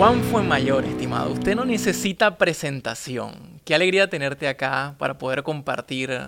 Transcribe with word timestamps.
Juan 0.00 0.22
fue 0.22 0.42
mayor, 0.42 0.86
estimado. 0.86 1.30
Usted 1.30 1.54
no 1.54 1.66
necesita 1.66 2.38
presentación. 2.38 3.60
Qué 3.66 3.74
alegría 3.74 4.08
tenerte 4.08 4.48
acá 4.48 4.94
para 4.96 5.18
poder 5.18 5.42
compartir 5.42 6.18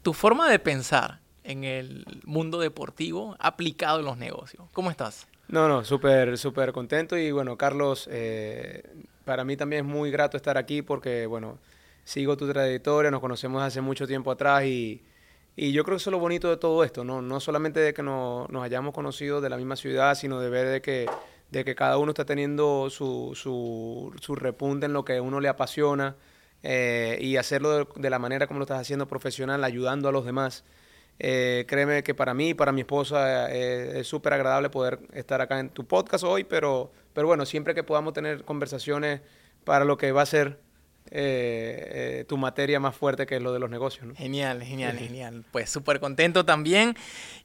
tu 0.00 0.14
forma 0.14 0.48
de 0.50 0.58
pensar 0.58 1.20
en 1.44 1.64
el 1.64 2.06
mundo 2.24 2.58
deportivo 2.58 3.36
aplicado 3.38 3.98
en 3.98 4.06
los 4.06 4.16
negocios. 4.16 4.64
¿Cómo 4.72 4.90
estás? 4.90 5.28
No, 5.48 5.68
no, 5.68 5.84
súper, 5.84 6.38
súper 6.38 6.72
contento 6.72 7.14
y 7.18 7.30
bueno, 7.30 7.58
Carlos, 7.58 8.08
eh, 8.10 8.84
para 9.26 9.44
mí 9.44 9.54
también 9.54 9.84
es 9.84 9.92
muy 9.92 10.10
grato 10.10 10.38
estar 10.38 10.56
aquí 10.56 10.80
porque, 10.80 11.26
bueno, 11.26 11.58
sigo 12.04 12.38
tu 12.38 12.50
trayectoria, 12.50 13.10
nos 13.10 13.20
conocemos 13.20 13.62
hace 13.62 13.82
mucho 13.82 14.06
tiempo 14.06 14.30
atrás 14.30 14.64
y, 14.64 15.04
y 15.56 15.72
yo 15.72 15.84
creo 15.84 15.98
que 15.98 16.00
eso 16.00 16.08
es 16.08 16.12
lo 16.12 16.20
bonito 16.20 16.48
de 16.48 16.56
todo 16.56 16.84
esto, 16.84 17.04
¿no? 17.04 17.20
No 17.20 17.38
solamente 17.38 17.80
de 17.80 17.92
que 17.92 18.02
nos, 18.02 18.48
nos 18.48 18.64
hayamos 18.64 18.94
conocido 18.94 19.42
de 19.42 19.50
la 19.50 19.58
misma 19.58 19.76
ciudad, 19.76 20.14
sino 20.14 20.40
de 20.40 20.48
ver 20.48 20.68
de 20.68 20.80
que 20.80 21.06
de 21.50 21.64
que 21.64 21.74
cada 21.74 21.98
uno 21.98 22.12
está 22.12 22.24
teniendo 22.24 22.90
su, 22.90 23.32
su, 23.34 24.14
su 24.20 24.34
repunte 24.34 24.86
en 24.86 24.92
lo 24.92 25.04
que 25.04 25.16
a 25.16 25.22
uno 25.22 25.40
le 25.40 25.48
apasiona 25.48 26.16
eh, 26.62 27.18
y 27.20 27.36
hacerlo 27.36 27.86
de, 27.96 28.10
la 28.10 28.18
manera 28.18 28.46
como 28.46 28.58
lo 28.58 28.64
estás 28.64 28.80
haciendo 28.80 29.08
profesional, 29.08 29.64
ayudando 29.64 30.08
a 30.08 30.12
los 30.12 30.24
demás. 30.24 30.64
Eh, 31.18 31.64
créeme 31.68 32.02
que 32.02 32.14
para 32.14 32.32
mí 32.34 32.50
y 32.50 32.54
para 32.54 32.72
mi 32.72 32.82
esposa 32.82 33.50
eh, 33.52 34.00
es 34.00 34.06
súper 34.06 34.32
agradable 34.32 34.70
poder 34.70 35.00
estar 35.12 35.40
acá 35.40 35.60
en 35.60 35.70
tu 35.70 35.86
podcast 35.86 36.24
hoy, 36.24 36.44
pero, 36.44 36.90
pero 37.12 37.26
bueno, 37.26 37.44
siempre 37.44 37.74
que 37.74 37.82
podamos 37.82 38.14
tener 38.14 38.44
conversaciones 38.44 39.20
para 39.64 39.84
lo 39.84 39.96
que 39.98 40.12
va 40.12 40.22
a 40.22 40.26
ser 40.26 40.58
tu 42.28 42.36
materia 42.36 42.78
más 42.78 42.94
fuerte 42.94 43.26
que 43.26 43.36
es 43.36 43.42
lo 43.42 43.52
de 43.52 43.58
los 43.58 43.68
negocios. 43.68 44.06
¿no? 44.06 44.14
Genial, 44.14 44.62
genial, 44.62 44.96
genial. 44.96 45.44
Pues 45.50 45.68
súper 45.68 45.98
contento 45.98 46.44
también. 46.44 46.94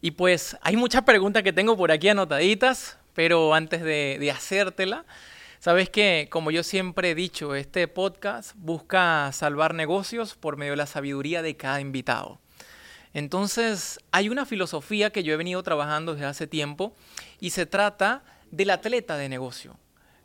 Y 0.01 0.11
pues 0.11 0.55
hay 0.61 0.75
muchas 0.75 1.01
preguntas 1.01 1.41
que 1.41 1.51
tengo 1.51 1.75
por 1.75 1.91
aquí 1.91 2.09
anotaditas. 2.09 2.99
Pero 3.15 3.53
antes 3.55 3.81
de, 3.81 4.29
hacértela, 4.31 5.05
sabes 5.59 5.89
que, 5.89 6.27
como 6.29 6.51
yo 6.51 6.61
siempre 6.63 7.11
he 7.11 7.15
dicho, 7.15 7.55
este 7.55 7.87
podcast 7.87 8.51
busca 8.55 9.31
salvar 9.31 9.73
negocios 9.73 10.35
por 10.35 10.57
medio 10.57 10.73
de 10.73 10.77
la 10.77 10.85
sabiduría 10.85 11.41
de 11.41 11.55
cada 11.55 11.79
invitado. 11.79 12.39
Entonces, 13.13 13.99
hay 14.11 14.27
una 14.27 14.45
filosofía 14.45 15.11
que 15.11 15.23
yo 15.23 15.33
he 15.33 15.37
venido 15.37 15.63
trabajando 15.63 16.13
desde 16.13 16.27
hace 16.27 16.45
tiempo 16.45 16.93
y 17.39 17.51
se 17.51 17.65
trata 17.65 18.21
del 18.51 18.69
atleta 18.69 19.15
de 19.15 19.29
negocio. 19.29 19.79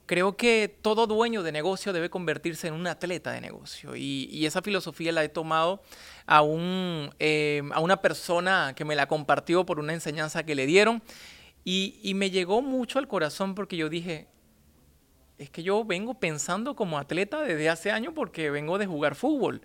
Creo 0.07 0.37
que 0.37 0.77
todo 0.83 1.07
dueño 1.07 1.45
de 1.45 1.53
negocio 1.53 1.93
debe 1.93 2.11
convertirse 2.11 2.67
en 2.67 2.75
un 2.75 2.89
atleta 2.89 3.31
de 3.31 3.41
negocio 3.41 3.95
y, 3.95 4.45
esa 4.45 4.63
filosofía 4.63 5.13
la 5.13 5.23
he 5.23 5.29
tomado 5.29 5.81
a, 6.27 6.43
un, 6.43 7.15
eh, 7.21 7.63
a 7.73 7.79
una 7.79 8.03
persona 8.03 8.73
que 8.75 8.85
me 8.85 8.97
la 8.97 9.07
compartió 9.07 9.65
por 9.65 9.79
una 9.79 9.93
enseñanza 9.93 10.43
que 10.43 10.57
le 10.57 10.67
dieron 10.67 11.01
y, 11.65 12.13
me 12.15 12.31
llegó 12.31 12.63
mucho 12.63 12.99
al 12.99 13.09
corazón 13.09 13.55
porque 13.55 13.77
yo 13.77 13.89
dije, 13.89 14.29
es 15.39 15.51
que 15.51 15.63
yo 15.63 15.85
vengo 15.85 16.15
pensando 16.15 16.75
como 16.75 16.99
atleta 16.99 17.43
desde 17.43 17.69
hace 17.69 17.91
años 17.91 18.13
porque 18.15 18.51
vengo 18.51 18.79
de 18.79 18.87
jugar 18.87 19.15
fútbol. 19.15 19.63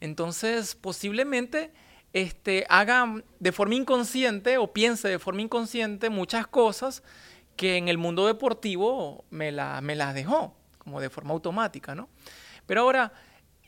Entonces, 0.00 0.74
posiblemente 0.74 1.72
este, 2.12 2.66
haga 2.68 3.22
de 3.38 3.52
forma 3.52 3.74
inconsciente 3.74 4.58
o 4.58 4.72
piense 4.72 5.08
de 5.08 5.18
forma 5.18 5.42
inconsciente 5.42 6.10
muchas 6.10 6.46
cosas 6.46 7.02
que 7.56 7.76
en 7.76 7.88
el 7.88 7.98
mundo 7.98 8.26
deportivo 8.26 9.24
me, 9.30 9.50
la, 9.52 9.80
me 9.80 9.96
las 9.96 10.14
dejó, 10.14 10.54
como 10.78 11.00
de 11.00 11.10
forma 11.10 11.32
automática, 11.32 11.94
¿no? 11.94 12.08
Pero 12.66 12.82
ahora, 12.82 13.12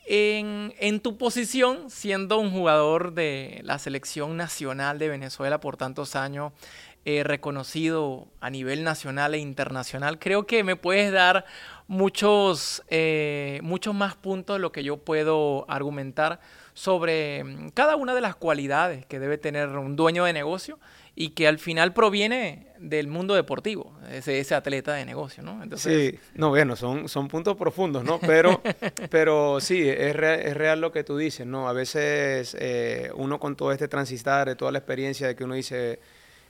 en, 0.05 0.73
en, 0.79 0.99
tu 0.99 1.17
posición, 1.17 1.89
siendo 1.89 2.39
un 2.39 2.51
jugador 2.51 3.13
de 3.13 3.61
la 3.63 3.79
selección 3.79 4.37
nacional 4.37 4.99
de 4.99 5.09
Venezuela 5.09 5.59
por 5.59 5.77
tantos 5.77 6.15
años, 6.15 6.51
eh, 7.05 7.23
reconocido 7.23 8.27
a 8.41 8.49
nivel 8.49 8.83
nacional 8.83 9.33
e 9.33 9.37
internacional, 9.37 10.19
creo 10.19 10.45
que 10.45 10.63
me 10.63 10.75
puedes 10.75 11.11
dar 11.11 11.45
muchos, 11.87 12.83
eh, 12.89 13.59
muchos 13.63 13.95
más 13.95 14.15
puntos 14.15 14.57
de 14.57 14.59
lo 14.59 14.71
que 14.71 14.83
yo 14.83 14.97
puedo 14.97 15.65
argumentar 15.69 16.39
sobre 16.73 17.43
mm, 17.43 17.69
cada 17.69 17.95
una 17.95 18.13
de 18.13 18.21
las 18.21 18.35
cualidades 18.35 19.05
que 19.05 19.19
debe 19.19 19.37
tener 19.37 19.69
un 19.69 19.95
dueño 19.95 20.23
de 20.25 20.33
negocio 20.33 20.79
y 21.15 21.31
que 21.31 21.47
al 21.47 21.57
final 21.57 21.93
proviene 21.93 22.67
del 22.77 23.07
mundo 23.07 23.33
deportivo, 23.33 23.97
ese, 24.11 24.39
ese 24.39 24.55
atleta 24.55 24.93
de 24.93 25.03
negocio, 25.03 25.43
¿no? 25.43 25.61
Entonces... 25.63 26.13
Sí, 26.13 26.19
no, 26.35 26.49
bueno, 26.49 26.75
son, 26.75 27.09
son 27.09 27.27
puntos 27.27 27.57
profundos, 27.57 28.03
¿no? 28.03 28.19
Pero, 28.19 28.61
pero 29.09 29.59
sí, 29.59 29.87
es 29.89 30.15
real, 30.15 30.39
es 30.39 30.55
real 30.55 30.79
lo 30.79 30.91
que 30.91 31.03
tú 31.03 31.17
dices, 31.17 31.45
¿no? 31.45 31.67
A 31.67 31.73
veces 31.73 32.55
eh, 32.59 33.11
uno 33.15 33.39
con 33.39 33.55
todo 33.55 33.71
este 33.71 33.87
transistar, 33.87 34.47
de 34.47 34.55
toda 34.55 34.71
la 34.71 34.77
experiencia 34.77 35.27
de 35.27 35.35
que 35.35 35.43
uno 35.43 35.55
dice 35.55 35.99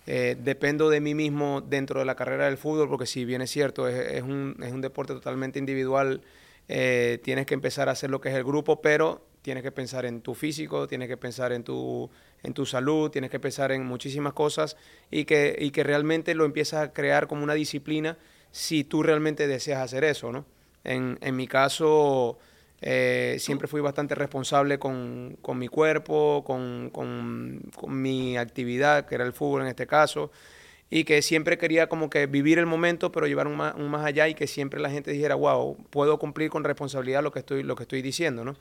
eh, 0.08 0.36
dependo 0.42 0.90
de 0.90 1.02
mí 1.02 1.14
mismo 1.14 1.62
dentro 1.62 2.00
de 2.00 2.06
la 2.06 2.16
carrera 2.16 2.46
del 2.46 2.58
fútbol, 2.58 2.90
porque 2.90 3.06
si 3.06 3.26
bien 3.26 3.42
es 3.42 3.52
cierto, 3.52 3.88
es, 3.88 4.24
un, 4.24 4.56
es 4.64 4.72
un, 4.72 4.82
deporte 4.82 5.14
totalmente 5.14 5.60
individual, 5.60 6.22
eh, 6.68 7.20
tienes 7.24 7.46
que 7.46 7.54
empezar 7.54 7.90
a 7.90 7.92
hacer 7.92 8.10
lo 8.10 8.20
que 8.20 8.30
es 8.30 8.36
el 8.36 8.44
grupo, 8.44 8.82
pero 8.82 9.26
tienes 9.42 9.64
que 9.64 9.72
pensar 9.72 10.06
en 10.06 10.22
tu 10.22 10.36
físico, 10.36 10.88
tienes 10.88 11.08
que 11.08 11.18
pensar 11.18 11.52
en 11.52 11.64
tu, 11.64 12.10
en 12.44 12.54
tu 12.54 12.66
salud, 12.66 13.10
tienes 13.10 13.30
que 13.30 13.40
pensar 13.40 13.72
en 13.72 13.86
muchísimas 13.86 14.34
cosas 14.34 14.78
y 15.12 15.26
que, 15.26 15.56
y 15.60 15.72
que 15.72 15.84
realmente 15.84 16.36
lo 16.36 16.46
empiezas 16.46 16.82
a 16.82 16.94
crear 16.94 17.28
como 17.28 17.44
una 17.44 17.54
disciplina 17.54 18.18
si 18.52 18.84
tú 18.84 19.04
realmente 19.04 19.48
deseas 19.48 19.82
hacer 19.82 20.04
eso, 20.04 20.32
¿no? 20.32 20.46
En, 20.84 21.18
en 21.22 21.36
mi 21.36 21.48
caso, 21.48 22.40
eh, 22.82 23.38
siempre 23.40 23.68
fui 23.68 23.82
bastante 23.82 24.16
responsable 24.16 24.80
con, 24.80 25.38
mi 25.56 25.68
cuerpo, 25.68 26.44
con, 26.46 27.62
mi 27.88 28.38
actividad, 28.38 29.06
que 29.06 29.16
era 29.16 29.26
el 29.26 29.34
fútbol 29.34 29.64
en 29.64 29.68
este 29.68 29.86
caso, 29.88 30.32
y 30.90 31.04
que 31.04 31.22
siempre 31.22 31.58
quería 31.58 31.88
como 31.88 32.10
que 32.10 32.26
vivir 32.26 32.58
el 32.58 32.66
momento, 32.66 33.12
pero 33.12 33.28
llevar 33.28 33.48
un 33.48 33.58
más, 33.58 33.78
más 33.78 34.06
allá 34.06 34.28
y 34.28 34.34
que 34.34 34.48
siempre 34.48 34.80
la 34.80 34.90
gente 34.90 35.12
dijera, 35.12 35.36
wow, 35.36 35.78
puedo 35.90 36.18
cumplir 36.18 36.50
con 36.50 36.64
responsabilidad 36.64 37.22
lo 37.22 37.32
que 37.32 37.40
estoy, 37.40 37.64
lo 37.64 37.76
que 37.76 37.84
estoy 37.84 38.02
diciendo, 38.02 38.44
¿no? 38.44 38.56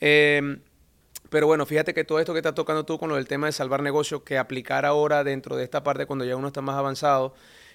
Em, 0.00 0.60
pero 1.30 1.46
bueno, 1.46 1.64
fíjate 1.66 1.94
que 1.94 2.04
todo 2.04 2.18
esto 2.18 2.32
que 2.32 2.40
estás 2.40 2.54
tocando 2.54 2.84
tú 2.84 2.98
con 2.98 3.08
lo 3.08 3.16
del 3.16 3.28
tema 3.28 3.46
de 3.46 3.52
salvar 3.52 3.82
negocios, 3.82 4.22
que 4.22 4.38
aplicar 4.38 4.84
ahora 4.84 5.24
dentro 5.24 5.56
de 5.56 5.64
esta 5.64 5.82
parte 5.82 6.06
cuando 6.06 6.24
ya 6.24 6.36
uno 6.36 6.48
está 6.48 6.60
más 6.60 6.76
avanzado, 6.76 7.34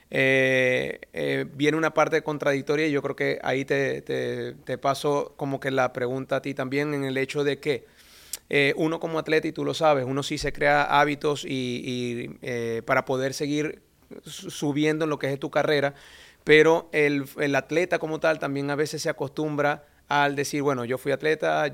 eh, 0.09 1.01
eh, 1.11 1.45
viene 1.53 1.77
una 1.77 1.93
parte 1.93 2.21
contradictoria 2.21 2.87
y 2.87 2.91
yo 2.91 3.01
creo 3.01 3.15
que 3.15 3.39
ahí 3.43 3.65
te, 3.65 4.77
paso 4.81 5.33
como 5.35 5.59
que 5.59 5.71
la 5.71 5.91
pregunta 5.91 6.37
a 6.37 6.41
ti 6.41 6.53
también 6.53 6.93
en 6.93 7.03
el 7.03 7.17
hecho 7.17 7.43
de 7.43 7.59
que 7.59 7.85
eh, 8.49 8.73
uno 8.77 9.01
como 9.01 9.19
atleta, 9.19 9.47
y 9.47 9.51
tú 9.51 9.65
lo 9.65 9.73
sabes, 9.73 10.05
uno 10.05 10.23
sí 10.23 10.37
se 10.37 10.53
crea 10.53 10.83
hábitos 10.83 11.43
y, 11.45 12.29
para 12.85 13.03
poder 13.03 13.33
seguir 13.33 13.81
subiendo 14.23 15.03
en 15.03 15.09
lo 15.09 15.19
que 15.19 15.33
es 15.33 15.39
tu 15.39 15.51
carrera, 15.51 15.93
pero 16.45 16.89
el, 16.93 17.25
atleta 17.55 17.99
como 17.99 18.21
tal 18.21 18.39
también 18.39 18.69
a 18.69 18.75
veces 18.75 19.01
se 19.01 19.09
acostumbra 19.09 19.83
al 20.07 20.37
decir, 20.37 20.61
bueno, 20.61 20.85
yo 20.85 20.97
fui 20.97 21.11
atleta, 21.11 21.73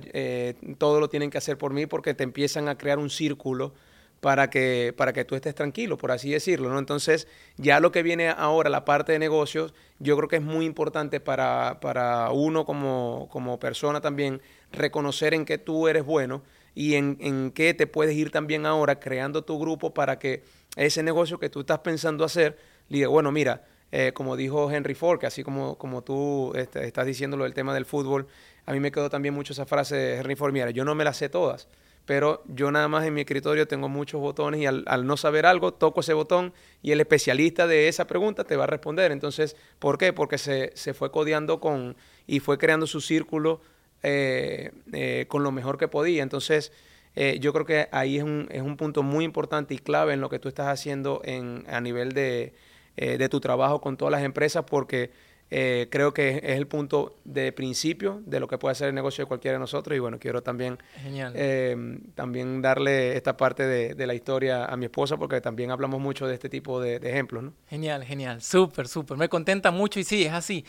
todo 0.79 0.99
lo 0.99 1.09
tienen 1.09 1.29
que 1.29 1.37
hacer 1.37 1.59
por 1.59 1.73
mí 1.73 1.85
porque 1.85 2.15
te 2.15 2.23
empiezan 2.23 2.67
a 2.67 2.75
crear 2.75 2.97
un 2.97 3.11
círculo 3.11 3.75
para 4.23 4.49
que, 4.49 4.93
para 4.95 5.11
que 5.11 5.25
tú 5.25 5.35
estés 5.35 5.53
tranquilo, 5.53 5.97
por 5.97 6.09
así 6.09 6.31
decirlo, 6.31 6.69
¿no? 6.69 6.79
Entonces, 6.79 7.27
ya 7.57 7.81
lo 7.81 7.91
que 7.91 8.03
viene 8.03 8.29
ahora, 8.29 8.69
la 8.69 8.85
parte 8.85 9.11
de 9.11 9.19
negocios, 9.19 9.73
yo 9.99 10.15
creo 10.15 10.29
que 10.29 10.37
es 10.37 10.41
muy 10.41 10.65
importante 10.65 11.19
para, 11.19 11.81
para 11.81 12.31
uno 12.31 12.65
como, 12.65 13.27
como 13.29 13.59
persona 13.59 13.99
también 13.99 14.41
reconocer 14.71 15.33
en 15.33 15.43
qué 15.43 15.57
tú 15.57 15.89
eres 15.89 16.05
bueno 16.05 16.41
y 16.73 16.95
en, 16.95 17.17
en 17.19 17.51
qué 17.51 17.73
te 17.73 17.85
puedes 17.85 18.15
ir 18.15 18.31
también 18.31 18.65
ahora 18.65 18.97
creando 18.97 19.43
tu 19.43 19.59
grupo 19.59 19.93
para 19.93 20.17
que 20.19 20.45
ese 20.77 21.03
negocio 21.03 21.37
que 21.37 21.49
tú 21.49 21.59
estás 21.59 21.79
pensando 21.79 22.23
hacer, 22.23 22.57
diga, 22.87 23.09
bueno, 23.09 23.29
mira, 23.33 23.65
eh, 23.91 24.13
como 24.13 24.37
dijo 24.37 24.71
Henry 24.71 24.95
Ford, 24.95 25.19
que 25.19 25.27
así 25.27 25.43
como, 25.43 25.77
como 25.77 26.01
tú 26.01 26.53
este, 26.55 26.87
estás 26.87 27.05
diciendo 27.05 27.35
lo 27.35 27.43
del 27.43 27.53
tema 27.53 27.73
del 27.73 27.83
fútbol, 27.83 28.27
a 28.65 28.71
mí 28.71 28.79
me 28.79 28.89
quedó 28.89 29.09
también 29.09 29.33
mucho 29.33 29.51
esa 29.51 29.65
frase 29.65 29.97
de 29.97 30.17
Henry 30.19 30.37
Ford, 30.37 30.53
mira, 30.53 30.71
yo 30.71 30.85
no 30.85 30.95
me 30.95 31.03
la 31.03 31.13
sé 31.13 31.27
todas, 31.27 31.67
pero 32.05 32.43
yo 32.47 32.71
nada 32.71 32.87
más 32.87 33.05
en 33.05 33.13
mi 33.13 33.21
escritorio 33.21 33.67
tengo 33.67 33.87
muchos 33.87 34.19
botones 34.19 34.61
y 34.61 34.65
al, 34.65 35.07
no 35.07 35.15
saber 35.15 35.45
algo, 35.45 35.73
toco 35.73 36.01
ese 36.01 36.13
botón 36.13 36.53
y 36.81 36.91
el 36.91 36.99
especialista 36.99 37.65
de 37.65 37.87
esa 37.87 38.07
pregunta 38.07 38.43
te 38.43 38.57
va 38.57 38.65
a 38.65 38.67
responder. 38.67 39.11
Entonces, 39.11 39.55
¿por 39.79 39.97
qué? 39.97 40.11
Porque 40.11 40.37
se, 40.37 40.93
fue 40.93 41.11
codeando 41.11 41.59
con 41.59 41.95
y 42.27 42.39
fue 42.39 42.57
creando 42.57 42.87
su 42.87 42.99
círculo 42.99 43.61
eh, 44.01 44.71
eh, 44.91 45.25
con 45.29 45.43
lo 45.43 45.51
mejor 45.51 45.77
que 45.77 45.87
podía. 45.87 46.23
Entonces, 46.23 46.73
eh, 47.15 47.37
yo 47.39 47.53
creo 47.53 47.65
que 47.65 47.87
ahí 47.91 48.17
es 48.17 48.23
un, 48.23 48.49
es 48.51 48.61
un 48.61 48.75
punto 48.75 49.01
muy 49.01 49.23
importante 49.23 49.73
y 49.73 49.77
clave 49.77 50.13
en 50.13 50.19
lo 50.19 50.29
que 50.29 50.39
tú 50.39 50.49
estás 50.49 50.67
haciendo 50.67 51.21
en, 51.23 51.63
a 51.69 51.79
nivel 51.79 52.11
de, 52.11 52.53
de 52.97 53.29
tu 53.29 53.39
trabajo 53.39 53.79
con 53.79 53.95
todas 53.95 54.11
las 54.11 54.23
empresas, 54.23 54.65
porque 54.69 55.11
eh, 55.55 55.87
creo 55.91 56.15
que 56.15 56.37
es 56.37 56.57
el 56.57 56.65
punto 56.65 57.17
de 57.25 57.51
principio 57.51 58.23
de 58.25 58.39
lo 58.39 58.47
que 58.47 58.57
puede 58.57 58.73
ser 58.73 58.89
el 58.89 58.95
negocio 58.95 59.23
de 59.23 59.27
cualquiera 59.27 59.57
de 59.57 59.59
nosotros. 59.59 59.95
Y 59.95 59.99
bueno, 59.99 60.17
quiero 60.17 60.41
también, 60.41 60.79
eh, 61.05 61.99
también 62.15 62.59
darle 62.63 63.15
esta 63.15 63.37
parte 63.37 63.67
de, 63.67 64.07
la 64.07 64.15
historia 64.15 64.65
a 64.65 64.75
mi 64.77 64.85
esposa 64.85 65.15
porque 65.15 65.41
también 65.41 65.69
hablamos 65.69 66.01
mucho 66.01 66.25
de 66.25 66.33
este 66.33 66.49
tipo 66.49 66.81
de, 66.81 66.95
ejemplos. 66.95 67.43
¿no? 67.43 67.53
Genial, 67.69 68.03
genial. 68.03 68.41
Súper, 68.41 68.87
súper. 68.87 69.15
Me 69.15 69.29
contenta 69.29 69.69
mucho 69.69 69.99
y 69.99 70.03
sí, 70.03 70.23
es 70.23 70.33
así. 70.33 70.65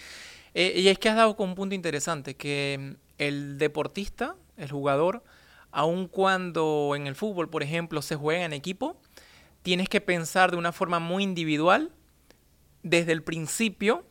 Eh, 0.53 0.75
y 0.77 0.89
es 0.89 0.99
que 0.99 1.09
has 1.09 1.17
dado 1.17 1.35
con 1.35 1.49
un 1.49 1.55
punto 1.55 1.75
interesante, 1.75 2.35
que 2.35 2.77
mm, 2.79 2.97
el 3.17 3.57
deportista, 3.57 4.37
el 4.59 4.71
jugador, 4.71 5.25
aun 5.71 6.09
cuando 6.09 6.93
en 6.95 7.07
el 7.07 7.15
fútbol, 7.15 7.49
por 7.49 7.63
ejemplo, 7.63 8.03
se 8.03 8.17
juega 8.17 8.45
en 8.45 8.53
equipo, 8.53 9.01
tienes 9.63 9.89
que 9.89 10.03
pensar 10.03 10.51
de 10.51 10.59
una 10.59 10.73
forma 10.73 10.99
muy 10.99 11.23
individual 11.23 11.91
desde 12.83 13.13
el 13.13 13.23
principio 13.23 14.05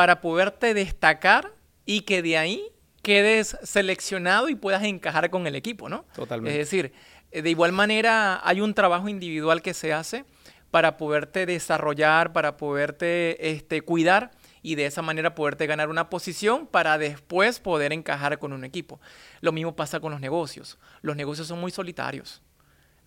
para 0.00 0.22
poderte 0.22 0.72
destacar 0.72 1.52
y 1.84 2.00
que 2.00 2.22
de 2.22 2.38
ahí 2.38 2.64
quedes 3.02 3.58
seleccionado 3.62 4.48
y 4.48 4.54
puedas 4.54 4.82
encajar 4.82 5.28
con 5.28 5.46
el 5.46 5.54
equipo, 5.54 5.90
¿no? 5.90 6.06
Totalmente. 6.14 6.58
Es 6.58 6.70
decir, 6.70 6.94
de 7.30 7.50
igual 7.50 7.72
manera 7.72 8.40
hay 8.42 8.62
un 8.62 8.72
trabajo 8.72 9.10
individual 9.10 9.60
que 9.60 9.74
se 9.74 9.92
hace 9.92 10.24
para 10.70 10.96
poderte 10.96 11.44
desarrollar, 11.44 12.32
para 12.32 12.56
poderte 12.56 13.50
este, 13.50 13.82
cuidar 13.82 14.30
y 14.62 14.76
de 14.76 14.86
esa 14.86 15.02
manera 15.02 15.34
poderte 15.34 15.66
ganar 15.66 15.90
una 15.90 16.08
posición 16.08 16.66
para 16.66 16.96
después 16.96 17.60
poder 17.60 17.92
encajar 17.92 18.38
con 18.38 18.54
un 18.54 18.64
equipo. 18.64 19.02
Lo 19.42 19.52
mismo 19.52 19.76
pasa 19.76 20.00
con 20.00 20.12
los 20.12 20.20
negocios. 20.22 20.78
Los 21.02 21.14
negocios 21.14 21.46
son 21.46 21.60
muy 21.60 21.72
solitarios. 21.72 22.40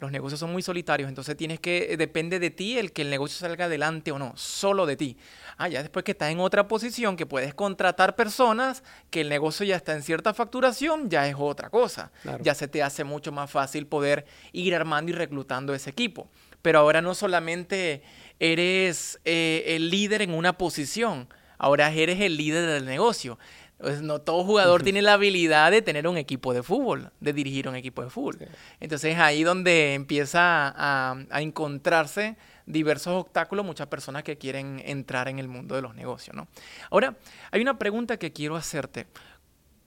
Los 0.03 0.11
negocios 0.11 0.38
son 0.38 0.51
muy 0.51 0.61
solitarios, 0.61 1.07
entonces 1.07 1.38
tienes 1.38 1.61
que, 1.61 1.95
depende 1.95 2.38
de 2.38 2.50
ti 2.50 2.77
el 2.77 2.91
que 2.91 3.03
el 3.03 3.09
negocio 3.09 3.38
salga 3.39 3.65
adelante 3.65 4.11
o 4.11 4.19
no, 4.19 4.33
solo 4.35 4.85
de 4.85 4.97
ti. 4.97 5.15
Ah, 5.55 5.69
ya 5.69 5.81
después 5.81 6.03
que 6.03 6.11
estás 6.11 6.29
en 6.29 6.41
otra 6.41 6.67
posición, 6.67 7.15
que 7.15 7.25
puedes 7.25 7.53
contratar 7.53 8.17
personas, 8.17 8.83
que 9.09 9.21
el 9.21 9.29
negocio 9.29 9.65
ya 9.65 9.77
está 9.77 9.94
en 9.94 10.03
cierta 10.03 10.33
facturación, 10.33 11.09
ya 11.09 11.25
es 11.29 11.35
otra 11.39 11.69
cosa. 11.69 12.11
Ya 12.41 12.53
se 12.53 12.67
te 12.67 12.83
hace 12.83 13.05
mucho 13.05 13.31
más 13.31 13.50
fácil 13.50 13.88
poder 13.88 14.25
ir 14.51 14.75
armando 14.75 15.09
y 15.09 15.15
reclutando 15.15 15.73
ese 15.73 15.91
equipo. 15.91 16.27
Pero 16.61 16.79
ahora 16.79 17.01
no 17.01 17.15
solamente 17.15 18.03
eres 18.41 19.21
eh, 19.23 19.63
el 19.67 19.89
líder 19.89 20.21
en 20.21 20.33
una 20.33 20.57
posición, 20.57 21.29
ahora 21.57 21.89
eres 21.94 22.19
el 22.19 22.35
líder 22.35 22.67
del 22.67 22.83
negocio. 22.83 23.39
Pues 23.83 24.01
no 24.01 24.21
todo 24.21 24.45
jugador 24.45 24.81
tiene 24.81 25.01
la 25.01 25.15
habilidad 25.15 25.69
de 25.69 25.81
tener 25.81 26.07
un 26.07 26.15
equipo 26.15 26.53
de 26.53 26.63
fútbol, 26.63 27.12
de 27.19 27.33
dirigir 27.33 27.68
un 27.68 27.75
equipo 27.75 28.01
de 28.01 28.09
fútbol. 28.09 28.38
Entonces 28.80 29.18
ahí 29.19 29.44
donde 29.44 29.94
empieza 29.94 30.74
a, 30.74 31.41
encontrarse 31.41 32.38
diversos 32.65 33.13
obstáculos, 33.13 33.65
muchas 33.65 33.88
personas 33.88 34.24
que 34.24 34.38
quieren 34.38 34.81
entrar 34.85 35.27
en 35.27 35.38
el 35.38 35.50
mundo 35.50 35.75
de 35.75 35.81
los 35.81 35.95
negocios, 35.95 36.33
¿no? 36.33 36.47
Ahora, 36.91 37.18
hay 37.51 37.62
una 37.62 37.77
pregunta 37.77 38.15
que 38.15 38.31
quiero 38.31 38.56
hacerte. 38.56 39.06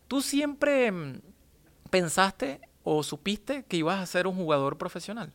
¿Tú 0.08 0.20
siempre 0.20 0.92
mm, 0.92 1.22
pensaste 1.88 2.60
o 2.82 3.02
supiste 3.02 3.64
que 3.64 3.78
ibas 3.78 3.98
a 3.98 4.04
ser 4.04 4.26
un 4.26 4.36
jugador 4.36 4.76
profesional? 4.76 5.32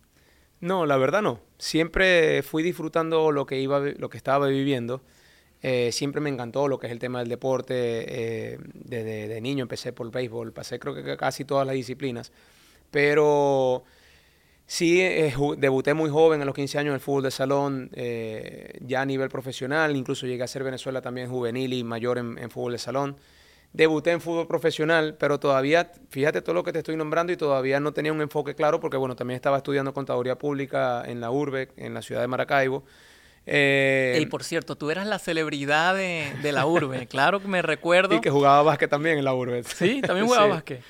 No, 0.59 0.85
la 0.85 0.97
verdad 0.97 1.23
no. 1.23 1.39
Siempre 1.57 2.43
fui 2.43 2.61
disfrutando 2.61 3.31
lo 3.31 3.47
que 3.47 3.59
iba, 3.59 3.79
lo 3.79 4.11
que 4.11 4.17
estaba 4.17 4.45
viviendo. 4.45 5.01
Eh, 5.63 5.91
siempre 5.91 6.21
me 6.21 6.29
encantó 6.29 6.67
lo 6.67 6.79
que 6.79 6.87
es 6.87 6.91
el 6.91 6.99
tema 6.99 7.19
del 7.19 7.29
deporte. 7.29 7.73
Eh, 7.75 8.57
desde 8.73 9.27
de 9.27 9.41
niño 9.41 9.63
empecé 9.63 9.93
por 9.93 10.07
el 10.07 10.11
béisbol, 10.11 10.51
pasé 10.53 10.79
creo 10.79 10.95
que 10.95 11.17
casi 11.17 11.45
todas 11.45 11.65
las 11.67 11.75
disciplinas. 11.75 12.31
Pero 12.89 13.83
sí, 14.65 15.01
eh, 15.01 15.33
debuté 15.57 15.93
muy 15.93 16.09
joven, 16.09 16.41
a 16.41 16.45
los 16.45 16.55
15 16.55 16.79
años, 16.79 16.89
en 16.89 16.95
el 16.95 16.99
fútbol 16.99 17.23
de 17.23 17.31
salón, 17.31 17.91
ya 18.81 19.01
a 19.01 19.05
nivel 19.05 19.29
profesional. 19.29 19.95
Incluso 19.95 20.25
llegué 20.25 20.43
a 20.43 20.47
ser 20.47 20.63
Venezuela 20.63 21.01
también 21.01 21.29
juvenil 21.29 21.73
y 21.73 21.83
mayor 21.83 22.17
en, 22.17 22.49
fútbol 22.49 22.73
de 22.73 22.79
salón. 22.79 23.17
Debuté 23.73 24.11
en 24.11 24.19
fútbol 24.19 24.47
profesional, 24.47 25.15
pero 25.17 25.39
todavía, 25.39 25.93
fíjate 26.09 26.41
todo 26.41 26.55
lo 26.55 26.63
que 26.63 26.73
te 26.73 26.79
estoy 26.79 26.97
nombrando 26.97 27.31
y 27.31 27.37
todavía 27.37 27.79
no 27.79 27.93
tenía 27.93 28.11
un 28.11 28.19
enfoque 28.19 28.53
claro 28.53 28.81
porque, 28.81 28.97
bueno, 28.97 29.15
también 29.15 29.35
estaba 29.35 29.57
estudiando 29.57 29.93
contaduría 29.93 30.37
pública 30.37 31.03
en 31.05 31.21
la 31.21 31.31
URBE, 31.31 31.69
en 31.77 31.93
la 31.93 32.01
ciudad 32.01 32.19
de 32.19 32.27
Maracaibo. 32.27 32.83
Eh, 33.45 34.19
y 34.21 34.25
por 34.27 34.43
cierto, 34.43 34.75
tú 34.75 34.91
eras 34.91 35.07
la 35.07 35.17
celebridad 35.19 35.95
de, 35.95 36.51
la 36.51 36.65
urbe, 36.65 37.07
claro 37.09 37.41
que 37.41 37.47
me 37.47 37.61
recuerdo. 37.61 38.15
Y 38.15 38.21
que 38.21 38.29
jugaba 38.29 38.61
básquet 38.61 38.89
también 38.89 39.17
en 39.17 39.25
la 39.25 39.33
urbe. 39.33 39.63
Sí, 39.63 40.01
también 40.01 40.27
jugaba 40.27 40.47
básquet. 40.55 40.83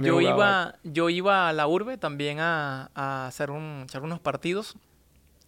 yo, 0.00 0.20
iba, 0.20 0.76
yo 0.82 1.08
iba 1.08 1.48
a 1.48 1.52
la 1.52 1.66
urbe 1.66 1.96
también 1.96 2.38
a, 2.40 3.26
hacer 3.26 3.50
un, 3.50 3.82
echar 3.84 4.02
unos 4.02 4.20
partidos 4.20 4.76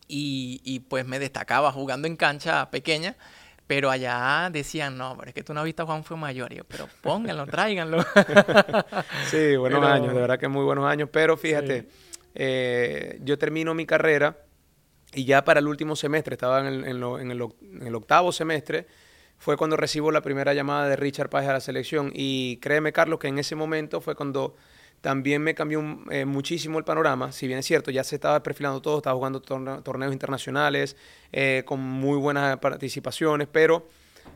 y, 0.09 0.81
pues 0.89 1.05
me 1.05 1.19
destacaba 1.19 1.73
jugando 1.73 2.07
en 2.07 2.17
cancha 2.17 2.71
pequeña. 2.71 3.17
Pero 3.67 3.91
allá 3.91 4.49
decían, 4.53 4.97
no, 4.97 5.17
pero 5.19 5.31
es 5.31 5.35
que 5.35 5.43
tú 5.43 5.53
no 5.53 5.59
has 5.59 5.67
visto 5.67 5.83
a 5.83 5.87
Juan 5.87 6.05
fue 6.05 6.17
mayor. 6.17 6.55
yo, 6.55 6.63
pero 6.63 6.89
pónganlo, 7.01 7.47
tráiganlo. 7.49 8.05
sí, 9.29 9.57
buenos 9.57 9.85
años, 9.85 10.15
de 10.15 10.21
verdad 10.21 10.39
que 10.39 10.47
muy 10.47 10.65
buenos 10.65 10.87
años. 10.87 11.09
Pero 11.13 11.37
fíjate, 11.37 11.89
eh, 12.37 13.19
yo 13.25 13.37
termino 13.39 13.75
mi 13.75 13.85
carrera 13.85 14.46
y 15.17 15.25
ya 15.25 15.45
para 15.45 15.61
el 15.61 15.67
último 15.67 15.97
semestre, 15.97 16.35
estaba 16.35 16.61
en 16.61 16.67
el, 16.67 16.85
en, 16.85 17.31
el, 17.31 17.95
octavo 17.95 18.33
semestre, 18.33 18.87
fue 19.39 19.57
cuando 19.57 19.77
recibo 19.77 20.13
la 20.13 20.21
primera 20.21 20.53
llamada 20.53 20.89
de 20.89 20.97
Richard 20.97 21.31
Páez 21.31 21.49
a 21.49 21.55
la 21.55 21.61
selección. 21.61 22.13
Y 22.15 22.59
créeme, 22.59 22.93
Carlos, 22.93 23.19
que 23.19 23.29
en 23.29 23.39
ese 23.39 23.55
momento 23.55 24.03
fue 24.03 24.15
cuando 24.15 24.57
también 25.01 25.43
me 25.43 25.55
cambió 25.55 25.83
eh, 26.11 26.27
muchísimo 26.27 26.79
el 26.79 26.85
panorama. 26.85 27.33
Si 27.33 27.47
bien 27.47 27.61
es 27.61 27.67
cierto, 27.67 27.91
ya 27.91 28.05
se 28.05 28.17
estaba 28.17 28.43
perfilando 28.43 28.83
todo, 28.83 28.99
estaba 28.99 29.17
jugando 29.17 29.41
torneos 29.41 30.13
internacionales 30.13 30.97
eh, 31.33 31.63
con 31.65 31.81
muy 31.81 32.19
buenas 32.19 32.59
participaciones, 32.59 33.49
pero 33.51 33.89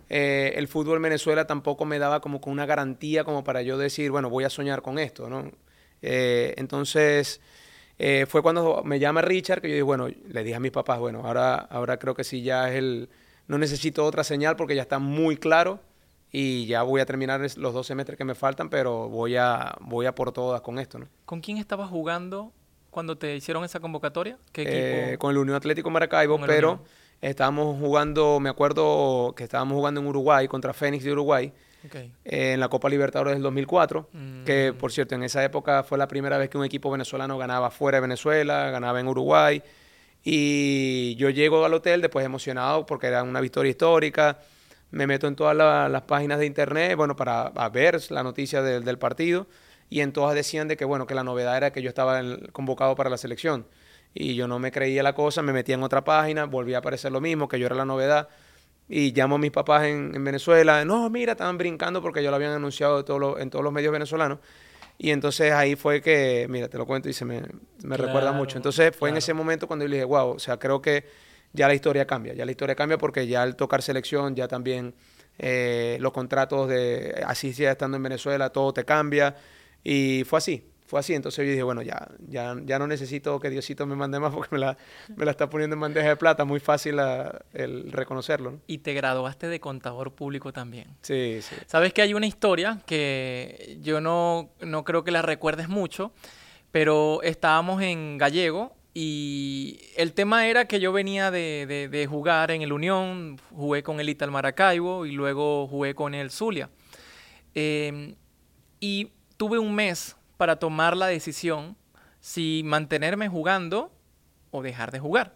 eh, 0.09 0.55
el 0.57 0.67
fútbol 0.67 0.97
en 0.97 1.03
Venezuela 1.03 1.47
tampoco 1.47 1.85
me 1.85 1.99
daba 1.99 2.21
como 2.21 2.41
con 2.41 2.55
una 2.55 2.65
garantía 2.65 3.25
como 3.25 3.45
para 3.45 3.61
yo 3.61 3.77
decir, 3.77 4.11
bueno, 4.11 4.31
voy 4.31 4.45
a 4.45 4.51
soñar 4.51 4.81
con 4.81 4.99
esto, 4.99 5.29
¿no? 5.29 5.51
entonces 6.03 7.43
eh, 8.03 8.25
fue 8.27 8.41
cuando 8.41 8.83
me 8.83 8.99
llama 8.99 9.21
Richard 9.21 9.61
que 9.61 9.69
yo 9.69 9.75
dije, 9.75 9.83
bueno, 9.83 10.09
le 10.09 10.43
dije 10.43 10.57
a 10.57 10.61
mis 10.61 10.71
papás, 10.71 10.99
bueno, 10.99 11.21
ahora, 11.27 11.57
ahora 11.57 11.99
creo 11.99 12.15
que 12.15 12.25
sí 12.25 12.43
ya 12.43 12.71
es 12.71 12.77
el, 12.77 13.11
no 13.47 13.59
necesito 13.59 14.07
otra 14.07 14.25
señal 14.25 14.57
porque 14.57 14.75
ya 14.75 14.81
está 14.81 14.99
muy 14.99 15.37
claro 15.37 15.81
y 16.33 16.65
ya 16.65 16.83
voy 16.83 17.03
a 17.03 17.07
terminar 17.07 17.43
los 17.59 17.75
dos 17.75 17.87
semestres 17.87 18.17
que 18.17 18.25
me 18.25 18.35
faltan, 18.35 18.71
pero 18.71 19.11
voy 19.11 19.37
a, 19.37 19.77
voy 19.83 20.07
a 20.07 20.15
por 20.15 20.33
todas 20.33 20.63
con 20.63 20.79
esto, 20.79 20.99
¿no? 20.99 21.09
¿Con 21.27 21.43
quién 21.43 21.59
estabas 21.59 21.91
jugando 21.91 22.53
cuando 22.89 23.19
te 23.19 23.37
hicieron 23.37 23.65
esa 23.65 23.81
convocatoria? 23.81 24.39
¿Qué 24.51 24.65
eh, 24.67 25.19
con 25.19 25.33
el 25.33 25.37
Unión 25.37 25.57
Atlético 25.57 25.91
Maracaibo, 25.91 26.41
pero 26.47 26.83
estábamos 27.21 27.79
jugando, 27.79 28.41
me 28.41 28.49
acuerdo 28.49 29.35
que 29.37 29.45
estábamos 29.45 29.75
jugando 29.75 30.01
en 30.01 30.07
Uruguay 30.07 30.49
contra 30.49 30.73
Fénix 30.73 31.05
de 31.05 31.13
Uruguay 31.13 31.53
en 32.25 32.61
la 32.61 32.69
Copa 32.69 32.89
Libertadores 32.89 33.35
del 33.35 33.43
2004, 33.43 34.09
que 34.45 34.73
mm. 34.73 34.79
por 34.79 34.93
cierto 34.93 35.15
en 35.15 35.23
esa 35.23 35.45
época 35.45 35.83
fue 35.83 35.99
la 35.99 36.09
primera 36.09 36.39
vez 36.39 36.49
que 36.51 36.59
un 36.59 36.65
equipo 36.65 36.91
venezolano 36.91 37.39
ganaba 37.39 37.71
fuera 37.71 37.97
de 37.97 38.03
Venezuela, 38.03 38.71
ganaba 38.71 39.01
en 39.01 39.09
Uruguay. 39.09 39.63
Y 40.23 41.15
yo 41.17 41.31
llego 41.31 41.65
al 41.65 41.73
hotel 41.73 42.03
después 42.03 42.25
emocionado 42.25 42.85
porque 42.87 43.07
era 43.07 43.23
una 43.23 43.41
victoria 43.41 43.71
histórica. 43.71 44.39
Me 44.91 45.07
meto 45.07 45.27
en 45.27 45.37
todas 45.37 45.57
las 45.57 46.03
páginas 46.03 46.39
de 46.39 46.47
internet, 46.47 46.97
bueno, 46.97 47.17
para 47.17 47.51
ver 47.71 48.01
la 48.11 48.23
noticia 48.23 48.63
del 48.63 48.99
partido. 48.99 49.47
Y 49.89 50.01
en 50.01 50.13
todas 50.13 50.35
decían 50.35 50.69
de 50.69 50.77
que, 50.77 50.85
bueno, 50.85 51.07
que 51.07 51.15
la 51.15 51.25
novedad 51.25 51.57
era 51.57 51.73
que 51.73 51.83
yo 51.83 51.89
estaba 51.89 52.23
convocado 52.53 52.95
para 52.95 53.11
la 53.11 53.17
selección. 53.17 53.67
Y 54.15 54.35
yo 54.35 54.49
no 54.49 54.59
me 54.59 54.73
creía 54.73 55.03
la 55.03 55.15
cosa, 55.15 55.43
me 55.43 55.53
metí 55.53 55.73
en 55.73 55.83
otra 55.83 56.03
página, 56.05 56.45
volví 56.45 56.75
a 56.75 56.79
aparecer 56.79 57.13
lo 57.13 57.21
mismo, 57.21 57.49
que 57.49 57.59
yo 57.59 57.67
era 57.67 57.77
la 57.77 57.85
novedad. 57.85 58.29
Y 58.93 59.13
llamo 59.13 59.37
a 59.37 59.39
mis 59.39 59.53
papás 59.53 59.85
en, 59.85 60.25
Venezuela. 60.25 60.85
No, 60.85 61.09
mira, 61.11 61.33
estaban 61.33 61.57
brincando 61.57 62.03
porque 62.03 62.25
yo 62.25 62.31
lo 62.31 62.37
habían 62.37 62.51
anunciado 62.51 62.99
en 63.39 63.49
todos 63.49 63.65
los 63.65 63.73
medios 63.73 63.93
venezolanos. 63.93 64.41
Y 64.99 65.13
entonces 65.13 65.53
ahí 65.53 65.77
fue 65.77 66.03
que, 66.03 66.47
mira, 66.51 66.69
te 66.69 66.77
lo 66.77 66.87
cuento 66.87 67.09
y 67.09 67.13
se 67.13 67.25
me, 67.25 67.41
recuerda 67.85 68.33
mucho. 68.33 68.59
Entonces 68.59 68.95
fue 68.95 69.11
en 69.11 69.17
ese 69.17 69.33
momento 69.33 69.69
cuando 69.69 69.85
yo 69.85 69.89
le 69.89 69.97
dije, 69.97 70.05
wow, 70.05 70.31
o 70.31 70.39
sea, 70.41 70.59
creo 70.59 70.83
que 70.83 71.05
ya 71.53 71.69
la 71.69 71.75
historia 71.75 72.05
cambia. 72.05 72.35
Ya 72.35 72.45
la 72.45 72.51
historia 72.51 72.75
cambia 72.75 72.99
porque 72.99 73.29
ya 73.29 73.43
al 73.43 73.55
tocar 73.55 73.81
selección, 73.81 74.35
ya 74.35 74.49
también 74.49 74.93
eh, 75.39 75.97
los 76.01 76.13
contratos 76.13 76.69
de 76.69 77.23
así 77.25 77.53
sea 77.53 77.71
estando 77.71 77.97
en 77.97 78.03
Venezuela, 78.03 78.51
todo 78.51 78.73
te 78.75 78.85
cambia. 78.85 79.37
Y 79.85 80.25
fue 80.27 80.39
así 80.39 80.70
fue 80.91 80.99
así. 80.99 81.15
Entonces 81.15 81.47
yo 81.47 81.51
dije, 81.51 81.63
bueno, 81.63 81.83
ya, 81.83 82.09
ya, 82.27 82.57
ya 82.65 82.79
no 82.81 82.89
necesito 82.89 83.39
que 83.39 83.49
Diosito 83.49 83.87
me 83.87 83.95
mande 83.95 84.19
más 84.19 84.35
porque 84.35 84.49
me 84.51 84.59
la, 84.59 84.77
me 85.15 85.25
la 85.25 85.31
está 85.31 85.49
poniendo 85.49 85.75
en 85.75 85.81
bandeja 85.81 86.09
de 86.09 86.17
plata. 86.17 86.45
Muy 86.45 86.59
fácil 86.59 86.99
el 87.53 87.93
reconocerlo. 87.93 88.59
Y 88.67 88.79
te 88.79 88.93
graduaste 88.93 89.47
de 89.47 89.61
contador 89.61 90.13
público 90.13 90.53
también. 90.53 90.89
Sí, 91.03 91.39
sí. 91.43 91.55
Sabes 91.67 91.93
que 91.93 92.03
hay 92.03 92.13
una 92.13 92.27
historia 92.27 92.81
que 92.87 93.79
yo 93.81 94.01
no, 94.01 94.51
no 94.61 94.83
creo 94.83 95.05
que 95.05 95.13
la 95.13 95.23
recuerdes 95.23 95.69
mucho, 95.69 96.13
pero 96.73 97.23
estábamos 97.23 97.81
en 97.83 98.19
Gallego 98.19 98.75
y 98.93 99.79
el 99.97 100.13
tema 100.13 100.49
era 100.49 100.65
que 100.65 100.81
yo 100.81 100.93
venía 100.93 101.31
de, 101.31 101.89
de, 101.89 102.07
jugar 102.09 102.51
en 102.51 102.63
el 102.63 102.73
Unión, 102.73 103.39
jugué 103.55 103.85
con 103.85 104.01
el 104.01 104.09
Ital 104.09 104.33
Maracaibo 104.33 105.07
y 105.07 105.13
luego 105.13 105.69
jugué 105.69 105.95
con 105.95 106.15
el 106.15 106.33
Zulia. 106.33 106.69
Em, 107.55 108.17
y 108.81 109.13
tuve 109.37 109.61
un 109.61 109.73
mes 109.73 110.17
para 110.41 110.57
tomar 110.57 110.97
la 110.97 111.07
decisión 111.07 111.77
si 112.19 112.63
mantenerme 112.65 113.29
jugando 113.29 113.93
o 114.51 114.63
dejar 114.63 114.91
de 114.91 114.99
jugar. 114.99 115.35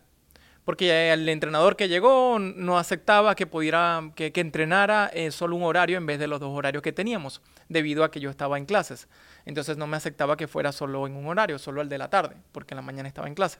Porque 0.64 1.12
el 1.12 1.28
entrenador 1.28 1.76
que 1.76 1.88
llegó 1.88 2.38
no 2.38 2.78
aceptaba 2.78 3.34
que 3.34 3.46
pudiera, 3.46 4.00
que, 4.14 4.32
entrenara 4.36 5.10
eh, 5.12 5.30
solo 5.30 5.56
un 5.56 5.62
horario 5.62 5.98
en 5.98 6.06
vez 6.06 6.18
de 6.18 6.26
los 6.26 6.40
dos 6.40 6.56
horarios 6.56 6.82
que 6.82 6.90
teníamos, 6.90 7.42
debido 7.68 8.02
a 8.02 8.10
que 8.10 8.18
yo 8.18 8.30
estaba 8.30 8.56
en 8.56 8.64
clases. 8.64 9.06
Entonces 9.44 9.76
no 9.76 9.86
me 9.86 9.98
aceptaba 9.98 10.38
que 10.38 10.48
fuera 10.48 10.72
solo 10.72 11.06
en 11.06 11.16
un 11.16 11.26
horario, 11.26 11.58
solo 11.58 11.82
el 11.82 11.90
de 11.90 11.98
la 11.98 12.08
tarde, 12.08 12.36
porque 12.52 12.72
en 12.72 12.76
la 12.76 12.82
mañana 12.82 13.06
estaba 13.06 13.28
en 13.28 13.34
clase. 13.34 13.58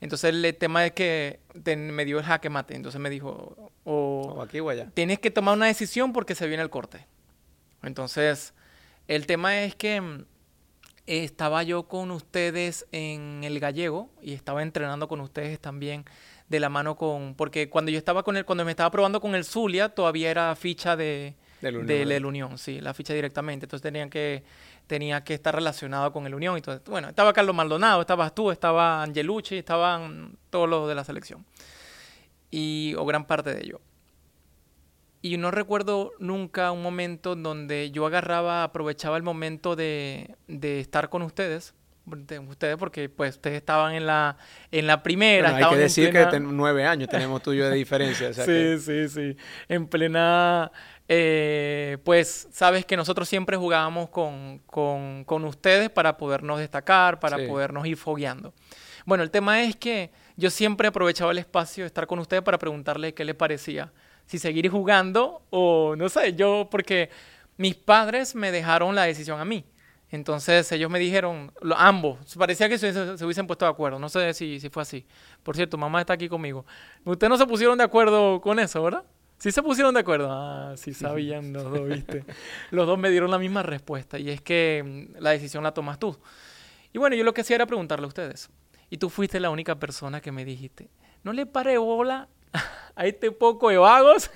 Entonces 0.00 0.32
el 0.32 0.56
tema 0.56 0.86
es 0.86 0.92
que 0.92 1.40
me 1.64 2.04
dio 2.04 2.20
el 2.20 2.24
jaque 2.24 2.48
mate. 2.48 2.76
Entonces 2.76 3.00
me 3.00 3.10
dijo, 3.10 3.72
o, 3.82 4.40
aquí 4.40 4.60
o 4.60 4.70
allá. 4.70 4.88
tienes 4.94 5.18
que 5.18 5.32
tomar 5.32 5.56
una 5.56 5.66
decisión 5.66 6.12
porque 6.12 6.36
se 6.36 6.46
viene 6.46 6.62
el 6.62 6.70
corte. 6.70 7.08
Entonces 7.82 8.54
el 9.08 9.26
tema 9.26 9.62
es 9.62 9.74
que 9.74 10.24
estaba 11.06 11.62
yo 11.62 11.84
con 11.84 12.10
ustedes 12.10 12.86
en 12.92 13.42
el 13.44 13.60
gallego 13.60 14.10
y 14.22 14.32
estaba 14.32 14.62
entrenando 14.62 15.08
con 15.08 15.20
ustedes 15.20 15.60
también 15.60 16.04
de 16.48 16.60
la 16.60 16.68
mano 16.68 16.96
con, 16.96 17.34
porque 17.34 17.68
cuando 17.68 17.90
yo 17.90 17.98
estaba 17.98 18.22
con 18.22 18.36
él, 18.36 18.44
cuando 18.44 18.64
me 18.64 18.70
estaba 18.70 18.90
probando 18.90 19.20
con 19.20 19.34
el 19.34 19.44
Zulia, 19.44 19.88
todavía 19.88 20.30
era 20.30 20.54
ficha 20.54 20.96
de, 20.96 21.34
del 21.60 21.76
Unión, 21.76 22.24
Unión, 22.26 22.58
sí, 22.58 22.80
la 22.80 22.94
ficha 22.94 23.14
directamente. 23.14 23.66
Entonces 23.66 23.82
tenían 23.82 24.10
que, 24.10 24.44
tenía 24.86 25.24
que 25.24 25.34
estar 25.34 25.54
relacionado 25.54 26.12
con 26.12 26.26
el 26.26 26.34
Unión. 26.34 26.56
Entonces, 26.56 26.82
bueno, 26.88 27.08
estaba 27.08 27.32
Carlos 27.32 27.54
Maldonado, 27.54 28.00
estabas 28.00 28.34
tú, 28.34 28.50
estaba 28.50 29.02
Angelucci, 29.02 29.58
estaban 29.58 30.36
todos 30.50 30.68
los 30.68 30.88
de 30.88 30.94
la 30.94 31.04
selección. 31.04 31.44
Y, 32.50 32.94
o 32.96 33.04
gran 33.04 33.26
parte 33.26 33.52
de 33.54 33.62
ellos. 33.62 33.80
Y 35.26 35.38
no 35.38 35.50
recuerdo 35.50 36.12
nunca 36.20 36.70
un 36.70 36.84
momento 36.84 37.34
donde 37.34 37.90
yo 37.90 38.06
agarraba, 38.06 38.62
aprovechaba 38.62 39.16
el 39.16 39.24
momento 39.24 39.74
de, 39.74 40.36
de 40.46 40.78
estar 40.78 41.08
con 41.08 41.22
ustedes 41.22 41.74
ustedes 42.48 42.76
porque 42.76 43.08
pues 43.08 43.34
ustedes 43.34 43.56
estaban 43.56 43.92
en 43.96 44.06
la 44.06 44.36
en 44.70 44.86
la 44.86 45.02
primera 45.02 45.56
hay 45.56 45.68
que 45.70 45.76
decir 45.76 46.12
que 46.12 46.38
nueve 46.38 46.86
años 46.86 47.08
tenemos 47.08 47.42
tuyo 47.42 47.68
de 47.68 47.74
diferencia 47.74 48.32
sí 48.32 48.78
sí 48.78 49.08
sí 49.08 49.36
en 49.68 49.88
plena 49.88 50.70
eh, 51.08 51.98
pues 52.04 52.46
sabes 52.52 52.86
que 52.86 52.96
nosotros 52.96 53.28
siempre 53.28 53.56
jugábamos 53.56 54.08
con, 54.10 54.60
con, 54.66 55.24
con 55.24 55.44
ustedes 55.44 55.90
para 55.90 56.16
podernos 56.16 56.60
destacar 56.60 57.18
para 57.18 57.36
podernos 57.48 57.84
ir 57.88 57.96
fogueando. 57.96 58.54
Bueno 59.04 59.24
el 59.24 59.32
tema 59.32 59.64
es 59.64 59.74
que 59.74 60.12
yo 60.36 60.48
siempre 60.50 60.86
aprovechaba 60.86 61.32
el 61.32 61.38
espacio 61.38 61.82
de 61.82 61.88
estar 61.88 62.06
con 62.06 62.20
ustedes 62.20 62.44
para 62.44 62.58
preguntarle 62.58 63.14
qué 63.14 63.24
les 63.24 63.34
parecía 63.34 63.92
si 64.26 64.38
seguir 64.38 64.68
jugando 64.68 65.42
o 65.50 65.94
no 65.96 66.08
sé 66.08 66.34
yo 66.34 66.68
porque 66.70 67.10
mis 67.56 67.74
padres 67.74 68.34
me 68.34 68.52
dejaron 68.52 68.94
la 68.94 69.04
decisión 69.04 69.40
a 69.40 69.44
mí 69.44 69.64
entonces 70.10 70.70
ellos 70.70 70.90
me 70.90 70.98
dijeron, 70.98 71.52
ambos, 71.76 72.36
parecía 72.36 72.68
que 72.68 72.78
se, 72.78 72.90
hubiesen 73.24 73.46
puesto 73.46 73.64
de 73.64 73.70
acuerdo, 73.70 73.98
no 73.98 74.08
sé 74.08 74.34
si, 74.34 74.60
si 74.60 74.68
fue 74.68 74.82
así. 74.82 75.04
Por 75.42 75.56
cierto, 75.56 75.76
mamá 75.76 76.00
está 76.00 76.12
aquí 76.12 76.28
conmigo. 76.28 76.64
Ustedes 77.04 77.28
no 77.28 77.36
se 77.36 77.46
pusieron 77.46 77.76
de 77.76 77.84
acuerdo 77.84 78.40
con 78.40 78.58
eso, 78.60 78.82
¿verdad? 78.82 79.04
Sí 79.38 79.50
se 79.50 79.62
pusieron 79.62 79.92
de 79.94 80.00
acuerdo. 80.00 80.28
Ah, 80.30 80.74
sí 80.76 80.94
sabían 80.94 81.52
los 81.52 81.64
dos, 81.64 81.88
¿viste? 81.88 82.24
los 82.70 82.86
dos 82.86 82.98
me 82.98 83.10
dieron 83.10 83.30
la 83.30 83.38
misma 83.38 83.62
respuesta 83.62 84.18
y 84.18 84.30
es 84.30 84.40
que 84.40 85.10
mm, 85.16 85.20
la 85.20 85.30
decisión 85.30 85.64
la 85.64 85.74
tomas 85.74 85.98
tú. 85.98 86.16
Y 86.92 86.98
bueno, 86.98 87.16
yo 87.16 87.24
lo 87.24 87.34
que 87.34 87.40
hacía 87.40 87.56
era 87.56 87.66
preguntarle 87.66 88.04
a 88.04 88.08
ustedes. 88.08 88.48
Y 88.88 88.98
tú 88.98 89.10
fuiste 89.10 89.40
la 89.40 89.50
única 89.50 89.74
persona 89.74 90.20
que 90.20 90.30
me 90.30 90.44
dijiste, 90.44 90.88
no 91.24 91.32
le 91.32 91.44
pare 91.44 91.76
bola 91.78 92.28
a 92.94 93.06
este 93.06 93.30
poco 93.30 93.68
de 93.68 93.78
vagos 93.78 94.30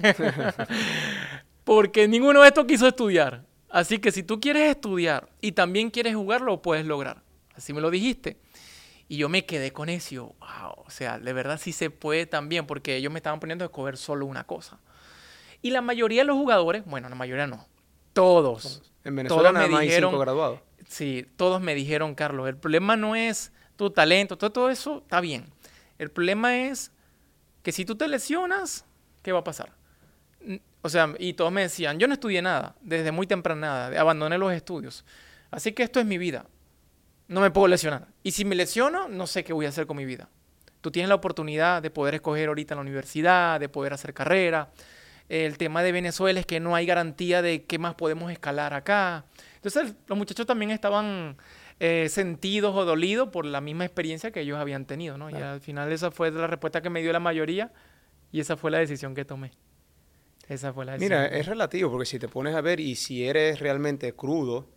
porque 1.64 2.08
ninguno 2.08 2.42
de 2.42 2.48
estos 2.48 2.64
quiso 2.66 2.86
estudiar. 2.86 3.44
Así 3.68 3.98
que 3.98 4.10
si 4.10 4.22
tú 4.22 4.40
quieres 4.40 4.68
estudiar 4.70 5.28
y 5.40 5.52
también 5.52 5.90
quieres 5.90 6.14
jugar, 6.14 6.40
lo 6.40 6.60
puedes 6.60 6.84
lograr. 6.84 7.22
Así 7.54 7.72
me 7.72 7.80
lo 7.80 7.90
dijiste. 7.90 8.36
Y 9.06 9.16
yo 9.16 9.28
me 9.28 9.44
quedé 9.44 9.72
con 9.72 9.88
eso. 9.88 10.34
Wow, 10.40 10.84
o 10.86 10.90
sea, 10.90 11.18
de 11.18 11.32
verdad 11.32 11.58
sí 11.60 11.72
se 11.72 11.90
puede 11.90 12.26
también, 12.26 12.66
porque 12.66 12.96
ellos 12.96 13.12
me 13.12 13.18
estaban 13.18 13.40
poniendo 13.40 13.64
a 13.64 13.66
escoger 13.66 13.96
solo 13.96 14.26
una 14.26 14.44
cosa. 14.44 14.78
Y 15.62 15.70
la 15.70 15.82
mayoría 15.82 16.22
de 16.22 16.26
los 16.26 16.36
jugadores, 16.36 16.84
bueno, 16.86 17.08
la 17.08 17.14
mayoría 17.14 17.46
no, 17.46 17.66
todos. 18.12 18.82
En 19.04 19.16
Venezuela 19.16 19.52
nada 19.52 19.68
me 19.68 19.80
dijeron, 19.80 20.18
graduados. 20.18 20.60
Sí, 20.88 21.26
todos 21.36 21.60
me 21.60 21.74
dijeron, 21.74 22.14
Carlos, 22.14 22.48
el 22.48 22.56
problema 22.56 22.96
no 22.96 23.14
es 23.14 23.52
tu 23.76 23.90
talento, 23.90 24.36
todo, 24.36 24.50
todo 24.50 24.70
eso 24.70 24.98
está 24.98 25.20
bien. 25.20 25.46
El 25.98 26.10
problema 26.10 26.56
es 26.56 26.92
que 27.62 27.72
si 27.72 27.84
tú 27.84 27.96
te 27.96 28.08
lesionas, 28.08 28.84
¿qué 29.22 29.32
va 29.32 29.40
a 29.40 29.44
pasar? 29.44 29.72
O 30.82 30.88
sea, 30.88 31.14
y 31.18 31.34
todos 31.34 31.52
me 31.52 31.62
decían, 31.62 31.98
yo 31.98 32.06
no 32.08 32.14
estudié 32.14 32.40
nada, 32.40 32.74
desde 32.80 33.12
muy 33.12 33.26
temprana 33.26 33.88
edad, 33.88 33.96
abandoné 33.98 34.38
los 34.38 34.52
estudios. 34.52 35.04
Así 35.50 35.72
que 35.72 35.82
esto 35.82 36.00
es 36.00 36.06
mi 36.06 36.16
vida. 36.16 36.46
No 37.28 37.40
me 37.40 37.50
puedo 37.50 37.68
lesionar. 37.68 38.08
Y 38.22 38.32
si 38.32 38.44
me 38.44 38.54
lesiono, 38.54 39.08
no 39.08 39.26
sé 39.26 39.44
qué 39.44 39.52
voy 39.52 39.66
a 39.66 39.68
hacer 39.68 39.86
con 39.86 39.96
mi 39.96 40.04
vida. 40.04 40.28
Tú 40.80 40.90
tienes 40.90 41.08
la 41.08 41.14
oportunidad 41.14 41.82
de 41.82 41.90
poder 41.90 42.14
escoger 42.14 42.48
ahorita 42.48 42.74
en 42.74 42.78
la 42.78 42.82
universidad, 42.82 43.60
de 43.60 43.68
poder 43.68 43.92
hacer 43.92 44.14
carrera. 44.14 44.70
El 45.28 45.58
tema 45.58 45.82
de 45.82 45.92
Venezuela 45.92 46.40
es 46.40 46.46
que 46.46 46.58
no 46.58 46.74
hay 46.74 46.86
garantía 46.86 47.42
de 47.42 47.64
qué 47.64 47.78
más 47.78 47.94
podemos 47.94 48.32
escalar 48.32 48.72
acá. 48.74 49.24
Entonces 49.56 49.94
los 50.06 50.16
muchachos 50.16 50.46
también 50.46 50.70
estaban 50.70 51.36
eh, 51.82 52.10
sentidos 52.10 52.76
o 52.76 52.84
dolidos 52.84 53.30
por 53.30 53.46
la 53.46 53.62
misma 53.62 53.86
experiencia 53.86 54.30
que 54.30 54.42
ellos 54.42 54.58
habían 54.58 54.84
tenido, 54.84 55.16
¿no? 55.16 55.30
Y 55.30 55.34
al 55.34 55.60
final 55.60 55.90
esa 55.90 56.10
fue 56.10 56.30
la 56.30 56.46
respuesta 56.46 56.82
que 56.82 56.90
me 56.90 57.00
dio 57.00 57.10
la 57.10 57.20
mayoría 57.20 57.72
y 58.30 58.40
esa 58.40 58.58
fue 58.58 58.70
la 58.70 58.78
decisión 58.78 59.14
que 59.14 59.24
tomé. 59.24 59.52
Esa 60.46 60.74
fue 60.74 60.84
la 60.84 60.98
Mira, 60.98 61.26
es 61.26 61.46
relativo, 61.46 61.90
porque 61.90 62.04
si 62.04 62.18
te 62.18 62.28
pones 62.28 62.54
a 62.54 62.60
ver 62.60 62.80
y 62.80 62.96
si 62.96 63.24
eres 63.24 63.60
realmente 63.60 64.12
crudo, 64.12 64.68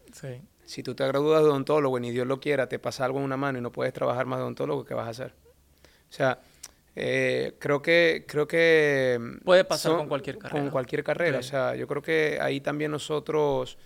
si 0.66 0.82
tú 0.82 0.96
te 0.96 1.06
gradúas 1.06 1.44
de 1.44 1.50
odontólogo 1.50 1.98
y 1.98 2.02
ni 2.02 2.12
Dios 2.12 2.26
lo 2.26 2.40
quiera, 2.40 2.70
te 2.70 2.80
pasa 2.80 3.04
algo 3.04 3.20
en 3.20 3.26
una 3.26 3.38
mano 3.38 3.58
y 3.58 3.62
no 3.62 3.72
puedes 3.72 3.92
trabajar 3.92 4.26
más 4.26 4.40
de 4.40 4.44
odontólogo, 4.44 4.86
¿qué 4.86 4.94
vas 4.94 5.08
a 5.08 5.10
hacer? 5.10 5.34
O 6.10 6.14
sea, 6.14 6.40
eh, 6.96 7.56
creo 7.60 7.82
que 7.82 8.24
creo 8.28 8.48
que 8.48 9.20
puede 9.44 9.66
pasar 9.66 9.98
con 9.98 10.08
cualquier 10.08 10.38
carrera 10.38 10.62
con 10.62 10.70
cualquier 10.70 11.04
carrera 11.04 11.40
o 11.40 11.42
sea 11.42 11.76
yo 11.76 11.88
creo 11.88 12.04
que 12.04 12.38
ahí 12.40 12.62
también 12.62 12.92
nosotros 12.92 13.80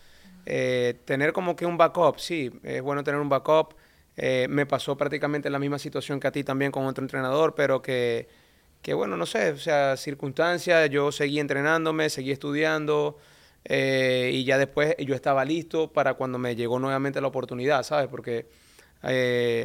eh, 0.50 0.96
tener 1.04 1.34
como 1.34 1.58
que 1.58 1.66
un 1.66 1.76
backup 1.76 2.20
sí 2.20 2.50
es 2.64 2.82
bueno 2.82 3.04
tener 3.04 3.20
un 3.20 3.28
backup 3.28 3.76
eh, 4.16 4.48
me 4.50 4.66
pasó 4.66 4.96
prácticamente 4.96 5.50
la 5.50 5.60
misma 5.60 5.78
situación 5.78 6.22
que 6.22 6.28
a 6.28 6.32
ti 6.32 6.46
también 6.46 6.72
con 6.72 6.86
otro 6.86 7.04
entrenador 7.04 7.54
pero 7.54 7.82
que 7.82 8.30
que 8.82 8.94
bueno, 8.94 9.18
no 9.18 9.26
sé, 9.26 9.52
o 9.52 9.58
sea, 9.58 9.98
circunstancias, 9.98 10.90
yo 10.90 11.12
seguí 11.12 11.40
entrenándome, 11.40 12.10
seguí 12.10 12.32
estudiando 12.32 13.18
eh, 13.66 14.30
y 14.34 14.46
ya 14.46 14.58
después 14.58 14.96
yo 15.00 15.16
estaba 15.16 15.44
listo 15.44 15.92
para 15.92 16.14
cuando 16.14 16.38
me 16.38 16.56
llegó 16.56 16.80
nuevamente 16.80 17.20
la 17.20 17.28
oportunidad, 17.28 17.84
¿sabes? 17.84 18.08
Porque, 18.08 18.46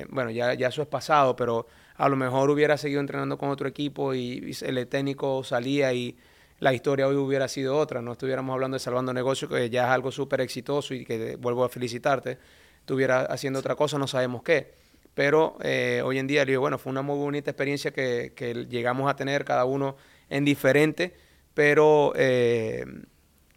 bueno, 0.09 0.31
ya, 0.31 0.55
ya 0.55 0.69
eso 0.69 0.83
es 0.83 0.89
pasado, 0.89 1.37
pero 1.37 1.69
a 1.97 2.09
lo 2.09 2.17
mejor 2.17 2.51
hubiera 2.51 2.77
seguido 2.79 3.01
entrenando 3.01 3.39
con 3.39 3.51
otro 3.51 3.69
equipo 3.69 4.15
y, 4.15 4.57
el 4.63 4.89
técnico 4.89 5.45
salía 5.45 5.93
y 5.93 6.17
la 6.63 6.73
historia 6.73 7.09
hoy 7.09 7.17
hubiera 7.17 7.49
sido 7.49 7.77
otra, 7.77 8.01
no 8.03 8.13
estuviéramos 8.13 8.55
hablando 8.55 8.77
de 8.77 8.79
Salvando 8.79 9.13
Negocios, 9.13 9.51
que 9.51 9.69
ya 9.69 9.83
es 9.83 9.91
algo 9.91 10.13
súper 10.13 10.41
exitoso 10.43 10.95
y 10.95 11.05
que 11.05 11.35
vuelvo 11.35 11.65
a 11.65 11.69
felicitarte, 11.69 12.39
estuviera 12.79 13.23
haciendo 13.23 13.59
otra 13.59 13.75
cosa, 13.75 13.99
no 13.99 14.07
sabemos 14.07 14.45
qué. 14.45 14.73
Pero 15.13 15.57
eh, 15.61 16.03
hoy 16.05 16.21
en 16.21 16.29
día, 16.29 16.45
digo, 16.45 16.61
bueno, 16.61 16.79
fue 16.79 16.93
una 16.93 17.03
muy 17.03 17.17
bonita 17.17 17.51
experiencia 17.51 17.91
que, 17.91 18.33
que 18.37 18.67
llegamos 18.67 19.11
a 19.11 19.17
tener 19.17 19.45
cada 19.45 19.65
uno 19.65 19.97
en 20.31 20.45
diferente, 20.45 21.13
pero... 21.53 22.13
Eh, 22.15 22.87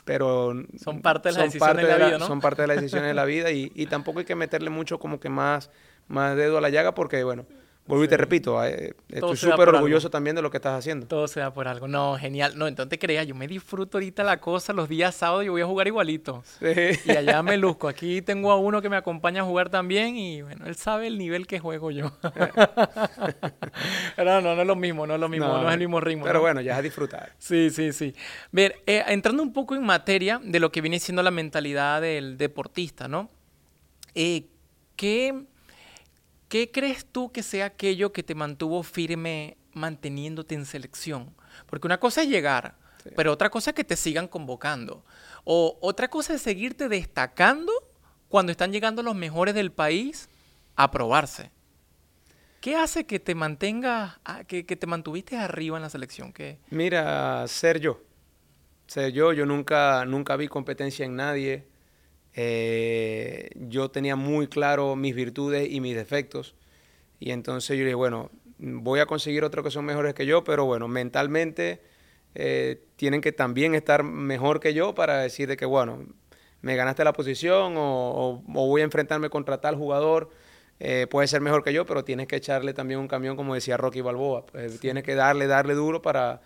pero 0.03 0.53
son 0.83 1.01
parte 1.01 1.29
de 1.29 1.35
las 1.35 1.45
decisiones 1.45 1.85
de 1.87 1.97
la, 1.97 2.07
vida, 2.07 2.17
¿no? 2.17 2.27
Son 2.27 2.39
parte 2.41 2.63
de 2.63 2.67
las 2.67 2.77
decisiones 2.77 3.09
de 3.09 3.13
la 3.13 3.25
vida 3.25 3.51
y, 3.51 3.71
y 3.75 3.85
tampoco 3.85 4.19
hay 4.19 4.25
que 4.25 4.35
meterle 4.35 4.71
mucho 4.71 4.99
como 4.99 5.19
que 5.19 5.29
más, 5.29 5.69
más 6.07 6.35
dedo 6.35 6.57
a 6.57 6.61
la 6.61 6.69
llaga 6.69 6.95
porque, 6.95 7.23
bueno, 7.23 7.45
Vuelvo 7.87 8.03
y 8.03 8.07
te 8.07 8.17
repito, 8.17 8.65
eh, 8.65 8.95
estoy 9.09 9.37
súper 9.37 9.69
orgulloso 9.69 10.09
también 10.09 10.35
de 10.35 10.41
lo 10.41 10.49
que 10.49 10.57
estás 10.57 10.79
haciendo. 10.79 11.05
Todo 11.05 11.27
se 11.27 11.39
da 11.39 11.53
por 11.53 11.67
algo. 11.67 11.87
No, 11.87 12.17
genial. 12.17 12.57
No, 12.57 12.67
entonces 12.67 12.89
te 12.89 12.97
creas, 12.97 13.27
yo 13.27 13.35
me 13.35 13.47
disfruto 13.47 13.97
ahorita 13.97 14.23
la 14.23 14.41
cosa. 14.41 14.73
Los 14.73 14.89
días 14.89 15.13
sábados 15.13 15.45
yo 15.45 15.51
voy 15.51 15.61
a 15.61 15.67
jugar 15.67 15.85
igualito. 15.85 16.43
Sí. 16.59 16.73
Y 17.05 17.11
allá 17.11 17.43
me 17.43 17.57
luzco. 17.57 17.87
Aquí 17.87 18.23
tengo 18.23 18.51
a 18.51 18.57
uno 18.57 18.81
que 18.81 18.89
me 18.89 18.95
acompaña 18.95 19.41
a 19.41 19.45
jugar 19.45 19.69
también 19.69 20.17
y 20.17 20.41
bueno, 20.41 20.65
él 20.65 20.75
sabe 20.75 21.05
el 21.05 21.19
nivel 21.19 21.45
que 21.45 21.59
juego 21.59 21.91
yo. 21.91 22.11
pero 24.15 24.41
no, 24.41 24.55
no 24.55 24.61
es 24.61 24.67
lo 24.67 24.75
mismo, 24.75 25.05
no 25.05 25.13
es 25.13 25.19
lo 25.19 25.29
mismo, 25.29 25.47
no, 25.47 25.67
es 25.67 25.73
el 25.73 25.79
mismo 25.79 25.99
ritmo. 25.99 26.25
Pero 26.25 26.41
bueno, 26.41 26.61
ya 26.61 26.77
es 26.77 26.83
disfrutar. 26.83 27.33
Sí, 27.37 27.69
sí, 27.69 27.93
sí. 27.93 28.15
Ver, 28.51 28.81
eh, 28.87 29.03
entrando 29.09 29.43
un 29.43 29.53
poco 29.53 29.75
en 29.75 29.83
materia 29.83 30.41
de 30.43 30.59
lo 30.59 30.71
que 30.71 30.81
viene 30.81 30.99
siendo 30.99 31.21
la 31.21 31.29
mentalidad 31.29 32.01
del 32.01 32.39
deportista, 32.39 33.07
¿no? 33.07 33.29
Eh, 34.15 34.47
¿Qué 34.95 35.45
¿Qué 36.47 36.71
crees 36.71 37.05
tú 37.05 37.31
que 37.31 37.43
sea 37.43 37.65
aquello 37.65 38.13
que 38.13 38.23
te 38.23 38.35
mantuvo 38.35 38.83
firme 38.83 39.57
manteniéndote 39.73 40.55
en 40.55 40.65
selección? 40.65 41.35
Porque 41.65 41.87
una 41.87 41.99
cosa 41.99 42.21
es 42.21 42.29
llegar, 42.29 42.75
pero 43.15 43.31
otra 43.31 43.49
cosa 43.49 43.71
es 43.71 43.75
que 43.75 43.83
te 43.83 43.95
sigan 43.95 44.27
convocando. 44.27 45.03
O 45.43 45.77
otra 45.81 46.09
cosa 46.09 46.33
es 46.33 46.41
seguirte 46.41 46.89
destacando 46.89 47.71
cuando 48.29 48.51
están 48.51 48.71
llegando 48.71 49.03
los 49.03 49.15
mejores 49.15 49.55
del 49.55 49.71
país 49.71 50.29
a 50.75 50.91
probarse. 50.91 51.51
¿Qué 52.61 52.75
hace 52.75 53.05
que 53.05 53.19
te 53.19 53.35
mantenga, 53.35 54.19
que, 54.47 54.65
que 54.65 54.75
te 54.75 54.87
mantuviste 54.87 55.37
arriba 55.37 55.77
en 55.77 55.83
la 55.83 55.89
selección? 55.89 56.33
¿Qué? 56.33 56.57
Mira, 56.69 57.47
ser 57.47 57.79
yo. 57.79 58.01
Ser 58.87 59.11
yo, 59.11 59.33
yo 59.33 59.45
nunca, 59.45 60.05
nunca 60.05 60.35
vi 60.35 60.47
competencia 60.47 61.05
en 61.05 61.15
nadie. 61.15 61.67
Eh, 62.37 63.49
yo 63.55 63.89
tenía 63.89 64.15
muy 64.15 64.47
claro 64.47 64.95
mis 64.95 65.15
virtudes 65.15 65.67
y 65.71 65.79
mis 65.79 65.95
defectos. 65.95 66.55
Y 67.19 67.31
entonces 67.31 67.77
yo 67.77 67.85
dije, 67.85 67.95
bueno, 67.95 68.29
voy 68.57 68.99
a 68.99 69.05
conseguir 69.05 69.43
otros 69.43 69.63
que 69.63 69.71
son 69.71 69.85
mejores 69.85 70.13
que 70.13 70.25
yo, 70.25 70.43
pero 70.43 70.65
bueno, 70.65 70.87
mentalmente 70.87 71.81
eh, 72.35 72.83
tienen 72.97 73.21
que 73.21 73.31
también 73.31 73.73
estar 73.73 74.03
mejor 74.03 74.59
que 74.59 74.73
yo 74.73 74.93
para 74.93 75.19
decir 75.19 75.47
de 75.47 75.55
que, 75.55 75.65
bueno, 75.65 76.05
me 76.61 76.75
ganaste 76.75 77.03
la 77.03 77.13
posición 77.13 77.75
o, 77.77 78.43
voy 78.47 78.81
a 78.81 78.83
enfrentarme 78.83 79.29
contra 79.29 79.61
tal 79.61 79.75
jugador. 79.75 80.29
Eh, 80.79 81.07
puede 81.09 81.27
ser 81.29 81.39
mejor 81.39 81.63
que 81.63 81.71
yo, 81.71 81.85
pero 81.85 82.03
tienes 82.03 82.27
que 82.27 82.35
echarle 82.35 82.73
también 82.73 82.99
un 82.99 83.07
camión, 83.07 83.37
como 83.37 83.55
decía 83.55 83.77
Rocky 83.77 84.01
Balboa. 84.01 84.45
Pues, 84.45 84.79
tienes 84.81 85.03
que 85.03 85.15
darle, 85.15 85.47
darle 85.47 85.73
duro 85.73 86.01
para, 86.01 86.41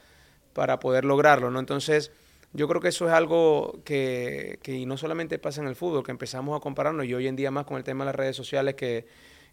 para 0.53 0.79
poder 0.79 1.05
lograrlo, 1.05 1.49
¿no? 1.49 1.59
Entonces, 1.59 2.11
yo 2.53 2.67
creo 2.67 2.81
que 2.81 2.87
eso 2.87 3.07
es 3.07 3.13
algo 3.13 3.79
que, 3.85 4.59
que 4.63 4.85
no 4.85 4.97
solamente 4.97 5.37
pasa 5.39 5.61
en 5.61 5.67
el 5.67 5.75
fútbol, 5.75 6.03
que 6.03 6.11
empezamos 6.11 6.57
a 6.57 6.61
compararnos 6.61 7.05
y 7.05 7.13
hoy 7.13 7.27
en 7.27 7.35
día 7.35 7.51
más 7.51 7.65
con 7.65 7.77
el 7.77 7.83
tema 7.83 8.03
de 8.03 8.07
las 8.07 8.15
redes 8.15 8.35
sociales, 8.35 8.75
que, 8.75 9.05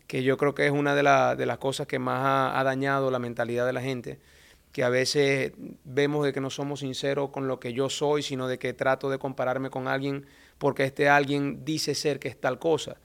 que 0.07 0.23
yo 0.23 0.37
creo 0.37 0.55
que 0.55 0.67
es 0.67 0.73
una 0.73 0.95
de, 0.95 1.37
de 1.37 1.47
las 1.47 1.59
cosas 1.59 1.87
que 1.87 1.99
más 1.99 2.23
ha, 2.25 2.59
ha, 2.59 2.65
dañado 2.65 3.11
la 3.11 3.19
mentalidad 3.19 3.67
de 3.67 3.73
la 3.73 3.83
gente, 3.83 4.19
que 4.73 4.85
a 4.85 4.89
veces 4.89 5.53
vemos 5.85 6.25
de 6.25 6.33
que 6.33 6.41
no 6.41 6.51
somos 6.51 6.81
sinceros 6.81 7.31
con 7.31 7.49
lo 7.49 7.61
que 7.61 7.73
yo 7.73 7.89
soy, 7.89 8.23
sino 8.23 8.49
de 8.49 8.59
que 8.59 8.73
trato 8.73 9.11
de 9.11 9.19
compararme 9.19 9.71
con 9.71 9.89
alguien 9.89 10.27
porque 10.59 10.85
este 10.85 11.09
alguien 11.09 11.65
dice 11.65 11.95
ser 11.95 12.19
que 12.19 12.29
es 12.29 12.41
tal 12.41 12.59
cosa. 12.59 12.97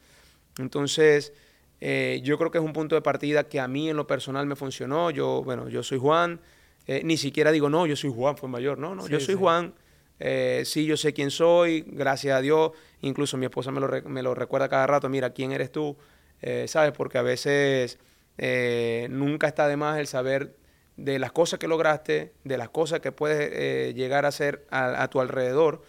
Entonces, 0.57 1.33
eh, 1.79 2.21
yo 2.23 2.37
creo 2.37 2.51
que 2.51 2.59
es 2.59 2.63
un 2.63 2.73
punto 2.73 2.95
de 2.95 3.01
partida 3.01 3.45
que 3.45 3.59
a 3.59 3.67
mí 3.67 3.89
en 3.89 3.97
lo 3.97 4.07
personal 4.07 4.45
me 4.45 4.55
funcionó. 4.55 5.11
Yo, 5.11 5.43
bueno, 5.43 5.69
yo 5.69 5.83
soy 5.83 5.97
Juan, 5.97 6.39
eh, 6.87 7.01
ni 7.03 7.17
siquiera 7.17 7.51
digo, 7.51 7.69
no, 7.69 7.85
yo 7.85 7.95
soy 7.95 8.11
Juan, 8.13 8.37
fue 8.37 8.49
mayor. 8.49 8.77
No, 8.77 8.95
no, 8.95 9.07
yo 9.07 9.19
soy 9.19 9.35
Juan. 9.35 9.73
Eh, 10.23 10.61
sí, 10.65 10.85
yo 10.85 10.97
sé 10.97 11.13
quién 11.13 11.31
soy, 11.31 11.83
gracias 11.87 12.37
a 12.37 12.41
Dios. 12.41 12.73
Incluso 13.01 13.37
mi 13.37 13.45
esposa 13.45 13.71
me 13.71 13.79
lo, 13.79 13.89
me 14.03 14.21
lo 14.21 14.35
recuerda 14.35 14.69
cada 14.69 14.85
rato, 14.85 15.09
mira, 15.09 15.31
¿quién 15.31 15.51
eres 15.51 15.71
tú? 15.71 15.97
Eh, 16.43 16.65
¿Sabes? 16.67 16.91
Porque 16.91 17.17
a 17.17 17.23
veces 17.23 17.97
eh, 18.37 19.07
nunca 19.09 19.47
está 19.47 19.67
de 19.67 19.77
más 19.77 19.97
el 19.97 20.05
saber 20.05 20.55
de 20.95 21.17
las 21.17 21.31
cosas 21.31 21.57
que 21.57 21.67
lograste, 21.67 22.33
de 22.43 22.57
las 22.59 22.69
cosas 22.69 22.99
que 22.99 23.11
puedes 23.11 23.95
llegar 23.95 24.25
a 24.25 24.27
hacer 24.27 24.67
a, 24.69 25.07
tu 25.07 25.19
alrededor 25.19 25.81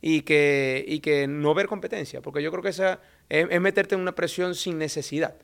y 0.00 0.22
que, 0.22 0.84
y 0.86 1.00
que 1.00 1.26
no 1.26 1.52
ver 1.54 1.66
competencia, 1.66 2.20
porque 2.20 2.42
yo 2.42 2.52
creo 2.52 2.62
que 2.62 2.68
esa 2.68 3.00
es, 3.28 3.48
es 3.50 3.60
meterte 3.60 3.96
en 3.96 4.02
una 4.02 4.14
presión 4.14 4.54
sin 4.54 4.78
necesidad. 4.78 5.34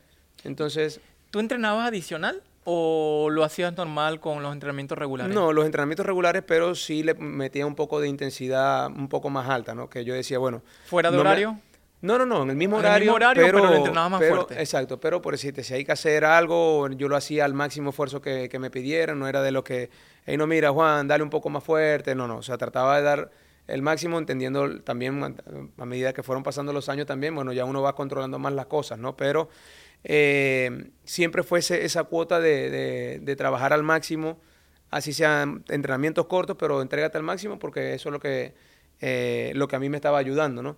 Entonces... 0.45 1.01
¿Tú 1.33 1.41
entrenabas 1.41 1.89
adicional? 1.89 2.45
¿O 2.69 3.29
lo 3.31 3.45
hacías 3.45 3.77
normal 3.77 4.19
con 4.19 4.43
los 4.43 4.53
entrenamientos 4.53 4.99
regulares? 4.99 5.33
No, 5.33 5.53
los 5.53 5.65
entrenamientos 5.65 6.05
regulares, 6.05 6.43
pero 6.45 6.75
sí 6.75 7.05
le 7.05 7.15
metía 7.15 7.65
un 7.65 7.77
poco 7.77 8.01
de 8.01 8.09
intensidad 8.09 8.89
un 8.89 9.09
poco 9.09 9.31
más 9.31 9.49
alta, 9.49 9.73
¿no? 9.73 9.89
Que 9.89 10.05
yo 10.05 10.15
decía, 10.15 10.39
bueno... 10.39 10.63
¿Fuera 10.87 11.13
de 11.13 11.19
horario? 11.19 11.61
no, 12.01 12.19
no, 12.19 12.27
no, 12.27 12.43
en 12.43 12.51
el 12.51 12.57
mismo 12.57 12.79
horario. 12.79 12.91
En 12.91 12.97
el 12.97 13.03
mismo 13.03 13.15
horario, 13.15 13.45
pero, 13.45 13.59
pero 13.59 13.71
lo 13.71 13.77
entrenaba 13.77 14.09
más 14.09 14.25
fuerte. 14.27 14.59
Exacto, 14.59 14.99
pero 14.99 15.23
por 15.23 15.35
decirte, 15.35 15.63
si 15.63 15.75
hay 15.75 15.85
que 15.85 15.93
hacer 15.93 16.25
algo, 16.25 16.89
yo 16.91 17.09
lo 17.09 17.15
hacía 17.15 17.45
al 17.45 17.55
máximo 17.55 17.91
esfuerzo 17.91 18.21
que, 18.21 18.49
que 18.49 18.59
me 18.59 18.69
pidieran, 18.69 19.17
no 19.19 19.29
era 19.29 19.43
de 19.43 19.53
lo 19.53 19.63
que, 19.63 19.89
hey, 20.25 20.37
no, 20.37 20.49
mira, 20.49 20.71
Juan, 20.73 21.07
dale 21.07 21.23
un 21.23 21.31
poco 21.31 21.49
más 21.49 21.63
fuerte, 21.63 22.17
no, 22.17 22.27
no, 22.27 22.39
o 22.39 22.43
sea, 22.43 22.59
trataba 22.59 22.97
de 22.97 23.03
dar 23.03 23.31
el 23.69 23.83
máximo, 23.83 24.19
entendiendo 24.19 24.81
también 24.83 25.37
a 25.79 25.85
medida 25.85 26.13
que 26.13 26.23
fueron 26.23 26.43
pasando 26.43 26.73
los 26.73 26.89
años 26.89 27.07
también, 27.07 27.35
bueno, 27.35 27.53
ya 27.53 27.65
uno 27.65 27.83
va 27.83 27.95
controlando 27.95 28.39
más 28.39 28.53
las 28.53 28.67
cosas, 28.67 28.99
¿no? 28.99 29.17
Pero 29.17 29.49
eh, 30.05 30.91
siempre 31.05 31.43
fuese 31.43 31.85
esa 31.85 32.05
cuota 32.05 32.41
de, 32.41 33.35
trabajar 33.37 33.73
al 33.73 33.83
máximo, 33.83 34.41
así 34.91 35.13
sean 35.13 35.65
entrenamientos 35.69 36.27
cortos, 36.27 36.57
pero 36.59 36.83
entrégate 36.83 37.19
al 37.19 37.25
máximo 37.25 37.59
porque 37.59 37.95
eso 37.95 38.09
es 38.09 38.13
lo 38.13 38.21
que, 38.21 38.55
eh, 39.01 39.53
lo 39.55 39.69
que 39.69 39.77
a 39.77 39.79
mí 39.81 39.89
me 39.89 39.97
estaba 39.97 40.19
ayudando, 40.19 40.63
¿no? 40.63 40.77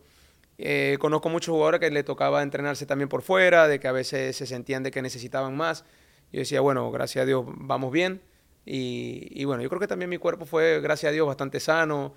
Eh, 0.58 0.96
conozco 0.98 1.28
muchos 1.28 1.52
jugadores 1.52 1.78
que 1.78 1.90
le 1.90 2.02
tocaba 2.02 2.42
entrenarse 2.42 2.84
también 2.84 3.08
por 3.08 3.22
fuera, 3.22 3.68
de 3.68 3.78
que 3.78 3.87
a 3.87 3.92
veces 3.92 4.37
se 4.37 4.46
sentían 4.46 4.82
de 4.82 4.90
que 4.90 5.02
necesitaban 5.02 5.56
más. 5.56 5.84
Yo 6.32 6.40
decía, 6.40 6.60
bueno, 6.60 6.90
gracias 6.90 7.22
a 7.22 7.26
Dios 7.26 7.44
vamos 7.46 7.92
bien. 7.92 8.20
Y, 8.70 9.44
bueno, 9.46 9.62
yo 9.62 9.70
creo 9.70 9.80
que 9.80 9.87
también 9.87 10.10
mi 10.10 10.18
cuerpo 10.18 10.44
fue, 10.44 10.80
gracias 10.82 11.08
a 11.10 11.12
Dios, 11.12 11.26
bastante 11.26 11.58
sano. 11.58 12.14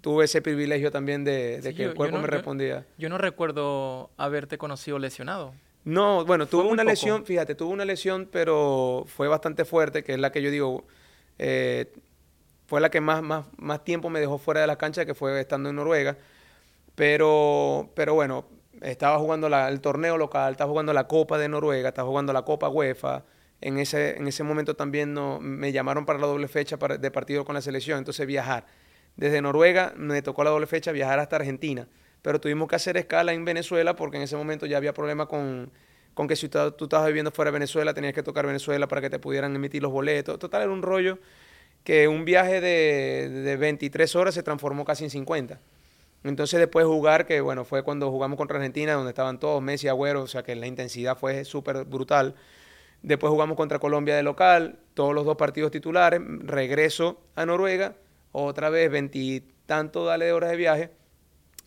Tuve 0.00 0.24
ese 0.24 0.42
privilegio 0.42 0.90
también 0.90 1.24
de, 1.24 1.60
que 1.74 1.84
el 1.84 1.94
cuerpo 1.94 2.18
me 2.18 2.26
respondía. 2.26 2.86
yo, 2.98 3.08
no 3.08 3.18
recuerdo 3.18 4.10
haberte 4.16 4.58
conocido 4.58 4.98
lesionado. 4.98 5.54
No, 5.84 6.26
bueno, 6.26 6.46
tuvo 6.46 6.68
una 6.68 6.84
lesión, 6.84 7.24
fíjate, 7.24 7.54
tuvo 7.54 7.70
una 7.70 7.86
lesión, 7.86 8.28
pero 8.30 9.04
fue 9.06 9.28
bastante 9.28 9.64
fuerte, 9.64 10.04
que 10.04 10.12
es 10.12 10.18
la 10.18 10.30
que 10.30 10.42
yo 10.42 10.50
digo, 10.50 10.84
eh, 11.38 11.90
fue 12.66 12.80
la 12.82 12.90
que 12.90 13.00
más, 13.00 13.22
más, 13.22 13.46
más 13.56 13.82
tiempo 13.82 14.10
me 14.10 14.20
dejó 14.20 14.36
fuera 14.36 14.60
de 14.60 14.66
la 14.66 14.76
cancha, 14.76 15.06
que 15.06 15.14
fue 15.14 15.40
estando 15.40 15.70
en 15.70 15.76
Noruega. 15.76 16.18
Pero, 16.94 17.90
pero 17.94 18.12
bueno, 18.12 18.44
estaba 18.82 19.18
jugando 19.18 19.46
el 19.46 19.80
torneo 19.80 20.18
local, 20.18 20.52
estaba 20.52 20.70
jugando 20.70 20.92
la 20.92 21.06
Copa 21.06 21.38
de 21.38 21.48
Noruega, 21.48 21.88
estaba 21.88 22.08
jugando 22.08 22.32
la 22.32 22.42
Copa 22.42 22.68
UEFA. 22.68 23.24
En 23.62 23.78
ese, 23.78 24.16
en 24.16 24.26
ese 24.28 24.42
momento 24.42 24.74
también 24.76 25.12
no, 25.14 25.38
me 25.40 25.72
llamaron 25.72 26.06
para 26.06 26.18
la 26.18 26.26
doble 26.26 26.48
fecha 26.48 26.76
de 26.76 27.10
partido 27.10 27.44
con 27.44 27.54
la 27.54 27.60
selección, 27.62 27.98
entonces 27.98 28.26
viajar. 28.26 28.66
Desde 29.16 29.42
Noruega 29.42 29.92
me 29.96 30.22
tocó 30.22 30.44
la 30.44 30.50
doble 30.50 30.66
fecha 30.66 30.92
viajar 30.92 31.18
hasta 31.18 31.36
Argentina 31.36 31.86
pero 32.22 32.40
tuvimos 32.40 32.68
que 32.68 32.76
hacer 32.76 32.96
escala 32.96 33.32
en 33.32 33.44
Venezuela 33.44 33.96
porque 33.96 34.16
en 34.16 34.24
ese 34.24 34.36
momento 34.36 34.66
ya 34.66 34.76
había 34.76 34.92
problemas 34.92 35.26
con, 35.26 35.70
con 36.14 36.28
que 36.28 36.36
si 36.36 36.48
tú, 36.48 36.72
tú, 36.72 36.84
estabas 36.84 37.06
viviendo 37.06 37.30
fuera 37.30 37.50
de 37.50 37.54
Venezuela 37.54 37.94
tenías 37.94 38.12
que 38.12 38.22
tocar 38.22 38.46
Venezuela 38.46 38.88
para 38.88 39.00
que 39.00 39.10
te 39.10 39.18
pudieran 39.18 39.54
emitir 39.54 39.82
los 39.82 39.92
boletos. 39.92 40.38
Total, 40.38 40.62
era 40.62 40.70
un 40.70 40.82
rollo 40.82 41.18
que 41.84 42.08
un 42.08 42.24
viaje 42.24 42.60
de, 42.60 43.30
de 43.30 43.56
23 43.56 44.14
horas 44.16 44.34
se 44.34 44.42
transformó 44.42 44.84
casi 44.84 45.04
en 45.04 45.10
50. 45.10 45.60
Entonces 46.22 46.60
después 46.60 46.84
jugar, 46.84 47.26
que 47.26 47.40
bueno, 47.40 47.64
fue 47.64 47.82
cuando 47.82 48.10
jugamos 48.10 48.36
contra 48.36 48.58
Argentina, 48.58 48.92
donde 48.92 49.10
estaban 49.10 49.40
todos, 49.40 49.62
Messi, 49.62 49.88
Agüero, 49.88 50.22
o 50.22 50.26
sea 50.26 50.42
que 50.42 50.54
la 50.54 50.66
intensidad 50.66 51.16
fue 51.16 51.46
súper 51.46 51.84
brutal. 51.84 52.34
Después 53.00 53.30
jugamos 53.30 53.56
contra 53.56 53.78
Colombia 53.78 54.14
de 54.14 54.22
local, 54.22 54.78
todos 54.92 55.14
los 55.14 55.24
dos 55.24 55.36
partidos 55.36 55.70
titulares, 55.70 56.20
regreso 56.42 57.18
a 57.34 57.46
Noruega, 57.46 57.94
otra 58.32 58.70
vez 58.70 58.90
veintitantos 58.90 60.06
dale 60.06 60.26
de 60.26 60.32
horas 60.32 60.50
de 60.50 60.56
viaje 60.56 60.90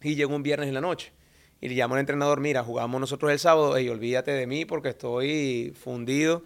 y 0.01 0.15
llegó 0.15 0.35
un 0.35 0.43
viernes 0.43 0.67
en 0.67 0.73
la 0.73 0.81
noche. 0.81 1.13
Y 1.61 1.69
le 1.69 1.75
llamo 1.75 1.95
al 1.95 2.01
entrenador, 2.01 2.41
mira, 2.41 2.63
jugamos 2.63 2.99
nosotros 2.99 3.31
el 3.31 3.39
sábado, 3.39 3.79
y 3.79 3.87
olvídate 3.87 4.31
de 4.31 4.47
mí 4.47 4.65
porque 4.65 4.89
estoy 4.89 5.73
fundido. 5.81 6.43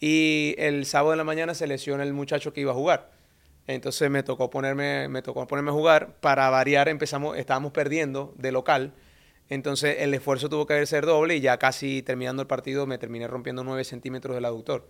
Y 0.00 0.54
el 0.58 0.86
sábado 0.86 1.10
de 1.10 1.18
la 1.18 1.24
mañana 1.24 1.54
se 1.54 1.66
lesiona 1.66 2.02
el 2.02 2.14
muchacho 2.14 2.52
que 2.52 2.62
iba 2.62 2.72
a 2.72 2.74
jugar. 2.74 3.10
Entonces 3.66 4.10
me 4.10 4.22
tocó 4.22 4.50
ponerme, 4.50 5.08
me 5.08 5.22
tocó 5.22 5.46
ponerme 5.46 5.70
a 5.70 5.74
jugar. 5.74 6.16
Para 6.20 6.48
variar, 6.50 6.88
empezamos, 6.88 7.36
estábamos 7.36 7.72
perdiendo 7.72 8.34
de 8.36 8.52
local. 8.52 8.94
Entonces 9.48 9.96
el 10.00 10.14
esfuerzo 10.14 10.48
tuvo 10.48 10.66
que 10.66 10.84
ser 10.86 11.04
doble 11.04 11.36
y 11.36 11.40
ya 11.40 11.58
casi 11.58 12.02
terminando 12.02 12.42
el 12.42 12.48
partido 12.48 12.86
me 12.86 12.98
terminé 12.98 13.26
rompiendo 13.26 13.64
9 13.64 13.84
centímetros 13.84 14.34
del 14.34 14.46
aductor. 14.46 14.88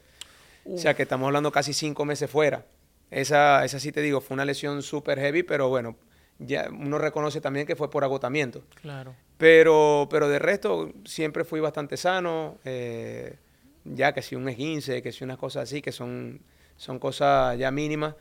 O 0.66 0.78
sea 0.78 0.94
que 0.94 1.02
estamos 1.02 1.26
hablando 1.26 1.52
casi 1.52 1.74
cinco 1.74 2.04
meses 2.04 2.30
fuera. 2.30 2.64
Esa, 3.10 3.64
esa 3.64 3.78
sí 3.78 3.92
te 3.92 4.00
digo, 4.00 4.20
fue 4.20 4.34
una 4.34 4.44
lesión 4.44 4.82
súper 4.82 5.18
heavy, 5.18 5.42
pero 5.42 5.68
bueno, 5.68 5.96
ya 6.38 6.68
uno 6.70 6.98
reconoce 6.98 7.40
también 7.40 7.66
que 7.66 7.76
fue 7.76 7.90
por 7.90 8.04
agotamiento. 8.04 8.62
Claro. 8.80 9.14
Pero, 9.38 10.08
pero 10.10 10.28
de 10.28 10.38
resto, 10.38 10.92
siempre 11.04 11.44
fui 11.44 11.60
bastante 11.60 11.96
sano. 11.96 12.58
Eh, 12.64 13.36
ya 13.84 14.12
que 14.12 14.22
si 14.22 14.34
un 14.34 14.48
esguince, 14.48 15.02
que 15.02 15.12
si 15.12 15.24
unas 15.24 15.38
cosas 15.38 15.64
así, 15.64 15.82
que 15.82 15.92
son, 15.92 16.40
son 16.76 16.98
cosas 16.98 17.58
ya 17.58 17.70
mínimas, 17.70 18.14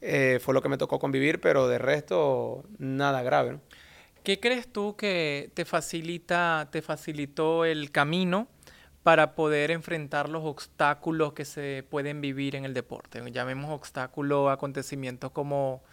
eh, 0.00 0.38
fue 0.40 0.54
lo 0.54 0.62
que 0.62 0.68
me 0.68 0.78
tocó 0.78 0.98
convivir, 0.98 1.40
pero 1.40 1.68
de 1.68 1.78
resto, 1.78 2.64
nada 2.78 3.22
grave. 3.22 3.58
¿Qué 4.22 4.40
crees 4.40 4.72
tú 4.72 4.96
que 4.96 5.50
te 5.54 5.64
facilita, 5.64 6.68
te 6.72 6.80
facilitó 6.80 7.64
el 7.64 7.90
camino 7.90 8.48
para 9.04 9.34
poder 9.34 9.70
enfrentar 9.70 10.30
los 10.30 10.44
obstáculos 10.44 11.34
que 11.34 11.44
se 11.44 11.84
pueden 11.90 12.22
vivir 12.22 12.56
en 12.56 12.64
el 12.64 12.72
deporte? 12.72 13.22
Llamemos 13.30 13.70
obstáculos, 13.70 14.50
acontecimientos 14.50 15.30
como 15.30 15.84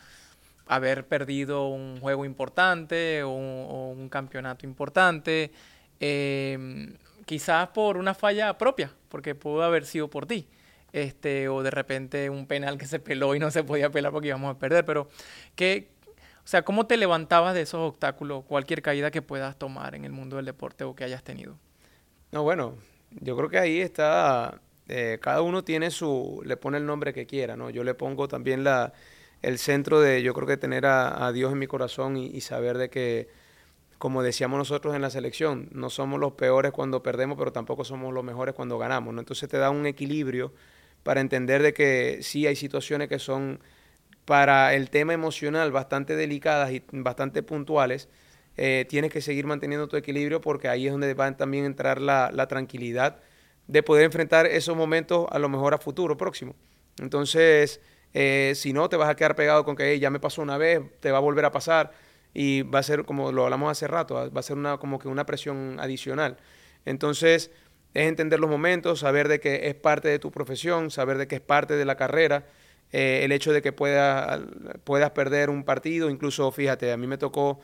haber 0.65 1.06
perdido 1.06 1.67
un 1.67 2.00
juego 2.00 2.24
importante 2.24 3.24
o 3.24 3.32
un, 3.32 4.08
campeonato 4.08 4.65
importante, 4.65 5.52
em, 6.00 6.95
quizás 7.26 7.67
por 7.69 7.97
una 7.97 8.13
falla 8.13 8.58
propia, 8.58 8.93
porque 9.10 9.36
pudo 9.36 9.63
haber 9.63 9.86
sido 9.86 10.10
por 10.10 10.26
ti. 10.26 10.47
Este, 10.93 11.50
o 11.50 11.63
de 11.63 11.71
repente 11.71 12.30
un 12.30 12.47
penal 12.47 12.78
que 12.78 12.86
se 12.86 13.00
peló 13.00 13.36
y 13.36 13.39
no 13.39 13.52
se 13.52 13.63
podía 13.63 13.89
pelar 13.89 14.12
porque 14.12 14.30
íbamos 14.30 14.56
a 14.56 14.60
perder, 14.60 14.86
pero 14.86 15.10
¿qué, 15.56 15.89
o 16.43 16.47
sea, 16.47 16.63
¿cómo 16.63 16.88
te 16.88 16.97
levantabas 16.97 17.54
de 17.54 17.62
esos 17.62 17.82
obstáculos, 17.82 18.45
cualquier 18.45 18.82
caída 18.82 19.12
que 19.12 19.21
puedas 19.21 19.58
tomar 19.58 19.95
en 19.95 20.06
el 20.06 20.12
mundo 20.12 20.38
del 20.38 20.45
deporte 20.45 20.84
o 20.86 20.95
que 20.95 21.04
hayas 21.04 21.24
tenido? 21.24 21.58
No, 22.32 22.43
bueno, 22.43 22.76
yo 23.19 23.36
creo 23.36 23.50
que 23.50 23.60
ahí 23.60 23.82
está, 23.82 24.62
eh, 24.88 25.19
cada 25.21 25.41
uno 25.41 25.63
tiene 25.63 25.91
su, 25.91 26.41
le 26.45 26.58
pone 26.58 26.78
el 26.78 26.86
nombre 26.86 27.13
que 27.13 27.26
quiera, 27.26 27.56
¿no? 27.56 27.69
Yo 27.69 27.84
le 27.84 27.93
pongo 27.93 28.28
también 28.28 28.63
la, 28.63 28.93
el 29.41 29.58
centro 29.58 30.00
de, 30.02 30.21
yo 30.24 30.34
creo 30.34 30.47
que 30.47 30.58
tener 30.58 30.86
a, 30.86 31.32
Dios 31.32 31.52
en 31.52 31.60
mi 31.60 31.67
corazón 31.67 32.17
y, 32.17 32.41
saber 32.41 32.78
de 32.78 32.89
que, 32.89 33.30
como 33.97 34.24
decíamos 34.24 34.58
nosotros 34.58 34.95
en 34.95 35.02
la 35.02 35.10
selección, 35.10 35.69
no 35.71 35.89
somos 35.89 36.19
los 36.19 36.34
peores 36.34 36.71
cuando 36.71 37.04
perdemos, 37.04 37.38
pero 37.38 37.52
tampoco 37.52 37.84
somos 37.84 38.13
los 38.13 38.24
mejores 38.24 38.56
cuando 38.56 38.78
ganamos, 38.78 39.13
¿no? 39.13 39.19
Entonces 39.21 39.50
te 39.50 39.58
da 39.58 39.69
un 39.69 39.86
equilibrio 39.86 40.54
para 41.04 41.21
entender 41.21 41.63
de 41.63 41.74
que 41.74 42.19
sí 42.21 42.47
hay 42.47 42.56
situaciones 42.56 43.10
que 43.10 43.19
son 43.19 43.60
para 44.26 44.74
el 44.76 44.89
tema 44.89 45.13
emocional 45.13 45.71
bastante 45.71 46.15
delicadas 46.15 46.71
y 46.71 46.84
bastante 46.91 47.43
puntuales, 47.43 48.08
eh, 48.58 48.86
tienes 48.90 49.12
que 49.12 49.22
seguir 49.22 49.46
manteniendo 49.46 49.88
tu 49.88 49.98
equilibrio 49.98 50.42
porque 50.42 50.68
ahí 50.68 50.88
es 50.88 50.92
donde 50.92 51.14
va 51.14 51.28
a 51.28 51.38
también 51.38 51.66
entrar 51.66 52.02
la, 52.02 52.32
la 52.34 52.48
tranquilidad 52.48 53.20
de 53.68 53.84
poder 53.84 54.06
enfrentar 54.06 54.46
esos 54.46 54.76
momentos 54.76 55.26
a 55.30 55.40
lo 55.40 55.50
mejor 55.50 55.74
a 55.74 55.78
futuro 55.78 56.18
próximo. 56.18 56.56
Entonces, 57.00 57.80
eh, 58.14 58.54
si 58.56 58.74
no, 58.74 58.90
te 58.90 58.98
vas 58.98 59.10
a 59.10 59.16
quedar 59.16 59.36
pegado 59.36 59.64
con 59.64 59.76
que 59.76 60.00
ya 60.00 60.10
me 60.10 60.20
pasó 60.20 60.42
una 60.42 60.58
vez, 60.58 60.82
te 61.00 61.12
va 61.12 61.20
a 61.20 61.22
volver 61.22 61.46
a 61.46 61.52
pasar 61.52 61.92
y 62.34 62.64
va 62.64 62.80
a 62.80 62.84
ser, 62.84 63.06
como 63.06 63.32
lo 63.32 63.46
hablamos 63.46 63.72
hace 63.72 63.88
rato, 63.88 64.16
va 64.16 64.40
a 64.40 64.44
ser 64.44 64.58
una, 64.58 64.78
como 64.78 65.00
que 65.00 65.08
una 65.08 65.26
presión 65.26 65.78
adicional. 65.80 66.38
Entonces, 66.86 67.52
es 67.94 68.08
entender 68.08 68.40
los 68.40 68.50
momentos, 68.50 69.00
saber 69.00 69.28
de 69.28 69.40
que 69.40 69.68
es 69.68 69.76
parte 69.76 70.08
de 70.08 70.20
tu 70.20 70.32
profesión, 70.32 70.92
saber 70.92 71.18
de 71.18 71.28
que 71.28 71.36
es 71.36 71.42
parte 71.42 71.76
de 71.76 71.86
la 71.86 71.96
carrera 71.96 72.46
eh, 72.92 73.22
el 73.24 73.32
hecho 73.32 73.54
de 73.54 73.62
que 73.62 73.72
pueda, 73.72 74.42
puedas 74.84 75.12
perder 75.12 75.50
un 75.50 75.64
partido, 75.64 76.10
incluso 76.10 76.52
fíjate, 76.52 76.92
a 76.92 76.98
mí 76.98 77.08
me 77.08 77.18
tocó 77.18 77.62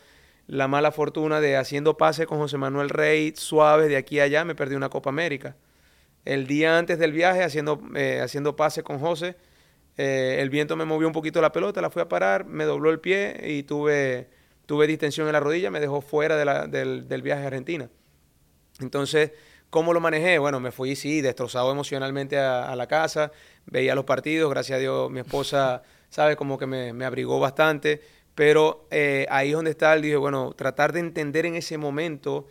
la 0.47 0.67
mala 0.67 0.91
fortuna 0.91 1.41
de 1.41 1.57
haciendo 1.57 1.97
pase 1.97 2.25
con 2.25 2.39
José 2.39 2.57
Manuel 2.57 2.89
Rey 2.89 3.33
suave 3.35 3.87
de 3.87 3.97
aquí 3.97 4.19
a 4.19 4.23
allá, 4.23 4.45
me 4.45 4.55
perdí 4.55 4.75
una 4.75 4.89
Copa 4.89 5.09
América. 5.09 5.55
El 6.25 6.47
día 6.47 6.77
antes 6.77 6.99
del 6.99 7.11
viaje, 7.11 7.43
haciendo, 7.43 7.81
eh, 7.95 8.21
haciendo 8.21 8.55
pase 8.55 8.83
con 8.83 8.99
José, 8.99 9.35
eh, 9.97 10.37
el 10.39 10.49
viento 10.49 10.75
me 10.75 10.85
movió 10.85 11.07
un 11.07 11.13
poquito 11.13 11.41
la 11.41 11.51
pelota, 11.51 11.81
la 11.81 11.89
fui 11.89 12.01
a 12.01 12.09
parar, 12.09 12.45
me 12.45 12.65
dobló 12.65 12.89
el 12.89 12.99
pie 12.99 13.39
y 13.45 13.63
tuve, 13.63 14.29
tuve 14.65 14.87
distensión 14.87 15.27
en 15.27 15.33
la 15.33 15.39
rodilla, 15.39 15.71
me 15.71 15.79
dejó 15.79 16.01
fuera 16.01 16.35
del, 16.35 17.07
del 17.07 17.21
viaje 17.21 17.43
a 17.43 17.47
Argentina. 17.47 17.89
Entonces, 18.79 19.31
¿Cómo 19.69 19.91
lo 19.93 19.99
manejé? 19.99 20.39
Bueno, 20.39 20.61
me 20.61 20.71
fui, 20.71 20.95
sí, 20.95 21.19
destrozado 21.19 21.71
emocionalmente 21.71 22.39
a, 22.39 22.73
la 22.77 22.87
casa, 22.87 23.33
veía 23.65 23.95
los 23.95 24.05
partidos, 24.05 24.49
gracias 24.49 24.77
a 24.77 24.79
Dios 24.79 25.11
mi 25.11 25.19
esposa, 25.19 25.83
sabe, 26.09 26.37
como 26.37 26.57
que 26.57 26.65
me, 26.65 27.05
abrigó 27.05 27.39
bastante, 27.39 28.01
pero 28.37 28.85
eh, 28.91 29.25
ahí 29.31 29.49
es 29.49 29.55
donde 29.55 29.71
está, 29.71 29.95
el 29.95 30.03
dije, 30.03 30.15
bueno, 30.15 30.53
tratar 30.55 30.93
de 30.93 30.99
entender 30.99 31.47
en 31.47 31.55
ese 31.55 31.79
momento, 31.79 32.47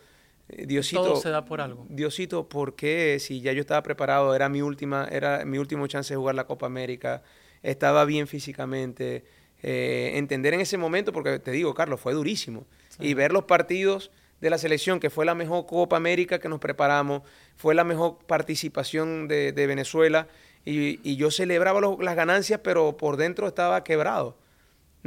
eh, 0.49 0.65
Diosito... 0.65 1.01
Todo 1.01 1.15
se 1.15 1.29
da 1.29 1.45
por 1.45 1.61
algo. 1.61 1.85
Diosito, 1.87 2.49
¿por 2.49 2.75
qué? 2.75 3.19
Si 3.21 3.39
ya 3.39 3.53
yo 3.53 3.61
estaba 3.61 3.81
preparado, 3.83 4.35
era 4.35 4.49
mi 4.49 4.61
última, 4.61 5.07
era 5.09 5.45
mi 5.45 5.59
último 5.59 5.87
chance 5.87 6.13
de 6.13 6.17
jugar 6.17 6.35
la 6.35 6.45
Copa 6.45 6.65
América, 6.65 7.23
estaba 7.63 8.03
bien 8.03 8.27
físicamente, 8.27 9.23
eh, 9.63 10.11
entender 10.15 10.53
en 10.53 10.59
ese 10.59 10.77
momento, 10.77 11.13
porque 11.13 11.39
te 11.39 11.51
digo, 11.51 11.73
Carlos, 11.73 12.01
fue 12.01 12.11
durísimo, 12.13 12.65
y 12.99 13.13
ver 13.13 13.31
los 13.31 13.45
partidos 13.45 14.11
de 14.41 14.49
la 14.49 14.57
selección, 14.57 14.99
que 14.99 15.09
fue 15.09 15.23
la 15.23 15.35
mejor 15.35 15.67
Copa 15.67 15.95
América 15.95 16.39
que 16.39 16.49
nos 16.49 16.59
preparamos, 16.59 17.21
fue 17.55 17.75
la 17.75 17.85
mejor 17.85 18.17
participación 18.27 19.29
de, 19.29 19.53
Venezuela 19.53 20.27
y, 20.65 21.15
yo 21.15 21.31
celebraba 21.31 21.79
las 22.01 22.15
ganancias, 22.17 22.59
pero 22.61 22.97
por 22.97 23.15
dentro 23.15 23.47
estaba 23.47 23.85
quebrado. 23.85 24.35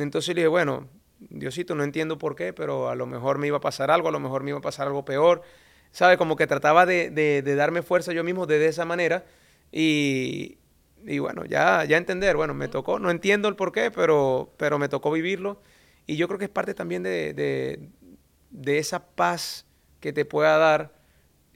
Entonces 0.03 0.35
le 0.35 0.43
dije, 0.43 0.49
bueno, 0.49 0.89
Diosito, 1.19 1.75
no 1.75 1.85
entiendo 1.85 2.19
por 2.19 2.35
qué, 2.37 2.53
pero 2.53 2.89
a 2.89 2.95
lo 2.95 3.07
mejor 3.07 3.39
me 3.39 3.47
iba 3.47 3.59
a 3.59 3.61
pasar 3.61 3.91
algo, 3.91 4.09
a 4.09 4.13
lo 4.13 4.21
mejor 4.21 4.43
me 4.43 4.51
iba 4.51 4.59
a 4.59 4.63
pasar 4.63 4.87
algo 4.87 5.05
peor. 5.05 5.43
¿Sabe? 5.93 6.17
Como 6.17 6.37
que 6.37 6.47
trataba 6.47 6.87
de, 6.87 7.43
darme 7.57 7.83
fuerza 7.83 8.13
yo 8.13 8.23
mismo 8.23 8.47
de, 8.47 8.65
esa 8.67 8.85
manera 8.85 9.25
y, 9.73 10.59
bueno, 11.19 11.45
ya, 11.45 11.85
ya 11.85 11.97
entender, 11.97 12.37
bueno, 12.37 12.55
me 12.55 12.69
tocó, 12.69 12.99
no 13.01 13.11
entiendo 13.11 13.49
el 13.49 13.57
por 13.57 13.73
qué, 13.73 13.91
pero, 13.91 14.53
pero 14.57 14.79
me 14.79 14.89
tocó 14.89 15.11
vivirlo. 15.11 15.61
Y 16.07 16.17
yo 16.17 16.29
creo 16.29 16.39
que 16.39 16.45
es 16.45 16.51
parte 16.51 16.75
también 16.75 17.03
de, 17.03 17.35
de 18.51 18.79
esa 18.79 19.07
paz 19.07 19.67
que 20.01 20.13
te 20.13 20.25
pueda 20.25 20.57
dar, 20.59 20.93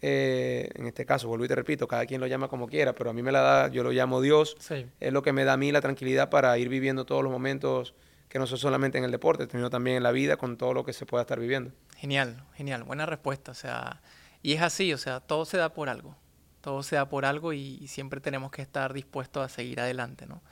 eh, 0.00 0.68
en 0.74 0.86
este 0.86 1.04
caso, 1.04 1.28
vuelvo 1.28 1.44
y 1.44 1.48
te 1.48 1.54
repito, 1.54 1.88
cada 1.88 2.06
quien 2.06 2.20
lo 2.20 2.26
llama 2.26 2.48
como 2.48 2.68
quiera, 2.68 2.94
pero 2.94 3.10
a 3.10 3.12
mí 3.12 3.22
me 3.22 3.32
la 3.32 3.40
da, 3.40 3.68
yo 3.68 3.82
lo 3.82 3.90
llamo 3.90 4.20
Dios, 4.20 4.56
es 5.00 5.12
lo 5.12 5.22
que 5.22 5.32
me 5.32 5.44
da 5.44 5.54
a 5.54 5.56
mí 5.56 5.72
la 5.72 5.80
tranquilidad 5.80 6.30
para 6.30 6.56
ir 6.58 6.68
viviendo 6.68 7.04
todos 7.04 7.22
los 7.22 7.32
momentos 7.32 7.94
que 8.34 8.40
no 8.40 8.48
son 8.48 8.58
solamente 8.58 8.98
en 8.98 9.04
el 9.04 9.12
deporte, 9.12 9.46
sino 9.48 9.70
también 9.70 9.98
en 9.98 10.02
la 10.02 10.10
vida 10.10 10.36
con 10.36 10.56
todo 10.56 10.74
lo 10.74 10.84
que 10.84 10.92
se 10.92 11.06
pueda 11.06 11.22
estar 11.22 11.38
viviendo. 11.38 11.70
Genial, 11.98 12.42
genial, 12.56 12.82
buena 12.82 13.06
respuesta, 13.06 13.52
o 13.52 13.54
sea, 13.54 14.02
y 14.42 14.54
es 14.54 14.60
así, 14.60 14.92
o 14.92 14.98
sea, 14.98 15.20
todo 15.20 15.44
se 15.44 15.56
da 15.56 15.72
por 15.72 15.88
algo, 15.88 16.16
todo 16.60 16.82
se 16.82 16.96
da 16.96 17.08
por 17.08 17.26
algo 17.26 17.52
y, 17.52 17.86
siempre 17.86 18.20
tenemos 18.20 18.50
que 18.50 18.60
estar 18.60 18.92
dispuestos 18.92 19.44
a 19.44 19.48
seguir 19.48 19.78
adelante, 19.78 20.26
¿no? 20.26 20.42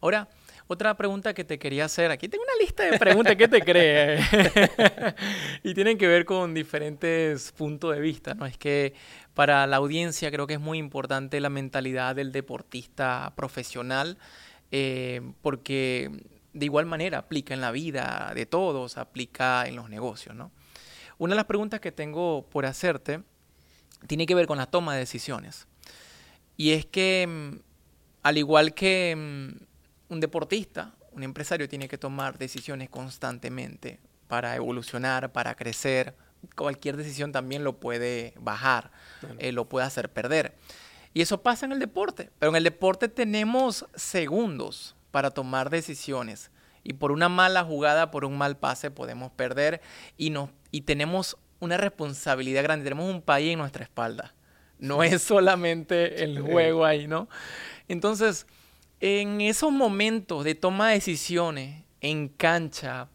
Ahora, 0.00 0.28
otra 0.68 0.96
pregunta 0.96 1.34
que 1.34 1.42
te 1.42 1.58
quería 1.58 1.86
hacer, 1.86 2.12
aquí 2.12 2.28
tengo 2.28 2.44
una 2.44 2.64
lista 2.64 2.84
de 2.84 3.00
preguntas, 3.00 3.34
¿qué 3.34 3.48
te 3.48 3.62
crees? 3.62 4.24
y 5.64 5.74
tienen 5.74 5.98
que 5.98 6.06
ver 6.06 6.24
con 6.24 6.54
diferentes 6.54 7.50
puntos 7.50 7.96
de 7.96 8.00
vista, 8.00 8.34
¿no? 8.34 8.46
Es 8.46 8.56
que 8.58 8.94
para 9.34 9.66
la 9.66 9.78
audiencia 9.78 10.30
creo 10.30 10.46
que 10.46 10.54
es 10.54 10.60
muy 10.60 10.78
importante 10.78 11.40
la 11.40 11.50
mentalidad 11.50 12.14
del 12.14 12.30
deportista 12.30 13.32
profesional, 13.34 14.18
eh, 14.70 15.20
porque 15.42 16.12
de 16.54 16.64
igual 16.64 16.86
manera 16.86 17.18
aplica 17.18 17.52
en 17.52 17.60
la 17.60 17.72
vida 17.72 18.32
de 18.34 18.46
todos, 18.46 18.96
aplica 18.96 19.66
en 19.66 19.76
los 19.76 19.90
negocios, 19.90 20.34
¿no? 20.34 20.50
Una 21.18 21.34
de 21.34 21.36
las 21.36 21.44
preguntas 21.44 21.80
que 21.80 21.92
tengo 21.92 22.46
por 22.48 22.64
hacerte 22.64 23.22
tiene 24.06 24.26
que 24.26 24.34
ver 24.34 24.46
con 24.46 24.58
la 24.58 24.66
toma 24.66 24.94
de 24.94 25.00
decisiones. 25.00 25.66
Y 26.56 26.70
es 26.72 26.86
que, 26.86 27.26
mm, 27.28 27.58
al 28.22 28.38
igual 28.38 28.74
que 28.74 29.14
mm, 29.16 30.12
un 30.12 30.20
deportista, 30.20 30.94
un 31.12 31.22
empresario 31.22 31.68
tiene 31.68 31.88
que 31.88 31.98
tomar 31.98 32.38
decisiones 32.38 32.88
constantemente 32.88 34.00
para 34.28 34.56
evolucionar, 34.56 35.32
para 35.32 35.54
crecer. 35.54 36.14
Cualquier 36.56 36.96
decisión 36.96 37.32
también 37.32 37.64
lo 37.64 37.78
puede 37.78 38.34
bajar, 38.38 38.90
eh, 39.38 39.52
lo 39.52 39.68
puede 39.68 39.86
hacer 39.86 40.10
perder. 40.10 40.54
Y 41.14 41.22
eso 41.22 41.42
pasa 41.42 41.66
en 41.66 41.72
el 41.72 41.78
deporte. 41.78 42.30
Pero 42.38 42.50
en 42.50 42.56
el 42.56 42.64
deporte 42.64 43.08
tenemos 43.08 43.86
segundos 43.94 44.93
para 45.14 45.30
tomar 45.30 45.70
decisiones. 45.70 46.50
Y 46.82 46.94
por 46.94 47.12
una 47.12 47.28
mala 47.28 47.62
jugada, 47.62 48.10
por 48.10 48.24
un 48.24 48.36
mal 48.36 48.56
pase, 48.56 48.90
podemos 48.90 49.30
perder. 49.30 49.80
Y, 50.16 50.30
nos, 50.30 50.50
y 50.72 50.80
tenemos 50.80 51.36
una 51.60 51.76
responsabilidad 51.76 52.64
grande. 52.64 52.82
Tenemos 52.82 53.08
un 53.08 53.22
país 53.22 53.52
en 53.52 53.60
nuestra 53.60 53.84
espalda. 53.84 54.34
No 54.80 55.04
es 55.04 55.22
solamente 55.22 56.24
el 56.24 56.40
juego 56.40 56.84
ahí, 56.84 57.06
¿no? 57.06 57.28
Entonces, 57.86 58.48
en 58.98 59.40
esos 59.40 59.70
momentos 59.70 60.42
de 60.42 60.56
toma 60.56 60.88
de 60.88 60.94
decisiones 60.94 61.84
en 62.00 62.26
cancha, 62.26 63.06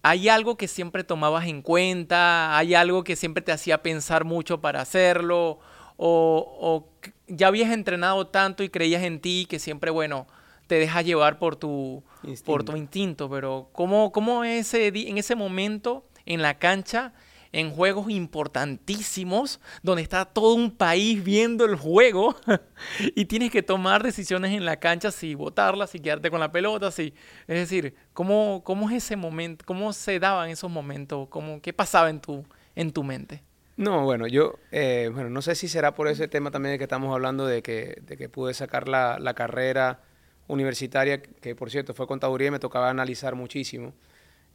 ¿hay 0.00 0.30
algo 0.30 0.56
que 0.56 0.68
siempre 0.68 1.04
tomabas 1.04 1.48
en 1.48 1.60
cuenta? 1.60 2.56
¿Hay 2.56 2.74
algo 2.74 3.04
que 3.04 3.14
siempre 3.14 3.42
te 3.42 3.52
hacía 3.52 3.82
pensar 3.82 4.24
mucho 4.24 4.62
para 4.62 4.80
hacerlo? 4.80 5.58
¿O, 5.98 6.88
ya 7.26 7.48
habías 7.48 7.72
entrenado 7.72 8.26
tanto 8.26 8.62
y 8.62 8.70
creías 8.70 9.02
en 9.02 9.20
ti 9.20 9.46
que 9.46 9.58
siempre, 9.58 9.90
bueno, 9.90 10.26
te 10.66 10.76
dejas 10.76 11.04
llevar 11.04 11.38
por 11.38 11.56
tu 11.56 12.02
instinto, 12.22 12.44
por 12.44 12.64
tu 12.64 12.76
instinto 12.76 13.30
pero 13.30 13.68
¿cómo, 13.72 14.12
cómo 14.12 14.44
ese, 14.44 14.88
en 14.88 15.18
ese 15.18 15.34
momento 15.34 16.06
en 16.24 16.42
la 16.42 16.58
cancha 16.58 17.12
en 17.52 17.70
juegos 17.70 18.10
importantísimos, 18.10 19.60
donde 19.82 20.02
está 20.02 20.26
todo 20.26 20.54
un 20.54 20.70
país 20.70 21.24
viendo 21.24 21.64
el 21.64 21.76
juego 21.76 22.36
y 23.14 23.24
tienes 23.24 23.50
que 23.50 23.62
tomar 23.62 24.02
decisiones 24.02 24.52
en 24.52 24.66
la 24.66 24.76
cancha 24.76 25.10
si 25.10 25.34
botarla, 25.34 25.86
si 25.86 26.00
quedarte 26.00 26.30
con 26.30 26.40
la 26.40 26.52
pelota, 26.52 26.90
si... 26.90 27.14
Es 27.46 27.56
decir, 27.56 27.94
¿cómo, 28.12 28.62
cómo 28.62 28.90
es 28.90 28.96
ese 29.04 29.16
momento? 29.16 29.64
¿Cómo 29.64 29.94
se 29.94 30.18
daban 30.18 30.50
esos 30.50 30.70
momentos? 30.70 31.28
¿Cómo, 31.28 31.62
¿Qué 31.62 31.72
pasaba 31.72 32.10
en 32.10 32.20
tu, 32.20 32.44
en 32.74 32.92
tu 32.92 33.02
mente? 33.02 33.42
No, 33.78 34.04
bueno, 34.04 34.26
yo, 34.26 34.54
eh, 34.70 35.10
bueno, 35.12 35.30
no 35.30 35.40
sé 35.40 35.54
si 35.54 35.68
será 35.68 35.94
por 35.94 36.08
ese 36.08 36.28
tema 36.28 36.50
también 36.50 36.72
de 36.72 36.78
que 36.78 36.84
estamos 36.84 37.12
hablando 37.14 37.46
de 37.46 37.62
que, 37.62 38.02
de 38.02 38.16
que 38.18 38.28
pude 38.28 38.52
sacar 38.52 38.86
la, 38.86 39.18
la 39.18 39.32
carrera 39.32 40.00
universitaria, 40.48 41.22
que 41.22 41.54
por 41.54 41.70
cierto 41.70 41.94
fue 41.94 42.06
contaduría 42.06 42.48
y 42.48 42.50
me 42.50 42.58
tocaba 42.58 42.90
analizar 42.90 43.34
muchísimo. 43.34 43.94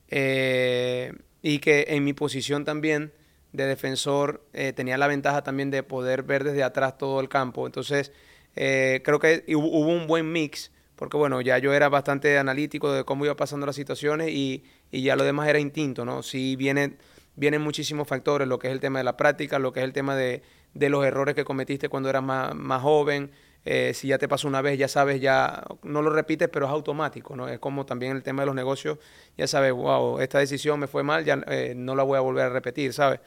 Eh, 0.10 1.14
y 1.42 1.60
que 1.60 1.86
en 1.90 2.04
mi 2.04 2.14
posición 2.14 2.66
también 2.66 3.14
de 3.54 3.66
defensor 3.66 4.46
eh, 4.54 4.74
tenía 4.74 4.98
la 4.98 5.08
ventaja 5.08 5.44
también 5.44 5.72
de 5.72 5.84
poder 5.84 6.24
ver 6.24 6.44
desde 6.44 6.64
atrás 6.64 6.98
todo 6.98 7.20
el 7.20 7.30
campo. 7.30 7.66
Entonces, 7.66 8.12
eh, 8.56 9.02
creo 9.04 9.20
que 9.20 9.44
hubo, 9.56 9.80
un 9.80 10.08
buen 10.08 10.32
mix, 10.32 10.72
porque 10.96 11.18
bueno, 11.18 11.42
ya 11.42 11.58
yo 11.58 11.74
era 11.74 11.90
bastante 11.90 12.38
analítico 12.38 12.92
de 12.92 13.04
cómo 13.04 13.26
iba 13.26 13.36
pasando 13.36 13.66
las 13.66 13.76
situaciones 13.76 14.30
y, 14.30 14.64
y 14.92 15.04
ya 15.04 15.16
lo 15.16 15.24
demás 15.24 15.48
era 15.48 15.60
instinto, 15.60 16.06
¿no? 16.06 16.24
Sí 16.24 16.56
viene, 16.56 16.98
vienen 17.36 17.62
muchísimos 17.62 18.08
factores, 18.08 18.48
lo 18.48 18.60
que 18.60 18.68
es 18.68 18.74
el 18.74 18.80
tema 18.80 19.00
de 19.00 19.06
la 19.06 19.18
práctica, 19.18 19.60
lo 19.60 19.74
que 19.74 19.80
es 19.80 19.86
el 19.86 19.94
tema 19.94 20.16
de, 20.16 20.44
de 20.74 20.90
los 20.90 21.06
errores 21.06 21.36
que 21.36 21.46
cometiste 21.46 21.90
cuando 21.90 22.10
eras 22.10 22.24
más, 22.24 22.56
más 22.56 22.82
joven, 22.82 23.32
eh, 23.64 23.94
si 23.94 24.08
ya 24.08 24.18
te 24.18 24.28
pasó 24.28 24.48
una 24.48 24.62
vez, 24.62 24.78
ya 24.80 24.88
sabes, 24.88 25.22
ya 25.22 25.64
no 25.84 26.02
lo 26.02 26.10
repites, 26.10 26.50
pero 26.50 26.66
es 26.66 26.72
automático, 26.72 27.36
¿no? 27.36 27.48
Es 27.48 27.60
como 27.60 27.86
también 27.86 28.16
el 28.16 28.24
tema 28.24 28.42
de 28.42 28.48
los 28.48 28.56
negocios, 28.56 28.98
ya 29.38 29.46
sabes, 29.46 29.72
wow, 29.72 30.20
esta 30.20 30.40
decisión 30.40 30.80
me 30.80 30.88
fue 30.88 31.04
mal, 31.04 31.24
ya 31.26 31.44
eh, 31.48 31.74
no 31.76 31.96
la 31.96 32.04
voy 32.04 32.18
a 32.18 32.22
volver 32.22 32.46
a 32.46 32.50
repetir, 32.50 32.92
¿sabes? 32.94 33.20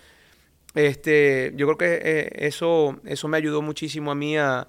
Este, 0.75 1.53
yo 1.55 1.66
creo 1.66 1.79
que 1.79 2.01
eh, 2.03 2.47
eso, 2.47 3.01
eso 3.05 3.29
me 3.29 3.37
ayudó 3.37 3.62
muchísimo 3.62 4.11
a 4.11 4.16
mí 4.16 4.37
a, 4.37 4.66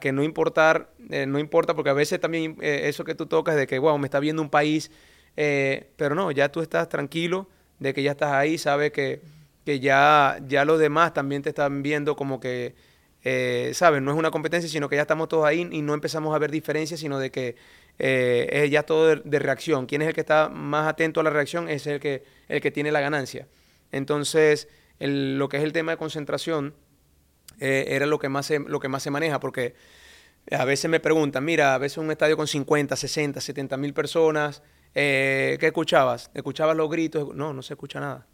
que 0.00 0.12
no 0.12 0.22
importar, 0.22 0.90
no 0.98 1.38
importa, 1.38 1.74
porque 1.74 1.88
a 1.88 1.94
veces 1.94 2.20
también 2.20 2.58
eso 2.60 3.02
que 3.02 3.14
tú 3.14 3.24
tocas 3.24 3.56
de 3.56 3.66
que, 3.66 3.78
wow, 3.78 3.96
me 3.96 4.08
está 4.08 4.20
viendo 4.20 4.42
un 4.42 4.50
país, 4.50 4.90
pero 5.34 6.14
no, 6.14 6.30
ya 6.32 6.50
tú 6.52 6.60
estás 6.60 6.86
tranquilo 6.90 7.48
de 7.78 7.94
que 7.94 8.02
ya 8.02 8.10
estás 8.10 8.32
ahí, 8.32 8.58
sabes 8.58 8.92
que, 8.92 9.22
que 9.64 9.80
ya, 9.80 10.38
ya 10.46 10.66
los 10.66 10.78
demás 10.78 11.14
también 11.14 11.40
te 11.40 11.48
están 11.48 11.82
viendo 11.82 12.14
como 12.14 12.40
que 12.40 12.74
eh. 13.22 13.72
No 14.00 14.12
es 14.12 14.18
una 14.18 14.30
competencia, 14.30 14.68
sino 14.68 14.88
que 14.88 14.96
ya 14.96 15.02
estamos 15.02 15.28
todos 15.28 15.44
ahí 15.44 15.68
y 15.70 15.82
no 15.82 15.94
empezamos 15.94 16.34
a 16.34 16.38
ver 16.38 16.50
diferencias, 16.50 17.00
sino 17.00 17.18
de 17.18 17.30
que 17.30 17.56
eh, 17.98 18.48
es 18.50 18.70
ya 18.70 18.82
todo 18.84 19.16
de, 19.16 19.38
reacción. 19.38 19.86
¿Quién 19.86 20.02
es 20.02 20.08
el 20.08 20.14
que 20.14 20.20
está 20.20 20.48
más 20.48 20.88
atento 20.88 21.20
a 21.20 21.22
la 21.22 21.30
reacción? 21.30 21.68
Es 21.68 21.86
el 21.86 22.00
que, 22.00 22.24
el 22.48 22.60
que 22.60 22.70
tiene 22.70 22.92
la 22.92 23.00
ganancia. 23.00 23.46
Entonces, 23.92 24.68
lo 24.98 25.48
que 25.48 25.58
es 25.58 25.62
el 25.62 25.72
tema 25.72 25.92
de 25.92 25.98
concentración 25.98 26.74
eh, 27.58 27.86
era 27.88 28.06
lo 28.06 28.18
que, 28.18 28.28
más 28.28 28.46
se, 28.46 28.58
lo 28.58 28.80
que 28.80 28.88
más 28.88 29.02
se 29.02 29.10
maneja, 29.10 29.40
porque 29.40 29.74
a 30.50 30.64
veces 30.64 30.90
me 30.90 31.00
preguntan, 31.00 31.44
mira, 31.44 31.74
a 31.74 31.78
veces 31.78 31.98
un 31.98 32.10
estadio 32.10 32.36
con 32.36 32.46
50, 32.46 32.96
60, 32.96 33.40
70 33.40 33.76
mil 33.76 33.92
personas, 33.92 34.62
¿qué 34.94 35.58
escuchabas? 35.60 36.30
¿Escuchabas 36.32 36.76
los 36.76 36.88
gritos? 36.90 37.34
No, 37.34 37.52
no 37.52 37.62
se 37.62 37.74
escucha 37.74 38.00
nada. 38.00 38.26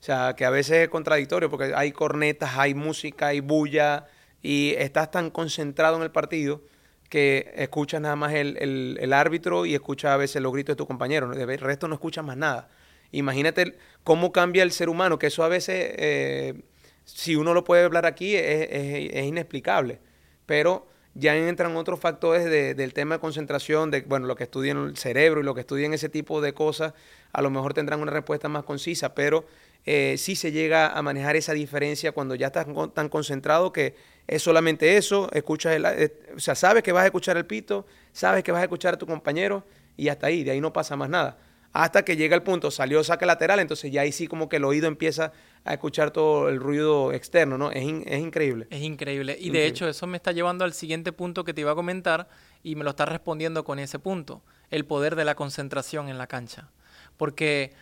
O 0.00 0.06
sea, 0.06 0.34
que 0.36 0.44
a 0.44 0.50
veces 0.50 0.82
es 0.82 0.88
contradictorio 0.88 1.48
porque 1.48 1.72
hay 1.74 1.92
cornetas, 1.92 2.58
hay 2.58 2.74
música, 2.74 3.28
hay 3.28 3.40
bulla, 3.40 4.06
y 4.44 4.74
estás 4.76 5.10
tan 5.10 5.30
concentrado 5.30 5.96
en 5.96 6.02
el 6.02 6.10
partido 6.10 6.60
que 7.08 7.50
escuchas 7.56 8.02
nada 8.02 8.14
más 8.14 8.34
el, 8.34 8.58
el, 9.00 9.12
árbitro 9.14 9.64
y 9.64 9.74
escuchas 9.74 10.10
a 10.10 10.18
veces 10.18 10.42
los 10.42 10.52
gritos 10.52 10.74
de 10.74 10.76
tu 10.76 10.86
compañero. 10.86 11.32
El 11.32 11.58
resto 11.58 11.88
no 11.88 11.94
escuchas 11.94 12.24
más 12.26 12.36
nada. 12.36 12.68
Imagínate 13.10 13.74
cómo 14.02 14.32
cambia 14.32 14.62
el 14.62 14.70
ser 14.70 14.90
humano, 14.90 15.18
que 15.18 15.28
eso 15.28 15.44
a 15.44 15.48
veces, 15.48 15.94
eh, 15.96 16.62
si 17.06 17.36
uno 17.36 17.54
lo 17.54 17.64
puede 17.64 17.84
hablar 17.84 18.04
aquí, 18.04 18.36
es, 18.36 18.68
es, 18.70 19.24
inexplicable. 19.24 19.98
Pero 20.44 20.88
ya 21.14 21.34
entran 21.34 21.74
otros 21.76 21.98
factores 21.98 22.44
del 22.76 22.92
tema 22.92 23.14
de 23.14 23.20
concentración, 23.22 23.90
de 23.90 24.02
bueno, 24.02 24.26
lo 24.26 24.36
que 24.36 24.44
estudian 24.44 24.76
el 24.76 24.96
cerebro 24.98 25.40
y 25.40 25.44
lo 25.44 25.54
que 25.54 25.60
estudian 25.60 25.94
ese 25.94 26.10
tipo 26.10 26.42
de 26.42 26.52
cosas, 26.52 26.92
a 27.32 27.40
lo 27.40 27.48
mejor 27.48 27.72
tendrán 27.72 28.02
una 28.02 28.12
respuesta 28.12 28.50
más 28.50 28.64
concisa, 28.64 29.14
pero 29.14 29.46
eh, 29.86 30.16
sí 30.18 30.36
se 30.36 30.52
llega 30.52 30.88
a 30.88 31.00
manejar 31.00 31.36
esa 31.36 31.54
diferencia 31.54 32.12
cuando 32.12 32.34
ya 32.34 32.48
estás 32.48 32.66
tan 32.92 33.08
concentrado 33.08 33.72
que 33.72 33.94
es 34.26 34.42
solamente 34.42 34.96
eso, 34.96 35.28
escuchas 35.32 35.74
el, 35.74 35.84
eh, 35.84 36.12
o 36.36 36.40
sea, 36.40 36.54
sabes 36.54 36.82
que 36.82 36.92
vas 36.92 37.02
a 37.02 37.06
escuchar 37.06 37.36
el 37.36 37.46
pito, 37.46 37.86
sabes 38.12 38.42
que 38.42 38.52
vas 38.52 38.60
a 38.60 38.64
escuchar 38.64 38.94
a 38.94 38.98
tu 38.98 39.06
compañero 39.06 39.64
y 39.96 40.08
hasta 40.08 40.28
ahí, 40.28 40.44
de 40.44 40.52
ahí 40.52 40.60
no 40.60 40.72
pasa 40.72 40.96
más 40.96 41.08
nada. 41.08 41.38
Hasta 41.72 42.04
que 42.04 42.16
llega 42.16 42.36
el 42.36 42.42
punto, 42.44 42.70
salió 42.70 43.02
saque 43.02 43.26
lateral, 43.26 43.58
entonces 43.58 43.90
ya 43.90 44.02
ahí 44.02 44.12
sí 44.12 44.28
como 44.28 44.48
que 44.48 44.56
el 44.56 44.64
oído 44.64 44.86
empieza 44.86 45.32
a 45.64 45.72
escuchar 45.72 46.12
todo 46.12 46.48
el 46.48 46.60
ruido 46.60 47.12
externo, 47.12 47.58
¿no? 47.58 47.72
Es, 47.72 47.84
es 48.06 48.20
increíble. 48.20 48.68
Es 48.70 48.82
increíble. 48.82 49.36
Y 49.40 49.50
de 49.50 49.66
hecho 49.66 49.88
eso 49.88 50.06
me 50.06 50.16
está 50.16 50.30
llevando 50.30 50.64
al 50.64 50.72
siguiente 50.72 51.10
punto 51.10 51.42
que 51.42 51.52
te 51.52 51.62
iba 51.62 51.72
a 51.72 51.74
comentar 51.74 52.28
y 52.62 52.76
me 52.76 52.84
lo 52.84 52.90
está 52.90 53.06
respondiendo 53.06 53.64
con 53.64 53.80
ese 53.80 53.98
punto, 53.98 54.42
el 54.70 54.84
poder 54.84 55.16
de 55.16 55.24
la 55.24 55.34
concentración 55.34 56.08
en 56.08 56.16
la 56.16 56.28
cancha. 56.28 56.70
Porque 57.16 57.72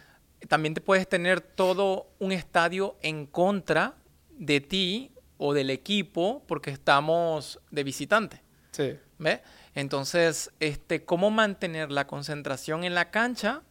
también 0.48 0.72
te 0.72 0.80
puedes 0.80 1.06
tener 1.06 1.42
todo 1.42 2.08
un 2.18 2.32
estadio 2.32 2.96
en 3.02 3.26
contra 3.26 3.94
de 4.30 4.60
ti 4.62 5.12
o 5.44 5.54
del 5.54 5.70
equipo 5.70 6.44
porque 6.46 6.70
estamos 6.70 7.58
de 7.72 7.82
visitante. 7.82 8.40
Sí. 8.70 8.96
¿Ves? 9.18 9.40
Entonces, 9.74 10.52
este, 10.60 11.04
¿cómo 11.04 11.32
mantener 11.32 11.90
la 11.90 12.06
concentración 12.06 12.84
en 12.84 12.94
la 12.94 13.10
cancha 13.10 13.62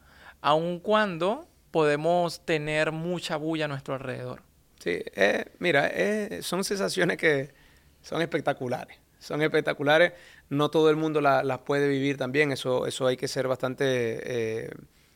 aun 0.42 0.80
cuando 0.80 1.48
podemos 1.72 2.46
tener 2.46 2.92
mucha 2.92 3.38
bulla 3.38 3.66
a 3.66 3.68
nuestro 3.70 3.94
alrededor? 3.94 4.42
Sí, 4.80 5.02
eh, 5.16 5.46
mira, 5.60 5.88
eh, 5.88 6.40
son 6.42 6.66
sensaciones 6.66 7.16
que 7.16 7.54
son 8.02 8.22
espectaculares. 8.22 8.98
Son 9.20 9.42
espectaculares. 9.42 10.12
No 10.50 10.70
todo 10.72 10.90
el 10.90 10.98
mundo 10.98 11.22
las 11.22 11.60
puede 11.60 11.88
vivir 11.88 12.18
también. 12.18 12.52
Eso, 12.52 12.86
eso 12.86 13.08
hay 13.08 13.16
que 13.16 13.30
ser 13.30 13.48
bastante 13.48 13.86
eh, 13.86 14.72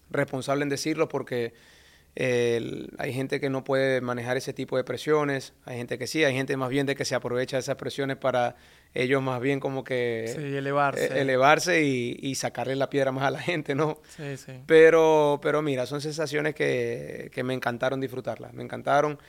responsable 0.10 0.64
en 0.64 0.70
decirlo 0.70 1.10
porque 1.10 1.54
hay 2.18 3.14
gente 3.14 3.40
que 3.42 3.50
no 3.50 3.64
puede 3.64 4.00
manejar 4.00 4.38
ese 4.38 4.54
tipo 4.54 4.78
de 4.78 4.86
presiones, 4.86 5.54
hay 5.66 5.78
gente 5.78 5.98
que 5.98 6.08
sí, 6.08 6.24
hay 6.24 6.34
gente 6.34 6.56
más 6.56 6.70
bien 6.70 6.86
de 6.86 6.96
que 6.96 7.04
se 7.04 7.14
aprovecha 7.14 7.58
de 7.58 7.62
esas 7.62 7.76
presiones 7.76 8.16
para 8.16 8.56
ellos 8.94 9.22
más 9.22 9.42
bien 9.42 9.60
como 9.60 9.84
que 9.84 10.24
elevarse, 10.24 11.14
e, 11.14 11.22
elevarse 11.22 11.84
y, 11.84 12.36
sacarle 12.36 12.78
la 12.78 12.90
piedra 12.90 13.12
más 13.12 13.26
a 13.26 13.32
la 13.32 13.40
gente, 13.40 13.76
¿no? 13.76 14.00
Sí, 14.16 14.38
sí. 14.38 14.54
Pero, 14.66 15.40
pero 15.42 15.62
mira, 15.62 15.86
son 15.86 16.00
sensaciones 16.00 16.56
que, 16.56 17.30
me 17.44 17.54
encantaron 17.54 18.00
disfrutarlas, 18.00 18.54
me 18.54 18.64
encantaron. 18.64 19.20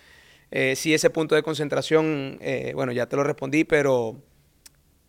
Eh, 0.53 0.77
sí, 0.77 0.95
ese 0.95 1.11
punto 1.11 1.35
de 1.35 1.43
concentración, 1.43 2.39
eh, 2.41 2.71
bueno, 2.75 2.93
ya 2.93 3.07
te 3.07 3.17
lo 3.17 3.25
respondí, 3.25 3.65
pero, 3.65 4.23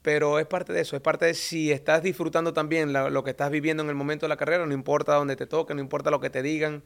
pero 0.01 0.39
es 0.39 0.47
parte 0.47 0.73
de 0.73 0.81
eso, 0.81 0.95
es 0.95 1.01
parte 1.03 1.27
de 1.27 1.35
si 1.35 1.71
estás 1.71 2.01
disfrutando 2.01 2.53
también 2.53 2.91
lo 2.91 3.23
que 3.23 3.29
estás 3.29 3.51
viviendo 3.51 3.83
en 3.83 3.89
el 3.89 3.95
momento 3.95 4.25
de 4.25 4.29
la 4.29 4.37
carrera, 4.37 4.65
no 4.65 4.73
importa 4.73 5.13
dónde 5.13 5.35
te 5.35 5.45
toque, 5.45 5.75
no 5.75 5.81
importa 5.81 6.09
lo 6.09 6.19
que 6.19 6.31
te 6.31 6.41
digan, 6.41 6.81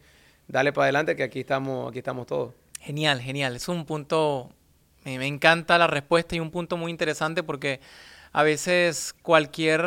dale 0.52 0.74
para 0.74 0.86
adelante 0.86 1.16
que 1.16 1.24
aquí 1.24 1.40
estamos, 1.40 1.90
aquí 1.90 2.00
estamos 2.00 2.28
todos. 2.28 2.54
Genial, 2.80 3.22
genial. 3.22 3.56
Es 3.56 3.68
un 3.68 3.86
punto, 3.86 4.50
me, 5.04 5.26
encanta 5.26 5.78
la 5.78 5.88
respuesta 5.88 6.36
y 6.36 6.40
un 6.40 6.52
punto 6.52 6.78
muy 6.78 6.92
interesante 6.92 7.42
porque 7.42 7.80
a 8.34 8.44
veces 8.44 9.16
cualquier, 9.22 9.86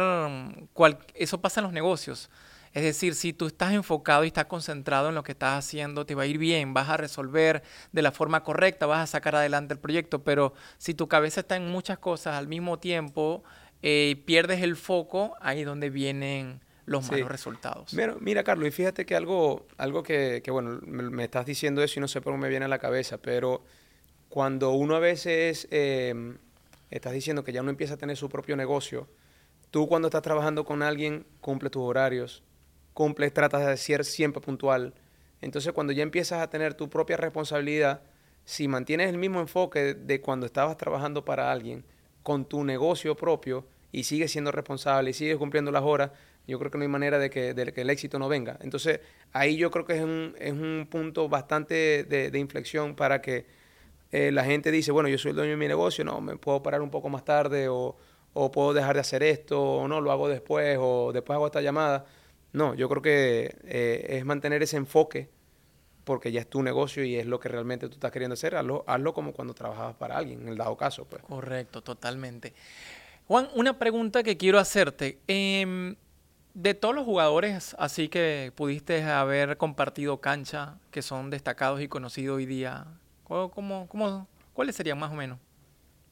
eso 1.15 1.41
pasa 1.41 1.61
en 1.61 1.65
los 1.65 1.73
negocios. 1.73 2.31
Es 2.73 2.83
decir, 2.83 3.15
si 3.15 3.33
tú 3.33 3.47
estás 3.47 3.73
enfocado 3.73 4.25
y 4.25 4.29
estás 4.29 4.47
concentrado 4.47 5.09
en 5.09 5.15
lo 5.15 5.23
que 5.23 5.33
estás 5.33 5.59
haciendo, 5.59 6.07
te 6.07 6.17
va 6.17 6.25
a 6.25 6.27
ir 6.27 6.39
bien, 6.39 6.75
vas 6.75 6.89
a 6.89 6.97
resolver 6.97 7.63
de 7.93 8.03
la 8.03 8.11
forma 8.11 8.43
correcta, 8.43 8.87
vas 8.87 9.01
a 9.01 9.07
sacar 9.07 9.37
adelante 9.37 9.75
el 9.75 9.81
proyecto, 9.81 10.25
pero 10.25 10.55
si 10.79 10.93
tu 10.93 11.07
cabeza 11.07 11.41
está 11.41 11.55
en 11.55 11.71
muchas 11.71 11.99
cosas 11.99 12.35
al 12.35 12.49
mismo 12.49 12.81
tiempo, 12.81 13.45
eh, 13.83 14.21
pierdes 14.27 14.61
el 14.63 14.75
foco, 14.75 15.37
ahí 15.41 15.61
es 15.61 15.67
donde 15.67 15.91
vienen 15.91 16.63
los 16.87 17.11
malos 17.11 17.29
resultados. 17.29 17.95
Mira, 17.95 18.17
mira, 18.21 18.45
Carlos, 18.45 18.69
y 18.69 18.71
fíjate 18.71 19.07
que 19.07 19.17
algo, 19.17 19.67
algo 19.79 20.03
que, 20.03 20.43
que 20.43 20.51
bueno, 20.51 20.81
me, 20.85 21.25
estás 21.25 21.47
diciendo 21.47 21.83
eso 21.83 21.99
y 21.99 22.01
no 22.01 22.09
sé 22.09 22.21
por 22.21 22.35
qué 22.35 22.39
me 22.39 22.49
viene 22.49 22.67
a 22.67 22.69
la 22.69 22.79
cabeza, 22.79 23.19
pero 23.19 23.63
cuando 24.29 24.73
uno 24.73 24.97
a 24.97 24.99
veces 24.99 25.69
eh, 25.71 26.35
estás 26.91 27.13
diciendo 27.13 27.45
que 27.45 27.53
ya 27.53 27.63
uno 27.63 27.71
empieza 27.71 27.95
a 27.95 27.97
tener 27.97 28.17
su 28.17 28.29
propio 28.29 28.57
negocio, 28.57 29.09
tú 29.71 29.89
cuando 29.89 30.09
estás 30.09 30.23
trabajando 30.23 30.65
con 30.65 30.83
alguien 30.83 31.27
cumples 31.41 31.73
tus 31.73 31.83
horarios, 31.83 32.43
cumples, 32.93 33.33
tratas 33.33 33.67
de 33.67 33.77
ser 33.77 34.05
siempre 34.05 34.41
puntual. 34.41 34.95
Entonces 35.41 35.73
cuando 35.73 35.93
ya 35.93 36.03
empiezas 36.03 36.41
a 36.41 36.51
tener 36.51 36.75
tu 36.75 36.89
propia 36.89 37.17
responsabilidad, 37.17 38.03
si 38.45 38.69
mantienes 38.69 39.09
el 39.09 39.19
mismo 39.19 39.41
enfoque 39.41 39.95
de 39.95 40.21
cuando 40.21 40.47
estabas 40.47 40.77
trabajando 40.77 41.25
para 41.25 41.51
alguien 41.51 41.85
con 42.23 42.45
tu 42.45 42.65
negocio 42.65 43.17
propio 43.17 43.67
y 43.91 44.05
sigues 44.05 44.33
siendo 44.33 44.53
responsable 44.53 45.11
y 45.11 45.13
sigues 45.13 45.37
cumpliendo 45.37 45.71
las 45.71 45.83
horas, 45.83 46.11
yo 46.47 46.59
creo 46.59 46.71
que 46.71 46.79
no 46.79 46.83
hay 46.83 46.89
manera 46.89 47.19
de 47.19 47.31
que, 47.31 47.51
el 47.51 47.91
éxito 47.91 48.19
no 48.19 48.29
venga. 48.29 48.59
Entonces, 48.61 49.01
ahí 49.33 49.57
yo 49.57 49.71
creo 49.71 49.85
que 49.85 49.97
es 49.97 50.03
un, 50.03 50.35
es 50.39 50.53
un 50.53 50.87
punto 50.91 51.29
bastante 51.29 52.05
de, 52.05 52.31
de 52.31 52.39
inflexión 52.39 52.95
para 52.95 53.21
que 53.23 53.47
eh, 54.15 54.31
la 54.31 54.45
gente 54.45 54.71
dice, 54.71 54.93
bueno, 54.93 55.09
yo 55.09 55.19
soy 55.19 55.31
el 55.31 55.37
dueño 55.37 55.51
de 55.51 55.57
mi 55.57 55.67
negocio, 55.67 56.05
no, 56.05 56.21
me 56.21 56.37
puedo 56.37 56.63
parar 56.63 56.83
un 56.83 56.91
poco 56.91 57.09
más 57.09 57.25
tarde 57.25 57.69
o, 57.69 57.97
o 58.33 58.53
puedo 58.53 58.73
dejar 58.73 58.95
de 58.95 59.01
hacer 59.01 59.25
esto, 59.25 59.61
o 59.61 59.89
no, 59.89 60.01
lo 60.01 60.13
hago 60.13 60.29
después, 60.29 60.79
o 60.81 61.11
después 61.13 61.35
hago 61.35 61.47
esta 61.47 61.61
llamada. 61.61 62.05
No, 62.53 62.75
yo 62.75 62.89
creo 62.89 63.03
que 63.03 63.57
eh, 63.65 64.07
es 64.11 64.25
mantener 64.25 64.63
ese 64.63 64.77
enfoque 64.77 65.31
porque 66.05 66.31
ya 66.31 66.41
es 66.41 66.49
tu 66.49 66.63
negocio 66.63 67.03
y 67.03 67.17
es 67.17 67.27
lo 67.27 67.41
que 67.41 67.49
realmente 67.49 67.89
tú 67.89 67.95
estás 67.95 68.13
queriendo 68.13 68.35
hacer. 68.35 68.55
Hazlo, 68.55 68.85
hazlo 68.87 69.15
como 69.15 69.33
cuando 69.33 69.53
trabajabas 69.53 69.97
para 69.97 70.17
alguien, 70.17 70.43
en 70.43 70.49
el 70.49 70.57
dado 70.57 70.77
caso. 70.77 71.07
Pues. 71.07 71.23
Correcto, 71.25 71.83
totalmente. 71.83 72.53
Juan, 73.27 73.49
una 73.57 73.81
pregunta 73.81 74.23
que 74.23 74.37
quiero 74.37 74.61
hacerte. 74.61 75.19
Eh, 75.27 75.97
de 76.55 76.75
todos 76.75 76.95
los 76.95 77.05
jugadores, 77.05 77.75
así 77.79 78.09
que 78.09 78.53
pudiste 78.55 79.03
haber 79.03 79.57
compartido 79.57 80.21
cancha, 80.21 80.79
que 80.91 81.03
son 81.03 81.31
destacados 81.31 81.81
y 81.81 81.89
conocidos 81.89 82.37
hoy 82.37 82.47
día, 82.47 82.87
¿cómo, 83.25 83.87
cómo, 83.89 84.29
cuáles 84.53 84.77
serían 84.77 84.99
más 84.99 85.11
o 85.11 85.15
menos? 85.15 85.39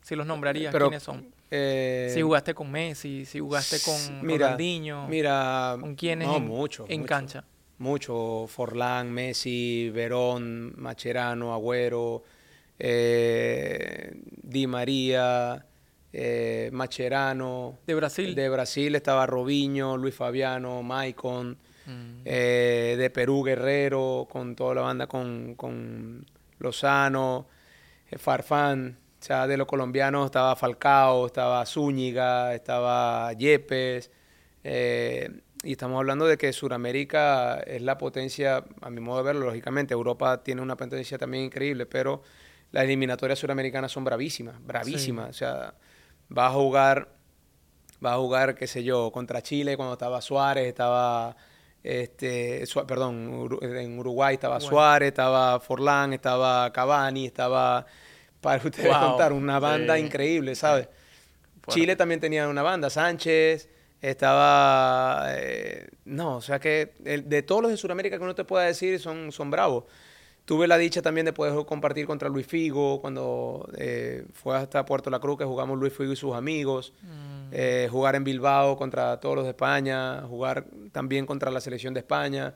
Si 0.02 0.16
los 0.16 0.26
nombrarías, 0.26 0.74
¿quiénes 0.74 1.02
son? 1.02 1.32
Eh, 1.48 2.10
si 2.12 2.22
jugaste 2.22 2.54
con 2.54 2.70
Messi, 2.70 3.24
si 3.24 3.38
jugaste 3.38 3.78
con 3.84 4.26
mira, 4.26 4.46
Ronaldinho, 4.46 5.06
mira, 5.06 5.76
¿con 5.78 5.94
quiénes 5.94 6.26
no, 6.26 6.36
en, 6.36 6.46
mucho, 6.46 6.86
en 6.88 7.04
cancha? 7.04 7.44
Mucho, 7.78 8.46
Forlán, 8.48 9.12
Messi, 9.12 9.90
Verón, 9.90 10.72
Macherano, 10.76 11.52
Agüero, 11.54 12.22
eh, 12.78 14.12
Di 14.42 14.66
María, 14.66 15.64
eh, 16.12 16.68
Macherano. 16.72 17.78
De 17.86 17.94
Brasil. 17.94 18.34
De 18.34 18.48
Brasil 18.48 18.94
estaba 18.94 19.26
Robinho, 19.26 19.96
Luis 19.96 20.14
Fabiano, 20.14 20.82
Maicon. 20.82 21.56
Mm. 21.86 22.20
Eh, 22.24 22.94
de 22.98 23.10
Perú, 23.10 23.42
Guerrero, 23.42 24.28
con 24.30 24.54
toda 24.54 24.74
la 24.74 24.80
banda, 24.82 25.06
con, 25.06 25.54
con 25.54 26.24
Lozano, 26.58 27.48
eh, 28.10 28.18
Farfán. 28.18 28.98
O 29.20 29.24
sea, 29.24 29.46
de 29.46 29.56
los 29.56 29.66
colombianos 29.66 30.26
estaba 30.26 30.54
Falcao, 30.56 31.26
estaba 31.26 31.64
Zúñiga, 31.64 32.54
estaba 32.54 33.32
Yepes. 33.32 34.10
y 34.64 35.72
estamos 35.72 35.98
hablando 35.98 36.26
de 36.26 36.36
que 36.36 36.52
Sudamérica 36.52 37.60
es 37.60 37.82
la 37.82 37.98
potencia, 37.98 38.64
a 38.80 38.90
mi 38.90 39.00
modo 39.00 39.18
de 39.18 39.24
verlo, 39.24 39.46
lógicamente. 39.46 39.94
Europa 39.94 40.42
tiene 40.42 40.60
una 40.60 40.76
potencia 40.76 41.18
también 41.18 41.44
increíble, 41.44 41.86
pero 41.86 42.22
las 42.72 42.84
eliminatorias 42.84 43.38
suramericanas 43.38 43.92
son 43.92 44.04
bravísimas, 44.04 44.56
bravísimas. 44.64 45.30
O 45.30 45.32
sea, 45.32 45.74
va 46.36 46.46
a 46.46 46.50
jugar, 46.50 47.08
va 48.04 48.14
a 48.14 48.16
jugar, 48.16 48.54
qué 48.54 48.66
sé 48.66 48.84
yo, 48.84 49.10
contra 49.10 49.42
Chile 49.42 49.76
cuando 49.76 49.94
estaba 49.94 50.20
Suárez, 50.20 50.66
estaba, 50.66 51.36
este, 51.82 52.64
perdón, 52.86 53.48
en 53.62 53.98
Uruguay 53.98 54.34
estaba 54.34 54.60
Suárez, 54.60 55.08
estaba 55.08 55.60
Forlán, 55.60 56.12
estaba 56.12 56.72
Cavani, 56.72 57.26
estaba, 57.26 57.86
para 58.40 58.62
ustedes 58.64 58.96
contar, 58.96 59.32
una 59.32 59.58
banda 59.58 59.98
increíble, 59.98 60.54
¿sabes? 60.54 60.88
Chile 61.68 61.94
también 61.96 62.20
tenía 62.20 62.48
una 62.48 62.62
banda, 62.62 62.90
Sánchez, 62.90 63.68
estaba, 64.00 65.26
eh, 65.28 65.88
no, 66.06 66.36
o 66.36 66.40
sea 66.40 66.58
que 66.58 66.92
de 66.98 67.42
todos 67.42 67.62
los 67.62 67.70
de 67.70 67.76
Sudamérica 67.76 68.18
que 68.18 68.24
uno 68.24 68.34
te 68.34 68.44
pueda 68.44 68.64
decir 68.64 68.98
son, 68.98 69.30
son 69.30 69.50
bravos. 69.50 69.84
Tuve 70.44 70.66
la 70.66 70.76
dicha 70.76 71.02
también 71.02 71.24
de 71.24 71.32
poder 71.32 71.54
compartir 71.66 72.04
contra 72.04 72.28
Luis 72.28 72.46
Figo 72.46 73.00
cuando 73.00 73.68
eh, 73.76 74.24
fue 74.32 74.56
hasta 74.56 74.84
Puerto 74.84 75.08
La 75.08 75.20
Cruz 75.20 75.38
que 75.38 75.44
jugamos 75.44 75.78
Luis 75.78 75.92
Figo 75.92 76.12
y 76.12 76.16
sus 76.16 76.34
amigos. 76.34 76.92
Mm. 77.02 77.50
Eh, 77.52 77.88
jugar 77.90 78.16
en 78.16 78.24
Bilbao 78.24 78.76
contra 78.76 79.20
todos 79.20 79.36
los 79.36 79.44
de 79.44 79.50
España, 79.50 80.22
jugar 80.22 80.64
también 80.90 81.26
contra 81.26 81.50
la 81.52 81.60
selección 81.60 81.94
de 81.94 82.00
España. 82.00 82.54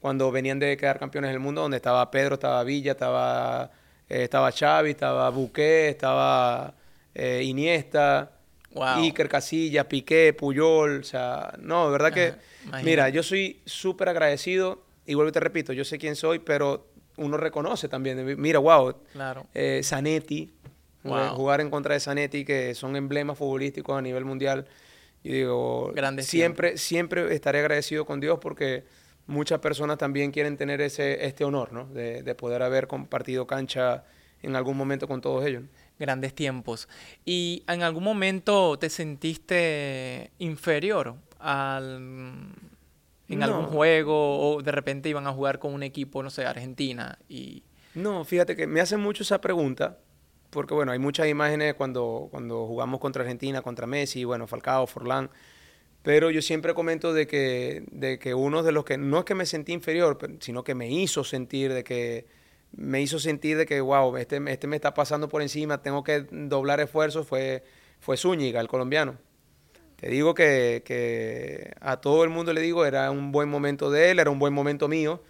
Cuando 0.00 0.32
venían 0.32 0.58
de 0.58 0.76
quedar 0.76 0.98
campeones 0.98 1.30
del 1.30 1.38
mundo, 1.38 1.62
donde 1.62 1.76
estaba 1.76 2.10
Pedro, 2.10 2.34
estaba 2.34 2.64
Villa, 2.64 2.92
estaba, 2.92 3.70
eh, 4.08 4.24
estaba 4.24 4.50
Xavi, 4.50 4.90
estaba 4.90 5.30
Buqué, 5.30 5.90
estaba 5.90 6.74
Iniesta. 7.14 8.32
Iker 8.74 9.28
Casillas, 9.28 9.86
Piqué, 9.86 10.32
Puyol, 10.32 11.00
o 11.00 11.02
sea, 11.02 11.52
no, 11.58 11.86
de 11.86 11.92
verdad 11.92 12.12
que, 12.12 12.34
mira, 12.84 13.08
yo 13.08 13.22
soy 13.22 13.60
súper 13.64 14.08
agradecido 14.08 14.84
y 15.06 15.14
vuelvo 15.14 15.30
y 15.30 15.32
te 15.32 15.40
repito, 15.40 15.72
yo 15.72 15.84
sé 15.84 15.98
quién 15.98 16.14
soy, 16.14 16.38
pero 16.38 16.86
uno 17.18 17.36
reconoce 17.36 17.88
también, 17.88 18.40
mira, 18.40 18.58
wow, 18.58 18.94
claro. 19.12 19.46
Eh, 19.54 19.82
Zanetti, 19.84 20.52
jugar 21.02 21.60
en 21.60 21.70
contra 21.70 21.94
de 21.94 22.00
Zanetti, 22.00 22.44
que 22.44 22.74
son 22.74 22.96
emblemas 22.96 23.38
futbolísticos 23.38 23.96
a 23.96 24.02
nivel 24.02 24.24
mundial, 24.24 24.66
y 25.22 25.30
digo, 25.30 25.92
siempre, 26.20 26.78
siempre 26.78 27.34
estaré 27.34 27.58
agradecido 27.60 28.06
con 28.06 28.20
Dios 28.20 28.38
porque 28.40 28.84
muchas 29.26 29.58
personas 29.58 29.98
también 29.98 30.30
quieren 30.30 30.56
tener 30.56 30.80
ese, 30.80 31.26
este 31.26 31.44
honor, 31.44 31.72
¿no? 31.72 31.86
De, 31.86 32.22
de 32.22 32.34
poder 32.34 32.62
haber 32.62 32.86
compartido 32.86 33.46
cancha 33.46 34.04
en 34.42 34.56
algún 34.56 34.76
momento 34.76 35.08
con 35.08 35.20
todos 35.20 35.44
ellos 35.44 35.64
grandes 35.98 36.34
tiempos. 36.34 36.88
¿Y 37.24 37.64
en 37.66 37.82
algún 37.82 38.04
momento 38.04 38.78
te 38.78 38.88
sentiste 38.88 40.30
inferior 40.38 41.16
al, 41.38 42.52
en 43.28 43.42
algún 43.42 43.66
juego 43.66 44.40
o 44.40 44.62
de 44.62 44.72
repente 44.72 45.08
iban 45.08 45.26
a 45.26 45.32
jugar 45.32 45.58
con 45.58 45.74
un 45.74 45.82
equipo, 45.82 46.22
no 46.22 46.30
sé, 46.30 46.46
Argentina? 46.46 47.18
y 47.28 47.62
No, 47.94 48.24
fíjate 48.24 48.56
que 48.56 48.66
me 48.66 48.80
hacen 48.80 49.00
mucho 49.00 49.22
esa 49.22 49.40
pregunta 49.40 49.98
porque, 50.50 50.74
bueno, 50.74 50.92
hay 50.92 50.98
muchas 50.98 51.28
imágenes 51.28 51.74
cuando, 51.74 52.28
cuando 52.30 52.66
jugamos 52.66 53.00
contra 53.00 53.22
Argentina, 53.22 53.62
contra 53.62 53.86
Messi, 53.86 54.24
bueno, 54.24 54.46
Falcao, 54.46 54.86
Forlán. 54.86 55.30
Pero 56.02 56.30
yo 56.30 56.40
siempre 56.40 56.74
comento 56.74 57.12
de 57.12 57.26
que, 57.26 57.84
de 57.90 58.18
que 58.18 58.32
uno 58.34 58.62
de 58.62 58.72
los 58.72 58.84
que, 58.84 58.96
no 58.96 59.18
es 59.18 59.24
que 59.24 59.34
me 59.34 59.44
sentí 59.44 59.72
inferior, 59.72 60.18
sino 60.40 60.64
que 60.64 60.74
me 60.74 60.90
hizo 60.90 61.24
sentir 61.24 61.72
de 61.72 61.84
que 61.84 62.26
me 62.72 63.00
hizo 63.00 63.18
sentir 63.18 63.56
de 63.56 63.66
que, 63.66 63.80
wow, 63.80 64.16
este, 64.16 64.40
este 64.50 64.66
me 64.66 64.76
está 64.76 64.94
pasando 64.94 65.28
por 65.28 65.42
encima, 65.42 65.82
tengo 65.82 66.04
que 66.04 66.26
doblar 66.30 66.80
esfuerzos, 66.80 67.26
fue, 67.26 67.64
fue 67.98 68.16
Zúñiga, 68.16 68.60
el 68.60 68.68
colombiano. 68.68 69.16
Te 69.98 70.08
digo 70.08 70.32
que, 70.32 70.82
que, 70.84 71.72
a 71.80 71.96
todo 71.96 72.22
el 72.22 72.30
mundo 72.30 72.52
le 72.52 72.60
digo, 72.60 72.86
era 72.86 73.10
un 73.10 73.32
buen 73.32 73.48
momento 73.48 73.90
de 73.90 74.12
él, 74.12 74.20
era 74.20 74.30
un 74.30 74.38
buen 74.38 74.54
momento 74.54 74.86
mío, 74.86 75.20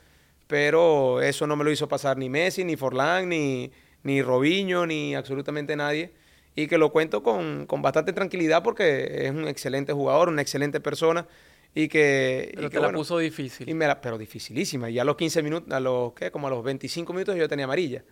pero 0.47 1.23
eso 1.23 1.47
no 1.47 1.57
me 1.57 1.65
lo 1.65 1.71
hizo 1.71 1.89
pasar 1.89 2.19
ni 2.19 2.29
Messi, 2.29 2.65
ni 2.65 2.77
Forlán, 2.77 3.31
ni, 3.31 3.73
ni 4.03 4.21
Robinho, 4.21 4.85
ni 4.87 5.15
absolutamente 5.15 5.75
nadie. 5.75 6.13
Y 6.55 6.67
que 6.67 6.77
lo 6.77 6.93
cuento 6.93 7.23
con, 7.23 7.65
con 7.65 7.81
bastante 7.81 8.13
tranquilidad 8.13 8.63
porque 8.63 9.27
es 9.27 9.31
un 9.31 9.49
excelente 9.49 9.95
jugador, 9.95 10.29
una 10.29 10.43
excelente 10.43 10.81
persona 10.81 11.27
y 11.75 11.89
que... 11.89 12.51
Pero 12.55 12.67
y 12.67 12.71
te 12.71 12.81
la 12.81 12.93
puso 12.93 13.17
difícil. 13.17 13.67
Y 13.69 13.73
me 13.73 13.87
la, 13.87 14.03
pero 14.03 14.19
dificilísima. 14.19 14.91
Y 14.91 14.99
a 14.99 15.05
los 15.05 15.17
15 15.17 15.43
minutos, 15.43 15.73
a 15.73 15.81
los, 15.81 16.13
¿qué? 16.13 16.31
Como 16.31 16.47
a 16.49 16.51
los 16.51 16.63
25 16.63 17.11
minutos 17.15 17.37
yo 17.37 17.49
tenía 17.49 17.65
amarilla. 17.65 18.05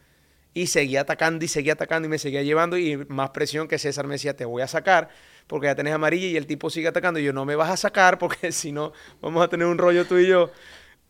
Y 0.56 0.68
seguía 0.68 1.02
atacando 1.02 1.44
y 1.44 1.48
seguía 1.48 1.74
atacando 1.74 2.06
y 2.06 2.10
me 2.10 2.18
seguía 2.18 2.42
llevando 2.42 2.78
y 2.78 2.96
más 3.08 3.30
presión 3.30 3.68
que 3.68 3.78
César 3.78 4.06
me 4.06 4.14
decía, 4.14 4.34
te 4.34 4.44
voy 4.44 4.62
a 4.62 4.66
sacar 4.66 5.10
porque 5.46 5.66
ya 5.66 5.74
tenés 5.74 5.92
amarilla 5.92 6.26
y 6.28 6.36
el 6.36 6.46
tipo 6.46 6.70
sigue 6.70 6.88
atacando 6.88 7.20
y 7.20 7.24
yo 7.24 7.32
no 7.34 7.44
me 7.44 7.56
vas 7.56 7.70
a 7.70 7.76
sacar 7.76 8.18
porque 8.18 8.52
si 8.52 8.72
no 8.72 8.92
vamos 9.20 9.44
a 9.44 9.48
tener 9.48 9.66
un 9.66 9.76
rollo 9.76 10.06
tú 10.06 10.16
y 10.16 10.26
yo. 10.26 10.50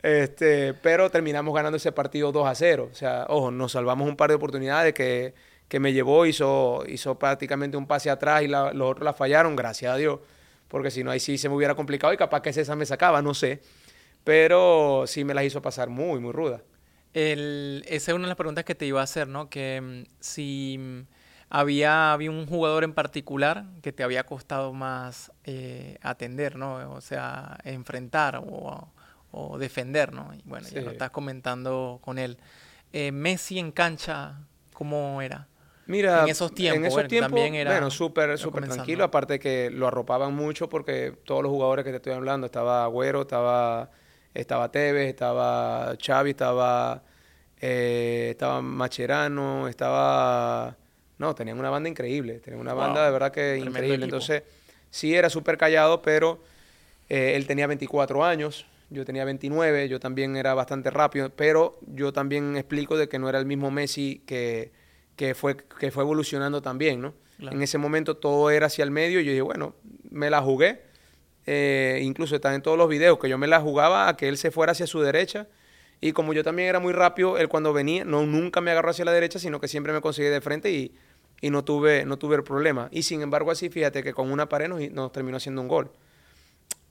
Este, 0.03 0.73
pero 0.73 1.09
terminamos 1.09 1.55
ganando 1.55 1.77
ese 1.77 1.91
partido 1.91 2.31
2 2.31 2.47
a 2.47 2.55
0. 2.55 2.89
O 2.91 2.95
sea, 2.95 3.25
ojo, 3.29 3.49
nos 3.51 3.71
salvamos 3.71 4.09
un 4.09 4.17
par 4.17 4.29
de 4.29 4.35
oportunidades 4.35 4.93
que, 4.93 5.33
que 5.69 5.79
me 5.79 5.93
llevó, 5.93 6.25
hizo, 6.25 6.83
hizo 6.87 7.17
prácticamente 7.17 7.77
un 7.77 7.87
pase 7.87 8.09
atrás 8.09 8.43
y 8.43 8.47
los 8.47 8.73
otros 8.73 9.05
la 9.05 9.13
fallaron, 9.13 9.55
gracias 9.55 9.93
a 9.93 9.97
Dios 9.97 10.19
porque 10.67 10.91
si 10.91 11.03
no, 11.03 11.11
ahí 11.11 11.19
sí 11.19 11.37
se 11.37 11.49
me 11.49 11.55
hubiera 11.55 11.75
complicado 11.75 12.13
y 12.13 12.17
capaz 12.17 12.41
que 12.41 12.53
César 12.53 12.75
me 12.75 12.85
sacaba, 12.85 13.21
no 13.21 13.33
sé. 13.33 13.61
Pero 14.23 15.05
sí 15.07 15.23
me 15.23 15.33
las 15.33 15.45
hizo 15.45 15.61
pasar 15.61 15.89
muy, 15.89 16.19
muy 16.19 16.33
ruda. 16.33 16.61
El, 17.13 17.83
esa 17.87 18.11
es 18.11 18.15
una 18.15 18.25
de 18.25 18.29
las 18.29 18.37
preguntas 18.37 18.63
que 18.63 18.75
te 18.75 18.85
iba 18.85 19.01
a 19.01 19.03
hacer, 19.03 19.27
¿no? 19.27 19.49
Que 19.49 19.81
mm, 19.81 20.11
si 20.19 20.77
mm, 20.79 20.99
había, 21.49 22.13
había 22.13 22.31
un 22.31 22.45
jugador 22.45 22.83
en 22.83 22.93
particular 22.93 23.65
que 23.81 23.91
te 23.91 24.03
había 24.03 24.25
costado 24.25 24.73
más 24.73 25.31
eh, 25.43 25.97
atender, 26.01 26.55
¿no? 26.55 26.91
O 26.91 27.01
sea, 27.01 27.57
enfrentar 27.63 28.41
o, 28.43 28.91
defender, 29.59 30.13
¿no? 30.13 30.33
Y 30.33 30.41
bueno, 30.45 30.67
ya 30.67 30.81
lo 30.81 30.89
estás 30.89 31.11
comentando 31.11 31.99
con 32.03 32.17
él. 32.17 32.37
Eh, 32.91 33.11
Messi 33.11 33.59
en 33.59 33.71
cancha, 33.71 34.39
¿cómo 34.73 35.21
era? 35.21 35.47
Mira, 35.87 36.23
en 36.23 36.29
esos 36.29 36.53
tiempos, 36.53 37.07
también 37.19 37.55
era 37.55 37.71
bueno, 37.71 37.89
súper 37.89 38.37
súper 38.37 38.67
tranquilo, 38.67 39.05
aparte 39.05 39.39
que 39.39 39.69
lo 39.71 39.87
arropaban 39.87 40.33
mucho 40.33 40.67
porque 40.67 41.13
todos 41.23 41.41
los 41.41 41.49
jugadores 41.49 41.85
que 41.85 41.91
te 41.91 41.97
estoy 41.97 42.13
hablando, 42.13 42.45
estaba 42.45 42.83
Agüero, 42.83 43.21
estaba 43.21 43.89
estaba 44.33 44.71
Tevez, 44.71 45.09
estaba 45.09 45.95
Xavi, 46.03 46.31
estaba 46.31 47.03
eh, 47.61 48.29
estaba 48.31 48.61
Macherano, 48.61 49.67
estaba 49.67 50.75
no, 51.17 51.33
tenían 51.33 51.59
una 51.59 51.69
banda 51.69 51.89
increíble, 51.89 52.39
tenían 52.39 52.61
una 52.61 52.73
banda 52.73 53.05
de 53.05 53.11
verdad 53.11 53.31
que 53.31 53.57
increíble, 53.57 54.05
entonces 54.05 54.43
sí 54.89 55.15
era 55.15 55.29
súper 55.29 55.57
callado, 55.57 56.01
pero 56.01 56.43
eh, 57.09 57.33
él 57.35 57.47
tenía 57.47 57.67
24 57.67 58.23
años, 58.23 58.65
yo 58.89 59.03
tenía 59.03 59.25
29, 59.25 59.89
yo 59.89 59.99
también 59.99 60.35
era 60.35 60.53
bastante 60.53 60.91
rápido, 60.91 61.29
pero 61.29 61.79
yo 61.87 62.13
también 62.13 62.55
explico 62.55 62.97
de 62.97 63.09
que 63.09 63.17
no 63.19 63.29
era 63.29 63.39
el 63.39 63.45
mismo 63.45 63.71
Messi 63.71 64.21
que 64.25 64.71
que 65.17 65.33
fue, 65.35 65.57
que 65.57 65.91
fue 65.91 66.03
evolucionando 66.03 66.61
también, 66.61 67.01
¿no? 67.01 67.13
En 67.39 67.61
ese 67.61 67.77
momento 67.77 68.17
todo 68.17 68.49
era 68.49 68.67
hacia 68.67 68.83
el 68.83 68.91
medio 68.91 69.19
y 69.19 69.25
yo 69.25 69.31
dije, 69.31 69.41
bueno, 69.41 69.75
me 70.09 70.29
la 70.29 70.41
jugué. 70.41 70.81
Eh, 71.47 72.01
incluso 72.03 72.35
está 72.35 72.53
en 72.53 72.61
todos 72.61 72.77
los 72.77 72.89
videos 72.89 73.17
que 73.17 73.29
yo 73.29 73.37
me 73.37 73.47
la 73.47 73.61
jugaba 73.61 74.09
a 74.09 74.17
que 74.17 74.27
él 74.27 74.37
se 74.37 74.51
fuera 74.51 74.73
hacia 74.73 74.85
su 74.85 74.99
derecha. 75.01 75.47
Y 76.01 76.11
como 76.11 76.33
yo 76.33 76.43
también 76.43 76.67
era 76.67 76.79
muy 76.79 76.93
rápido, 76.93 77.37
él 77.37 77.47
cuando 77.47 77.73
venía, 77.73 78.05
no, 78.05 78.25
nunca 78.25 78.61
me 78.61 78.69
agarró 78.69 78.91
hacia 78.91 79.05
la 79.05 79.13
derecha, 79.13 79.39
sino 79.39 79.59
que 79.59 79.67
siempre 79.67 79.93
me 79.93 80.01
conseguí 80.01 80.27
de 80.27 80.41
frente 80.41 80.69
y, 80.71 80.93
y 81.41 81.49
no, 81.49 81.63
tuve, 81.63 82.05
no 82.05 82.17
tuve 82.17 82.35
el 82.35 82.43
problema. 82.43 82.89
Y 82.91 83.03
sin 83.03 83.21
embargo, 83.21 83.49
así, 83.49 83.69
fíjate 83.69 84.03
que 84.03 84.13
con 84.13 84.29
una 84.29 84.47
pared 84.47 84.67
nos, 84.67 84.79
nos 84.91 85.11
terminó 85.11 85.37
haciendo 85.37 85.61
un 85.61 85.69
gol 85.69 85.89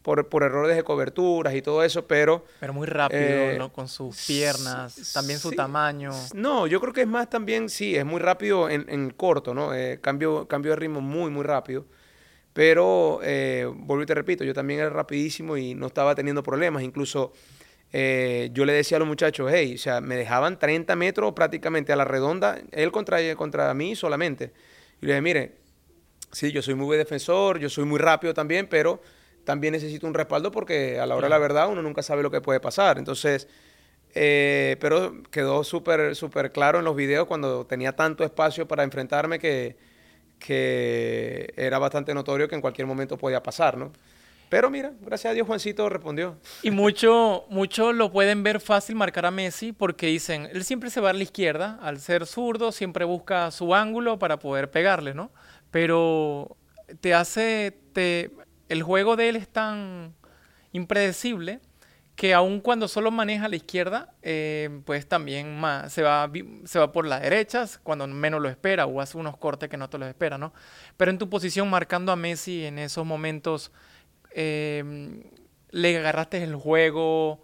por, 0.06 0.28
por, 0.28 0.44
errores 0.44 0.76
de 0.76 0.84
coberturas 0.84 1.54
y 1.54 1.62
todo 1.62 1.82
eso, 1.82 2.06
pero... 2.06 2.44
Pero 2.60 2.72
muy 2.72 2.86
rápido, 2.86 3.20
eh, 3.20 3.56
¿no? 3.58 3.72
Con 3.72 3.88
sus 3.88 4.24
piernas, 4.24 5.12
también 5.12 5.38
su 5.38 5.50
tamaño. 5.50 6.12
No, 6.32 6.68
yo 6.68 6.80
creo 6.80 6.92
que 6.92 7.02
es 7.02 7.08
más 7.08 7.28
también, 7.28 7.68
sí, 7.68 7.96
es 7.96 8.04
muy 8.04 8.20
rápido 8.20 8.70
en, 8.70 8.86
en 8.88 9.10
corto, 9.10 9.52
¿no? 9.52 9.74
Eh, 9.74 9.98
cambio, 10.00 10.46
cambio 10.46 10.70
de 10.72 10.76
ritmo 10.76 11.00
muy, 11.00 11.30
muy 11.30 11.42
rápido. 11.42 11.86
Pero, 12.56 13.20
eh, 13.22 13.70
vuelvo 13.70 14.04
y 14.04 14.06
te 14.06 14.14
repito, 14.14 14.42
yo 14.42 14.54
también 14.54 14.80
era 14.80 14.88
rapidísimo 14.88 15.58
y 15.58 15.74
no 15.74 15.88
estaba 15.88 16.14
teniendo 16.14 16.42
problemas. 16.42 16.82
Incluso 16.82 17.34
eh, 17.92 18.48
yo 18.54 18.64
le 18.64 18.72
decía 18.72 18.96
a 18.96 19.00
los 19.00 19.06
muchachos, 19.06 19.50
hey, 19.52 19.74
o 19.74 19.78
sea, 19.78 20.00
me 20.00 20.16
dejaban 20.16 20.58
30 20.58 20.96
metros 20.96 21.34
prácticamente 21.34 21.92
a 21.92 21.96
la 21.96 22.06
redonda, 22.06 22.58
él 22.72 22.90
contra, 22.92 23.18
contra 23.36 23.74
mí 23.74 23.94
solamente. 23.94 24.54
Y 25.02 25.04
le 25.04 25.12
dije, 25.12 25.20
mire, 25.20 25.56
sí, 26.32 26.50
yo 26.50 26.62
soy 26.62 26.74
muy 26.74 26.86
buen 26.86 26.98
defensor, 26.98 27.58
yo 27.58 27.68
soy 27.68 27.84
muy 27.84 27.98
rápido 27.98 28.32
también, 28.32 28.68
pero 28.70 29.02
también 29.44 29.72
necesito 29.72 30.06
un 30.06 30.14
respaldo 30.14 30.50
porque 30.50 30.98
a 30.98 31.04
la 31.04 31.14
hora 31.14 31.26
de 31.26 31.30
la 31.32 31.38
verdad 31.38 31.68
uno 31.68 31.82
nunca 31.82 32.02
sabe 32.02 32.22
lo 32.22 32.30
que 32.30 32.40
puede 32.40 32.58
pasar. 32.58 32.96
Entonces, 32.96 33.48
eh, 34.14 34.78
pero 34.80 35.22
quedó 35.30 35.62
súper 35.62 36.16
súper 36.16 36.52
claro 36.52 36.78
en 36.78 36.86
los 36.86 36.96
videos 36.96 37.26
cuando 37.26 37.66
tenía 37.66 37.92
tanto 37.94 38.24
espacio 38.24 38.66
para 38.66 38.82
enfrentarme 38.82 39.38
que, 39.38 39.76
que 40.38 41.52
era 41.56 41.78
bastante 41.78 42.14
notorio 42.14 42.48
que 42.48 42.54
en 42.54 42.60
cualquier 42.60 42.86
momento 42.86 43.16
podía 43.16 43.42
pasar, 43.42 43.76
¿no? 43.76 43.92
Pero 44.48 44.70
mira, 44.70 44.92
gracias 45.00 45.32
a 45.32 45.34
Dios 45.34 45.46
Juancito 45.46 45.88
respondió. 45.88 46.36
Y 46.62 46.70
mucho, 46.70 47.46
mucho 47.48 47.92
lo 47.92 48.12
pueden 48.12 48.44
ver 48.44 48.60
fácil 48.60 48.94
marcar 48.94 49.26
a 49.26 49.30
Messi 49.32 49.72
porque 49.72 50.06
dicen, 50.06 50.48
él 50.52 50.64
siempre 50.64 50.90
se 50.90 51.00
va 51.00 51.10
a 51.10 51.12
la 51.12 51.22
izquierda, 51.22 51.78
al 51.82 51.98
ser 51.98 52.26
zurdo 52.26 52.70
siempre 52.70 53.04
busca 53.04 53.50
su 53.50 53.74
ángulo 53.74 54.18
para 54.18 54.38
poder 54.38 54.70
pegarle, 54.70 55.14
¿no? 55.14 55.32
Pero 55.72 56.56
te 57.00 57.12
hace, 57.12 57.76
te, 57.92 58.30
el 58.68 58.84
juego 58.84 59.16
de 59.16 59.30
él 59.30 59.36
es 59.36 59.48
tan 59.48 60.14
impredecible 60.72 61.60
que 62.16 62.32
aun 62.32 62.60
cuando 62.60 62.88
solo 62.88 63.10
maneja 63.10 63.46
la 63.46 63.56
izquierda, 63.56 64.14
eh, 64.22 64.80
pues 64.86 65.06
también 65.06 65.60
se, 65.88 66.02
va, 66.02 66.30
se 66.64 66.78
va 66.78 66.90
por 66.90 67.06
las 67.06 67.20
derechas 67.20 67.78
cuando 67.82 68.06
menos 68.06 68.40
lo 68.40 68.48
espera 68.48 68.86
o 68.86 69.02
hace 69.02 69.18
unos 69.18 69.36
cortes 69.36 69.68
que 69.68 69.76
no 69.76 69.90
te 69.90 69.98
los 69.98 70.08
espera, 70.08 70.38
¿no? 70.38 70.54
Pero 70.96 71.10
en 71.10 71.18
tu 71.18 71.28
posición 71.28 71.68
marcando 71.68 72.10
a 72.12 72.16
Messi 72.16 72.64
en 72.64 72.78
esos 72.78 73.04
momentos, 73.04 73.70
em, 74.30 75.24
¿le 75.70 75.98
agarraste 75.98 76.42
el 76.42 76.56
juego? 76.56 77.42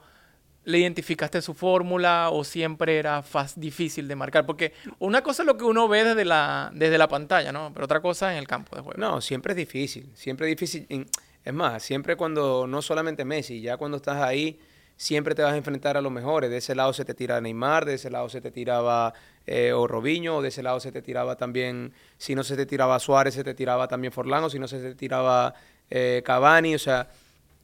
¿Le 0.64 0.78
identificaste 0.78 1.42
su 1.42 1.52
fórmula 1.52 2.30
o 2.30 2.42
siempre 2.42 2.98
era 2.98 3.22
difícil 3.56 4.08
de 4.08 4.16
marcar? 4.16 4.46
Porque 4.46 4.72
una 4.98 5.22
cosa 5.22 5.42
es 5.42 5.46
lo 5.46 5.58
que 5.58 5.64
uno 5.64 5.86
ve 5.86 6.04
desde 6.04 6.24
la, 6.24 6.70
desde 6.72 6.96
la 6.96 7.08
pantalla, 7.08 7.52
¿no? 7.52 7.72
Pero 7.74 7.84
otra 7.84 8.00
cosa 8.00 8.32
en 8.32 8.38
el 8.38 8.46
campo 8.46 8.74
de 8.74 8.80
juego. 8.80 8.98
No, 8.98 9.20
siempre 9.20 9.52
es 9.52 9.56
difícil, 9.58 10.10
siempre 10.14 10.46
es 10.48 10.56
difícil. 10.56 11.06
Es 11.44 11.52
más, 11.52 11.82
siempre 11.82 12.16
cuando, 12.16 12.66
no 12.66 12.82
solamente 12.82 13.24
Messi, 13.24 13.60
ya 13.60 13.76
cuando 13.76 13.96
estás 13.96 14.22
ahí, 14.22 14.60
siempre 14.96 15.34
te 15.34 15.42
vas 15.42 15.54
a 15.54 15.56
enfrentar 15.56 15.96
a 15.96 16.00
los 16.00 16.12
mejores. 16.12 16.50
De 16.50 16.58
ese 16.58 16.74
lado 16.74 16.92
se 16.92 17.04
te 17.04 17.14
tira 17.14 17.40
Neymar, 17.40 17.84
de 17.84 17.94
ese 17.94 18.10
lado 18.10 18.28
se 18.28 18.40
te 18.40 18.50
tiraba 18.50 19.12
eh, 19.46 19.72
o 19.72 19.86
Robinho, 19.86 20.42
de 20.42 20.48
ese 20.48 20.62
lado 20.62 20.78
se 20.80 20.92
te 20.92 21.02
tiraba 21.02 21.36
también, 21.36 21.92
si 22.18 22.34
no 22.34 22.44
se 22.44 22.56
te 22.56 22.66
tiraba 22.66 22.98
Suárez, 22.98 23.34
se 23.34 23.44
te 23.44 23.54
tiraba 23.54 23.88
también 23.88 24.12
Forlán, 24.12 24.44
o 24.44 24.50
si 24.50 24.58
no 24.58 24.68
se 24.68 24.78
te 24.78 24.94
tiraba 24.94 25.54
eh, 25.90 26.22
Cavani, 26.24 26.74
o 26.74 26.78
sea 26.78 27.08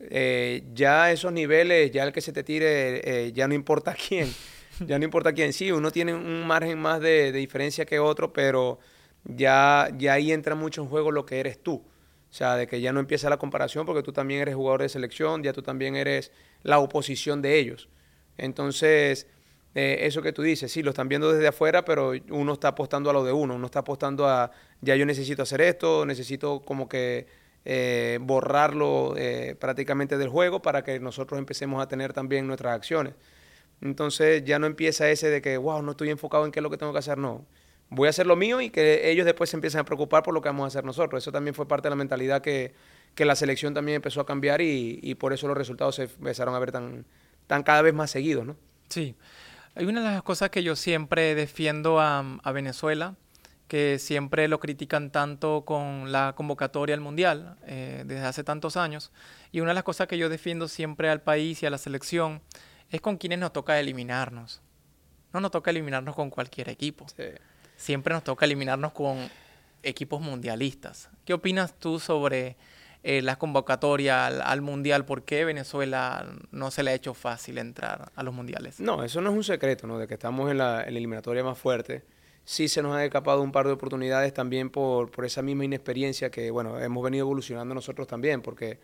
eh, 0.01 0.63
ya 0.75 1.11
esos 1.11 1.33
niveles, 1.33 1.91
ya 1.91 2.05
el 2.05 2.13
que 2.13 2.21
se 2.21 2.33
te 2.33 2.45
tire, 2.45 3.27
eh, 3.27 3.33
ya 3.33 3.49
no 3.49 3.55
importa 3.55 3.95
quién, 4.09 4.33
ya 4.87 4.99
no 4.99 5.05
importa 5.05 5.33
quién. 5.33 5.53
Sí, 5.53 5.73
uno 5.73 5.91
tiene 5.91 6.15
un 6.15 6.47
margen 6.47 6.79
más 6.79 7.01
de, 7.01 7.33
diferencia 7.33 7.85
que 7.85 7.99
otro, 7.99 8.33
pero 8.33 8.79
ya, 9.25 9.91
ya 9.97 10.15
ahí 10.15 10.33
entra 10.33 10.55
mucho 10.55 10.83
en 10.83 10.89
juego 10.89 11.11
lo 11.11 11.27
que 11.27 11.41
eres 11.41 11.63
tú. 11.63 11.83
O 12.31 12.35
sea, 12.35 12.57
de 12.57 12.67
que 12.67 12.81
ya 12.81 12.93
no 12.93 13.01
empieza 13.01 13.31
la 13.31 13.39
comparación 13.39 13.87
porque 13.87 14.03
tú 14.03 14.13
también 14.13 14.41
eres 14.41 14.55
jugador 14.55 14.83
de 14.83 14.89
selección, 14.89 15.43
ya 15.43 15.53
tú 15.53 15.63
también 15.63 15.97
eres 15.97 16.31
la 16.63 16.79
oposición 16.79 17.41
de 17.41 17.59
ellos. 17.59 17.89
Entonces, 18.37 19.27
eh, 19.75 20.07
eso 20.07 20.23
que 20.23 20.33
tú 20.33 20.43
dices, 20.43 20.71
sí, 20.71 20.83
lo 20.83 20.91
están 20.91 21.09
viendo 21.09 21.33
desde 21.33 21.49
afuera, 21.49 21.85
pero 21.85 22.13
uno 22.31 22.53
está 22.53 22.69
apostando 22.69 23.11
a 23.11 23.13
lo 23.13 23.25
de 23.25 23.33
uno, 23.33 23.55
uno 23.55 23.67
está 23.67 23.81
apostando 23.81 24.27
a, 24.29 24.51
ya 24.81 24.97
yo 24.97 25.07
necesito 25.07 25.43
hacer 25.43 25.61
esto, 25.61 26.05
necesito 26.05 26.61
como 26.63 26.89
que 26.89 27.27
eh, 27.65 28.19
borrarlo 28.21 29.15
eh, 29.17 29.57
prácticamente 29.59 30.17
del 30.19 30.29
juego 30.29 30.63
para 30.63 30.83
que 30.85 31.01
nosotros 31.01 31.39
empecemos 31.39 31.83
a 31.83 31.89
tener 31.89 32.13
también 32.13 32.47
nuestras 32.47 32.75
acciones. 32.75 33.15
Entonces 33.81 34.45
ya 34.45 34.59
no 34.59 34.67
empieza 34.67 35.11
ese 35.11 35.31
de 35.31 35.41
que, 35.43 35.57
wow, 35.57 35.83
no 35.83 35.93
estoy 35.93 36.11
enfocado 36.11 36.45
en 36.47 36.53
qué 36.53 36.61
es 36.61 36.63
lo 36.63 36.71
que 36.71 36.79
tengo 36.79 36.93
que 36.93 36.99
hacer, 36.99 37.19
no. 37.19 37.47
Voy 37.91 38.07
a 38.07 38.11
hacer 38.11 38.27
lo 38.27 38.37
mío 38.37 38.61
y 38.61 38.71
que 38.71 39.11
ellos 39.11 39.25
después 39.25 39.51
se 39.51 39.57
empiecen 39.57 39.81
a 39.81 39.85
preocupar 39.85 40.23
por 40.23 40.35
lo 40.35 40.43
que 40.43 40.49
vamos 40.49 40.65
a 40.65 40.67
hacer 40.69 40.85
nosotros. 40.85 41.23
Eso 41.23 41.33
también 41.33 41.55
fue 41.55 41.67
parte 41.67 41.87
de 41.87 41.91
la 41.91 41.97
mentalidad 41.97 42.43
que, 42.43 42.75
que 43.15 43.25
la 43.25 43.35
selección 43.35 43.73
también 43.73 43.97
empezó 43.97 44.21
a 44.21 44.27
cambiar 44.27 44.61
y, 44.61 45.01
y, 45.03 45.15
por 45.15 45.33
eso 45.33 45.49
los 45.49 45.57
resultados 45.57 45.95
se 45.95 46.03
empezaron 46.05 46.55
a 46.55 46.59
ver 46.59 46.73
tan, 46.73 47.07
tan 47.47 47.63
cada 47.63 47.83
vez 47.83 47.95
más 47.95 48.11
seguidos, 48.11 48.47
¿no? 48.47 48.57
Sí. 48.89 49.15
Hay 49.75 49.87
una 49.87 50.03
de 50.03 50.11
las 50.11 50.23
cosas 50.23 50.51
que 50.51 50.63
yo 50.63 50.77
siempre 50.77 51.35
defiendo 51.35 52.01
a, 52.01 52.39
a 52.43 52.53
Venezuela, 52.53 53.15
que 53.69 53.99
siempre 53.99 54.49
lo 54.49 54.59
critican 54.59 55.11
tanto 55.11 55.65
con 55.65 56.11
la 56.11 56.35
convocatoria 56.35 56.95
al 56.95 57.01
Mundial 57.01 57.57
eh, 57.67 58.03
desde 58.07 58.25
hace 58.25 58.43
tantos 58.43 58.77
años. 58.77 59.13
Y 59.53 59.61
una 59.61 59.71
de 59.71 59.75
las 59.75 59.85
cosas 59.85 60.09
que 60.09 60.19
yo 60.19 60.29
defiendo 60.29 60.69
siempre 60.69 61.11
al 61.11 61.21
país 61.21 61.63
y 61.63 61.67
a 61.67 61.71
la 61.71 61.79
selección 61.79 62.41
es 62.91 63.01
con 63.01 63.19
quienes 63.19 63.39
nos 63.39 63.53
toca 63.53 63.79
eliminarnos. 63.79 64.63
No 65.33 65.41
nos 65.41 65.51
toca 65.51 65.71
eliminarnos 65.71 66.17
con 66.17 66.31
cualquier 66.31 66.71
equipo. 66.71 67.07
Siempre 67.79 68.13
nos 68.13 68.25
toca 68.25 68.45
eliminarnos 68.45 68.93
con 68.93 69.31
equipos 69.85 70.21
mundialistas. 70.21 71.09
¿Qué 71.25 71.33
opinas 71.33 71.79
tú 71.79 72.01
sobre 72.01 72.57
eh, 73.05 73.23
la 73.23 73.37
convocatoria 73.37 74.27
al, 74.27 74.63
Mundial? 74.63 75.05
¿Por 75.05 75.23
qué 75.23 75.45
Venezuela 75.45 76.27
no 76.51 76.73
se 76.73 76.83
le 76.83 76.91
ha 76.91 76.95
hecho 76.95 77.15
fácil 77.15 77.57
entrar 77.57 78.11
a 78.17 78.23
los 78.25 78.35
Mundiales? 78.35 78.81
No, 78.81 79.05
eso 79.05 79.21
no 79.21 79.31
es 79.31 79.37
un 79.37 79.45
secreto, 79.45 79.87
¿no? 79.87 79.97
De 79.97 80.09
que 80.09 80.15
estamos 80.15 80.51
en 80.51 80.59
la, 80.59 80.83
eliminatoria 80.83 81.45
más 81.45 81.57
fuerte. 81.57 82.05
Sí 82.45 82.67
se 82.67 82.83
nos 82.83 82.97
ha 82.97 83.05
escapado 83.05 83.43
un 83.43 83.53
par 83.53 83.67
de 83.67 83.75
oportunidades 83.75 84.35
también 84.35 84.71
por, 84.71 85.13
por 85.13 85.25
esa 85.25 85.43
misma 85.43 85.65
inexperiencia 85.65 86.31
que, 86.31 86.51
bueno, 86.51 86.81
hemos 86.81 87.05
venido 87.05 87.27
evolucionando 87.27 87.77
nosotros 87.77 88.09
también, 88.09 88.43
porque 88.43 88.81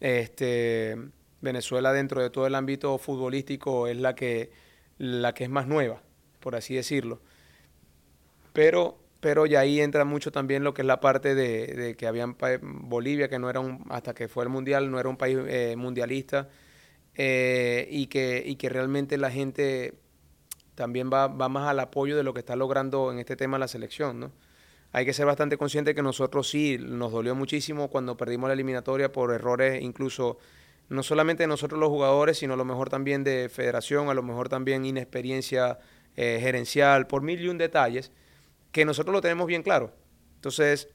este 0.00 0.98
Venezuela 1.40 1.94
dentro 1.94 2.20
de 2.20 2.28
todo 2.28 2.46
el 2.46 2.54
ámbito 2.54 2.98
futbolístico 2.98 3.86
es 3.86 3.96
la 3.96 4.14
que, 4.14 4.50
la 4.98 5.32
que 5.32 5.44
es 5.44 5.50
más 5.50 5.66
nueva, 5.66 6.02
por 6.40 6.56
así 6.56 6.74
decirlo. 6.74 7.22
Pero, 8.58 8.98
pero 9.20 9.46
ya 9.46 9.60
ahí 9.60 9.80
entra 9.80 10.04
mucho 10.04 10.32
también 10.32 10.64
lo 10.64 10.74
que 10.74 10.82
es 10.82 10.86
la 10.86 10.98
parte 10.98 11.36
de, 11.36 11.94
que 11.96 12.08
había 12.08 12.26
Bolivia, 12.60 13.28
que 13.28 13.38
no 13.38 13.48
era 13.48 13.60
un, 13.60 13.84
hasta 13.88 14.14
que 14.14 14.26
fue 14.26 14.42
el 14.42 14.50
Mundial, 14.50 14.90
no 14.90 14.98
era 14.98 15.08
un 15.08 15.16
país 15.16 15.38
eh, 15.46 15.76
mundialista, 15.76 16.48
eh, 17.14 17.86
y, 17.88 18.08
que, 18.08 18.42
y 18.44 18.56
que 18.56 18.68
realmente 18.68 19.16
la 19.16 19.30
gente 19.30 19.94
también 20.74 21.08
va, 21.08 21.28
va 21.28 21.48
más 21.48 21.68
al 21.68 21.78
apoyo 21.78 22.16
de 22.16 22.24
lo 22.24 22.34
que 22.34 22.40
está 22.40 22.56
logrando 22.56 23.12
en 23.12 23.20
este 23.20 23.36
tema 23.36 23.60
la 23.60 23.68
selección, 23.68 24.18
¿no? 24.18 24.32
hay 24.90 25.04
que 25.04 25.12
ser 25.12 25.26
bastante 25.26 25.56
consciente 25.56 25.94
que 25.94 26.02
nosotros 26.02 26.50
sí 26.50 26.78
nos 26.80 27.12
dolió 27.12 27.36
muchísimo 27.36 27.86
cuando 27.86 28.16
perdimos 28.16 28.48
la 28.48 28.54
eliminatoria 28.54 29.12
por 29.12 29.32
errores 29.32 29.80
incluso 29.84 30.38
no 30.88 31.04
solamente 31.04 31.44
de 31.44 31.46
nosotros 31.46 31.78
los 31.78 31.90
jugadores, 31.90 32.38
sino 32.38 32.54
a 32.54 32.56
lo 32.56 32.64
mejor 32.64 32.88
también 32.88 33.22
de 33.22 33.48
federación, 33.50 34.08
a 34.08 34.14
lo 34.14 34.24
mejor 34.24 34.48
también 34.48 34.84
inexperiencia 34.84 35.78
eh, 36.16 36.38
gerencial, 36.40 37.06
por 37.06 37.22
mil 37.22 37.40
y 37.40 37.46
un 37.46 37.58
detalles, 37.58 38.10
que 38.78 38.84
nosotros 38.84 39.12
lo 39.12 39.20
tenemos 39.20 39.46
bien 39.46 39.62
claro. 39.62 39.92
Entonces, 40.36 40.88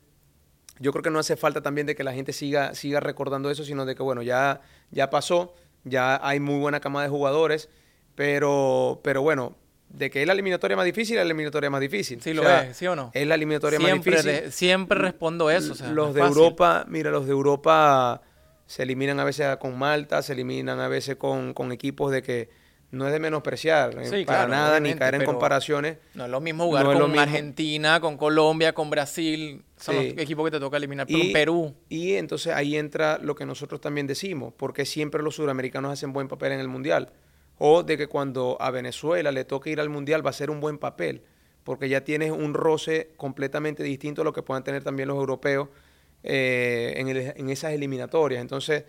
yo 0.79 0.91
creo 0.91 1.03
que 1.03 1.09
no 1.09 1.19
hace 1.19 1.35
falta 1.35 1.61
también 1.61 1.85
de 1.85 1.95
que 1.95 2.03
la 2.03 2.13
gente 2.13 2.33
siga, 2.33 2.73
siga 2.75 2.99
recordando 2.99 3.51
eso, 3.51 3.63
sino 3.63 3.85
de 3.85 3.95
que, 3.95 4.03
bueno, 4.03 4.21
ya, 4.21 4.61
ya 4.91 5.09
pasó, 5.09 5.53
ya 5.83 6.19
hay 6.25 6.39
muy 6.39 6.59
buena 6.59 6.79
cama 6.79 7.03
de 7.03 7.09
jugadores, 7.09 7.69
pero, 8.15 9.01
pero 9.03 9.21
bueno, 9.21 9.55
de 9.89 10.09
que 10.09 10.21
es 10.21 10.27
la 10.27 10.33
eliminatoria 10.33 10.75
más 10.75 10.85
difícil, 10.85 11.17
es 11.17 11.19
la 11.19 11.25
eliminatoria 11.25 11.69
más 11.69 11.81
difícil. 11.81 12.21
Sí, 12.21 12.33
lo 12.33 12.49
es, 12.49 12.75
¿sí 12.75 12.87
o 12.87 12.95
no? 12.95 13.11
Es 13.13 13.27
la 13.27 13.35
eliminatoria 13.35 13.79
más 13.79 13.93
difícil. 13.93 14.51
siempre 14.51 14.97
respondo 14.97 15.51
eso. 15.51 15.75
los 15.91 16.13
de 16.13 16.21
Europa, 16.21 16.85
mira, 16.87 17.11
los 17.11 17.25
de 17.25 17.31
Europa 17.31 18.21
se 18.65 18.83
eliminan 18.83 19.19
a 19.19 19.23
veces 19.23 19.57
con 19.57 19.77
Malta, 19.77 20.21
se 20.21 20.33
eliminan 20.33 20.79
a 20.79 20.87
veces 20.87 21.17
con, 21.17 21.53
equipos 21.71 22.11
de 22.11 22.23
que 22.23 22.49
no 22.93 23.07
es 23.07 23.11
de 23.11 23.19
menospreciar 23.19 23.97
eh, 23.99 24.23
para 24.23 24.47
nada 24.47 24.79
ni 24.79 24.93
caer 24.93 25.15
en 25.15 25.25
comparaciones. 25.25 25.97
No 26.13 26.25
es 26.25 26.29
lo 26.29 26.39
mismo 26.39 26.65
jugar 26.65 26.85
con 26.85 27.17
Argentina, 27.17 27.99
con 27.99 28.17
Colombia, 28.17 28.73
con 28.73 28.91
Brasil, 28.91 29.63
son 29.77 29.95
los 29.95 30.05
equipos 30.05 30.45
que 30.45 30.51
te 30.51 30.59
toca 30.59 30.77
eliminar, 30.77 31.07
pero 31.07 31.23
y, 31.23 31.33
Perú. 31.33 31.73
Y 31.89 32.13
entonces 32.13 32.53
ahí 32.53 32.77
entra 32.77 33.17
lo 33.17 33.33
que 33.33 33.47
nosotros 33.47 33.81
también 33.81 34.05
decimos, 34.05 34.53
porque 34.55 34.85
siempre 34.85 35.23
los 35.23 35.35
sudamericanos 35.35 35.91
hacen 35.91 36.13
buen 36.13 36.27
papel 36.27 36.51
en 36.51 36.59
el 36.59 36.67
Mundial. 36.67 37.11
O 37.57 37.81
de 37.81 37.97
que 37.97 38.05
cuando 38.05 38.57
a 38.59 38.69
Venezuela 38.69 39.31
le 39.31 39.43
toque 39.43 39.71
ir 39.71 39.79
al 39.79 39.89
Mundial 39.89 40.23
va 40.23 40.29
a 40.29 40.33
ser 40.33 40.51
un 40.51 40.59
buen 40.59 40.77
papel, 40.77 41.23
porque 41.63 41.89
ya 41.89 42.01
tienes 42.01 42.29
un 42.29 42.53
roce 42.53 43.09
completamente 43.17 43.81
distinto 43.81 44.21
a 44.21 44.25
lo 44.25 44.33
que 44.33 44.43
puedan 44.43 44.63
tener 44.63 44.83
también 44.83 45.07
los 45.07 45.17
europeos 45.17 45.69
eh, 46.21 47.33
en, 47.35 47.49
esas 47.49 47.73
eliminatorias. 47.73 48.39
Entonces, 48.39 48.83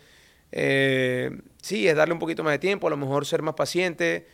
eh, 0.56 1.36
sí, 1.60 1.88
es 1.88 1.96
darle 1.96 2.14
un 2.14 2.20
poquito 2.20 2.44
más 2.44 2.52
de 2.52 2.60
tiempo, 2.60 2.86
a 2.86 2.90
lo 2.90 2.96
mejor 2.96 3.26
ser 3.26 3.42
más 3.42 3.54
paciente, 3.54 4.28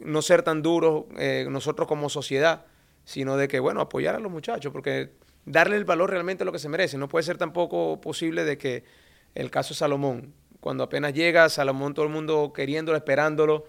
no 0.00 0.20
ser 0.20 0.42
tan 0.42 0.62
duros 0.62 1.04
eh, 1.16 1.46
nosotros 1.48 1.86
como 1.86 2.08
sociedad, 2.08 2.66
sino 3.04 3.36
de 3.36 3.46
que, 3.46 3.60
bueno, 3.60 3.80
apoyar 3.80 4.16
a 4.16 4.18
los 4.18 4.32
muchachos, 4.32 4.72
porque 4.72 5.12
darle 5.44 5.76
el 5.76 5.84
valor 5.84 6.10
realmente 6.10 6.42
a 6.42 6.46
lo 6.46 6.50
que 6.50 6.58
se 6.58 6.68
merece. 6.68 6.98
No 6.98 7.08
puede 7.08 7.22
ser 7.22 7.38
tampoco 7.38 8.00
posible 8.00 8.44
de 8.44 8.58
que 8.58 8.82
el 9.36 9.52
caso 9.52 9.72
Salomón, 9.72 10.34
cuando 10.58 10.82
apenas 10.82 11.14
llega 11.14 11.48
Salomón, 11.48 11.94
todo 11.94 12.04
el 12.04 12.10
mundo 12.10 12.52
queriéndolo, 12.52 12.98
esperándolo, 12.98 13.64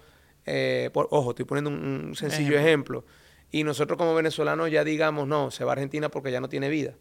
por, 0.92 1.06
ojo, 1.12 1.30
estoy 1.30 1.44
poniendo 1.44 1.70
un, 1.70 2.16
sencillo 2.16 2.58
ejemplo. 2.58 3.04
y 3.52 3.62
nosotros 3.62 3.96
como 3.96 4.12
venezolanos 4.12 4.72
ya 4.72 4.82
digamos, 4.82 5.28
no, 5.28 5.52
se 5.52 5.62
va 5.62 5.70
a 5.70 5.74
Argentina 5.74 6.08
porque 6.08 6.32
ya 6.32 6.40
no 6.40 6.48
tiene 6.48 6.68
vida. 6.68 6.94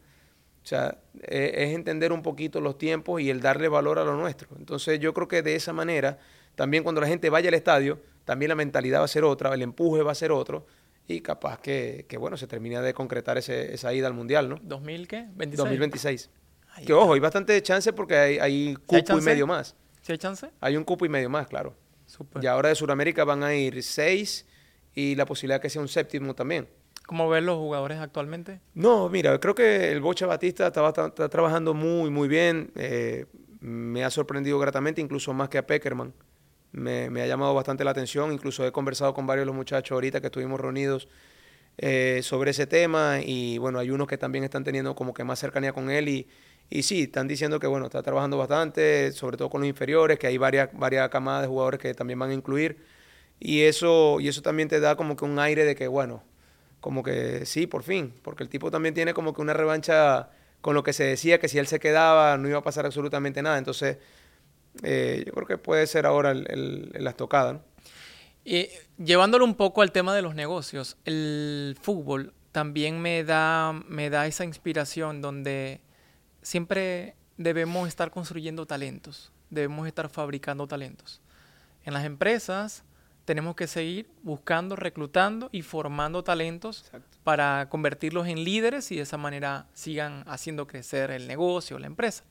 O 0.64 0.66
sea, 0.66 0.98
e, 1.22 1.54
es 1.58 1.74
entender 1.74 2.12
un 2.12 2.22
poquito 2.22 2.62
los 2.62 2.78
tiempos 2.78 3.22
y 3.22 3.30
el 3.30 3.42
darle 3.42 3.68
valor 3.68 4.00
a 4.00 4.04
lo 4.04 4.16
nuestro. 4.16 4.50
Entonces 4.58 5.00
yo 5.00 5.14
creo 5.14 5.28
que 5.28 5.42
de 5.42 5.56
esa 5.56 5.74
manera, 5.74 6.20
también 6.56 6.84
cuando 6.84 7.02
la 7.02 7.08
gente 7.08 7.30
vaya 7.30 7.50
al 7.50 7.56
estadio, 7.56 8.00
también 8.26 8.50
la 8.50 8.56
mentalidad 8.56 9.00
va 9.00 9.06
a 9.06 9.10
ser 9.10 9.24
otra, 9.24 9.54
el 9.54 9.62
empuje 9.62 10.04
va 10.04 10.12
a 10.12 10.16
ser 10.16 10.32
otro 10.32 10.66
y 11.08 11.22
capaz 11.22 11.60
que, 11.60 12.06
bueno, 12.20 12.38
se 12.38 12.48
termina 12.48 12.82
de 12.82 12.94
concretar 12.94 13.38
ese, 13.38 13.74
esa 13.74 13.94
ida 13.94 14.08
al 14.08 14.14
Mundial, 14.14 14.50
¿no? 14.50 14.58
¿2000 14.60 15.08
qué? 15.08 15.28
2026. 15.36 16.30
que 16.86 16.94
ojo, 16.94 17.14
hay 17.14 17.20
bastante 17.20 17.62
chance 17.62 17.92
porque 17.94 18.16
hay, 18.16 18.40
hay 18.40 18.76
cupo 18.86 19.18
y 19.18 19.22
medio 19.22 19.48
más. 19.48 19.76
¿Sí 20.02 20.12
hay 20.12 20.18
chance? 20.18 20.50
Hay 20.60 20.78
un 20.78 20.84
cupo 20.84 21.06
y 21.06 21.10
medio 21.10 21.30
más, 21.30 21.48
claro. 21.48 21.76
Y 22.42 22.46
ahora 22.48 22.70
de 22.70 22.76
Sudamérica 22.76 23.24
van 23.24 23.44
a 23.44 23.54
ir 23.54 23.82
seis 23.84 24.46
y 24.94 25.16
la 25.16 25.26
posibilidad 25.26 25.62
que 25.62 25.70
sea 25.70 25.82
un 25.82 25.88
séptimo 25.88 26.34
también. 26.36 26.68
¿Cómo 27.12 27.28
ven 27.28 27.46
los 27.46 27.58
jugadores 27.58 27.98
actualmente? 27.98 28.62
No, 28.74 29.10
mira, 29.10 29.38
creo 29.38 29.54
que 29.54 29.92
el 29.92 30.00
Bocha 30.00 30.26
Batista 30.28 30.68
está, 30.68 30.94
trabajando 31.28 31.74
muy, 31.74 32.10
muy 32.10 32.30
bien. 32.30 32.72
Eh, 32.76 33.26
me 33.60 34.06
ha 34.06 34.10
sorprendido 34.10 34.58
gratamente, 34.60 35.02
incluso 35.02 35.34
más 35.34 35.50
que 35.50 35.58
a 35.58 35.68
Peckerman. 35.68 36.14
Me, 36.72 37.22
ha 37.22 37.28
llamado 37.28 37.54
bastante 37.54 37.84
la 37.84 37.92
atención. 37.92 38.32
Incluso 38.32 38.66
he 38.66 38.72
conversado 38.72 39.14
con 39.14 39.28
varios 39.28 39.42
de 39.42 39.48
los 39.48 39.56
muchachos 39.56 39.92
ahorita 39.92 40.22
que 40.22 40.28
estuvimos 40.28 40.58
reunidos 40.58 41.10
eh, 41.78 42.22
sobre 42.24 42.52
ese 42.52 42.66
tema. 42.66 43.20
Y 43.22 43.58
bueno, 43.58 43.80
hay 43.80 43.92
unos 43.92 44.08
que 44.08 44.18
también 44.18 44.46
están 44.46 44.64
teniendo 44.64 44.96
como 44.96 45.14
que 45.14 45.26
más 45.26 45.38
cercanía 45.38 45.74
con 45.74 45.90
él. 45.90 46.08
Y, 46.08 46.30
y 46.70 46.84
sí, 46.84 47.02
están 47.02 47.28
diciendo 47.28 47.60
que 47.60 47.68
bueno, 47.68 47.88
está 47.88 48.02
trabajando 48.02 48.38
bastante, 48.38 49.12
sobre 49.12 49.36
todo 49.36 49.50
con 49.50 49.60
los 49.60 49.68
inferiores, 49.68 50.18
que 50.18 50.28
hay 50.28 50.38
varias, 50.38 50.70
varias 50.72 51.10
camadas 51.10 51.42
de 51.42 51.50
jugadores 51.50 51.82
que 51.82 51.94
también 51.94 52.20
van 52.20 52.30
a 52.30 52.36
incluir. 52.36 52.78
Y 53.38 53.64
eso, 53.64 54.22
y 54.22 54.30
eso 54.30 54.42
también 54.42 54.70
te 54.70 54.80
da 54.80 54.96
como 54.96 55.18
que 55.18 55.26
un 55.26 55.40
aire 55.40 55.66
de 55.66 55.76
que, 55.76 55.90
bueno, 55.90 56.24
como 56.82 57.04
que 57.04 57.46
sí, 57.46 57.68
por 57.68 57.84
fin, 57.84 58.14
porque 58.24 58.44
el 58.44 58.50
tipo 58.50 58.72
también 58.72 58.94
tiene 58.94 59.14
como 59.14 59.34
que 59.34 59.42
una 59.42 59.54
revancha 59.54 60.30
con 60.60 60.76
lo 60.76 60.84
que 60.84 60.94
se 60.94 61.04
decía 61.04 61.40
que 61.40 61.48
si 61.48 61.58
él 61.60 61.68
se 61.68 61.80
quedaba 61.80 62.38
no 62.38 62.50
iba 62.50 62.58
a 62.58 62.64
pasar 62.64 62.86
absolutamente 62.86 63.42
nada. 63.42 63.58
Entonces, 63.58 63.98
eh, 64.84 65.24
yo 65.26 65.32
creo 65.34 65.48
que 65.48 65.58
puede 65.58 65.88
ser 65.88 66.06
ahora 66.06 66.32
el, 66.32 66.92
la 66.94 67.12
estocada. 67.12 67.54
¿no? 67.54 67.62
Y 68.44 68.70
llevándolo 68.98 69.46
un 69.46 69.56
poco 69.56 69.84
al 69.84 69.92
tema 69.92 70.16
de 70.16 70.24
los 70.24 70.36
negocios, 70.36 70.98
el 71.06 71.78
fútbol 71.80 72.34
también 72.52 73.00
me 73.00 73.24
da, 73.24 73.74
me 73.88 74.10
da 74.10 74.26
esa 74.28 74.44
inspiración 74.44 75.22
donde 75.22 75.82
siempre 76.42 77.16
debemos 77.38 77.88
estar 77.88 78.12
construyendo 78.12 78.66
talentos, 78.66 79.32
debemos 79.50 79.88
estar 79.88 80.10
fabricando 80.10 80.68
talentos. 80.68 81.22
En 81.84 81.94
las 81.94 82.06
empresas 82.06 82.84
tenemos 83.32 83.56
que 83.56 83.66
seguir 83.66 84.10
buscando, 84.24 84.76
reclutando 84.76 85.48
y 85.54 85.62
formando 85.62 86.22
talentos 86.22 86.84
para 87.24 87.70
convertirlos 87.70 88.28
en 88.28 88.44
líderes 88.44 88.92
y 88.92 88.98
de 88.98 89.04
esa 89.04 89.16
manera 89.16 89.68
sigan 89.74 90.26
haciendo 90.28 90.68
crecer 90.68 91.12
el 91.12 91.30
negocio, 91.30 91.80
la 91.80 91.88
empresa. 91.88 92.26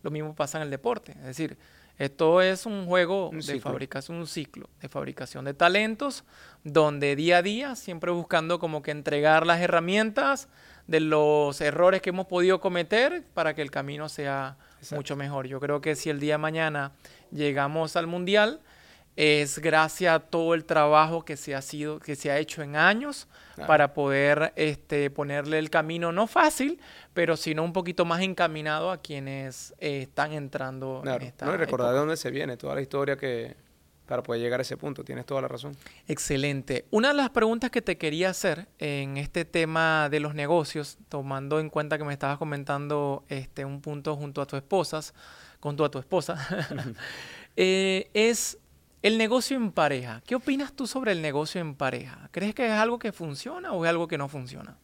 Lo 0.00 0.10
mismo 0.10 0.34
pasa 0.34 0.56
en 0.56 0.62
el 0.62 0.70
deporte, 0.70 1.12
es 1.12 1.24
decir, 1.24 1.58
esto 1.98 2.40
es 2.40 2.64
un 2.64 2.86
juego 2.86 3.30
de 3.30 3.60
fabricación, 3.60 4.16
un 4.16 4.26
ciclo 4.26 4.70
de 4.80 4.88
fabricación 4.88 5.44
de 5.44 5.52
talentos, 5.52 6.24
donde 6.64 7.14
día 7.14 7.36
a 7.36 7.42
día, 7.42 7.76
siempre 7.76 8.10
buscando 8.10 8.58
como 8.58 8.80
que 8.80 8.90
entregar 8.90 9.46
las 9.46 9.60
herramientas 9.60 10.48
de 10.86 11.00
los 11.00 11.60
errores 11.60 12.00
que 12.00 12.08
hemos 12.08 12.26
podido 12.26 12.58
cometer 12.58 13.22
para 13.34 13.54
que 13.54 13.60
el 13.60 13.70
camino 13.70 14.08
sea 14.08 14.56
mucho 14.92 15.14
mejor. 15.14 15.46
Yo 15.46 15.60
creo 15.60 15.82
que 15.82 15.94
si 15.94 16.08
el 16.08 16.20
día 16.20 16.34
de 16.34 16.38
mañana 16.38 16.92
llegamos 17.30 17.96
al 17.96 18.06
mundial, 18.06 18.62
es 19.18 19.58
gracias 19.58 20.14
a 20.14 20.20
todo 20.20 20.54
el 20.54 20.64
trabajo 20.64 21.24
que 21.24 21.36
se 21.36 21.52
ha 21.56 21.60
sido, 21.60 21.98
que 21.98 22.14
se 22.14 22.30
ha 22.30 22.38
hecho 22.38 22.62
en 22.62 22.76
años 22.76 23.26
para 23.66 23.92
poder 23.92 24.52
este, 24.54 25.10
ponerle 25.10 25.58
el 25.58 25.70
camino 25.70 26.12
no 26.12 26.28
fácil, 26.28 26.80
pero 27.14 27.36
sino 27.36 27.64
un 27.64 27.72
poquito 27.72 28.04
más 28.04 28.22
encaminado 28.22 28.92
a 28.92 28.98
quienes 28.98 29.74
eh, 29.80 30.02
están 30.02 30.34
entrando 30.34 31.02
en 31.04 31.22
esta 31.22 31.46
no, 31.46 31.54
y 31.54 31.56
recordar 31.56 31.94
de 31.94 31.98
dónde 31.98 32.16
se 32.16 32.30
viene, 32.30 32.56
toda 32.56 32.76
la 32.76 32.80
historia 32.80 33.16
que 33.16 33.56
para 34.06 34.22
poder 34.22 34.40
llegar 34.40 34.60
a 34.60 34.62
ese 34.62 34.76
punto, 34.76 35.02
tienes 35.02 35.26
toda 35.26 35.42
la 35.42 35.48
razón. 35.48 35.76
Excelente. 36.06 36.86
Una 36.92 37.08
de 37.08 37.14
las 37.14 37.30
preguntas 37.30 37.72
que 37.72 37.82
te 37.82 37.98
quería 37.98 38.30
hacer 38.30 38.68
en 38.78 39.16
este 39.16 39.44
tema 39.44 40.08
de 40.10 40.20
los 40.20 40.36
negocios, 40.36 40.96
tomando 41.08 41.58
en 41.58 41.70
cuenta 41.70 41.98
que 41.98 42.04
me 42.04 42.12
estabas 42.12 42.38
comentando 42.38 43.24
este, 43.28 43.64
un 43.64 43.80
punto 43.80 44.14
junto 44.14 44.40
a 44.40 44.46
tu 44.46 44.56
esposas, 44.56 45.12
junto 45.58 45.84
a 45.84 45.90
tu 45.90 45.98
esposa, 45.98 46.38
eh, 47.56 48.08
es 48.14 48.58
el 49.02 49.18
negocio 49.18 49.56
en 49.56 49.72
pareja. 49.72 50.22
¿Qué 50.26 50.34
opinas 50.34 50.72
tú 50.72 50.86
sobre 50.86 51.12
el 51.12 51.22
negocio 51.22 51.60
en 51.60 51.74
pareja? 51.74 52.28
¿Crees 52.32 52.54
que 52.54 52.66
es 52.66 52.72
algo 52.72 52.98
que 52.98 53.12
funciona 53.12 53.72
o 53.72 53.84
es 53.84 53.88
algo 53.88 54.08
que 54.08 54.18
no 54.18 54.28
funciona? 54.28 54.76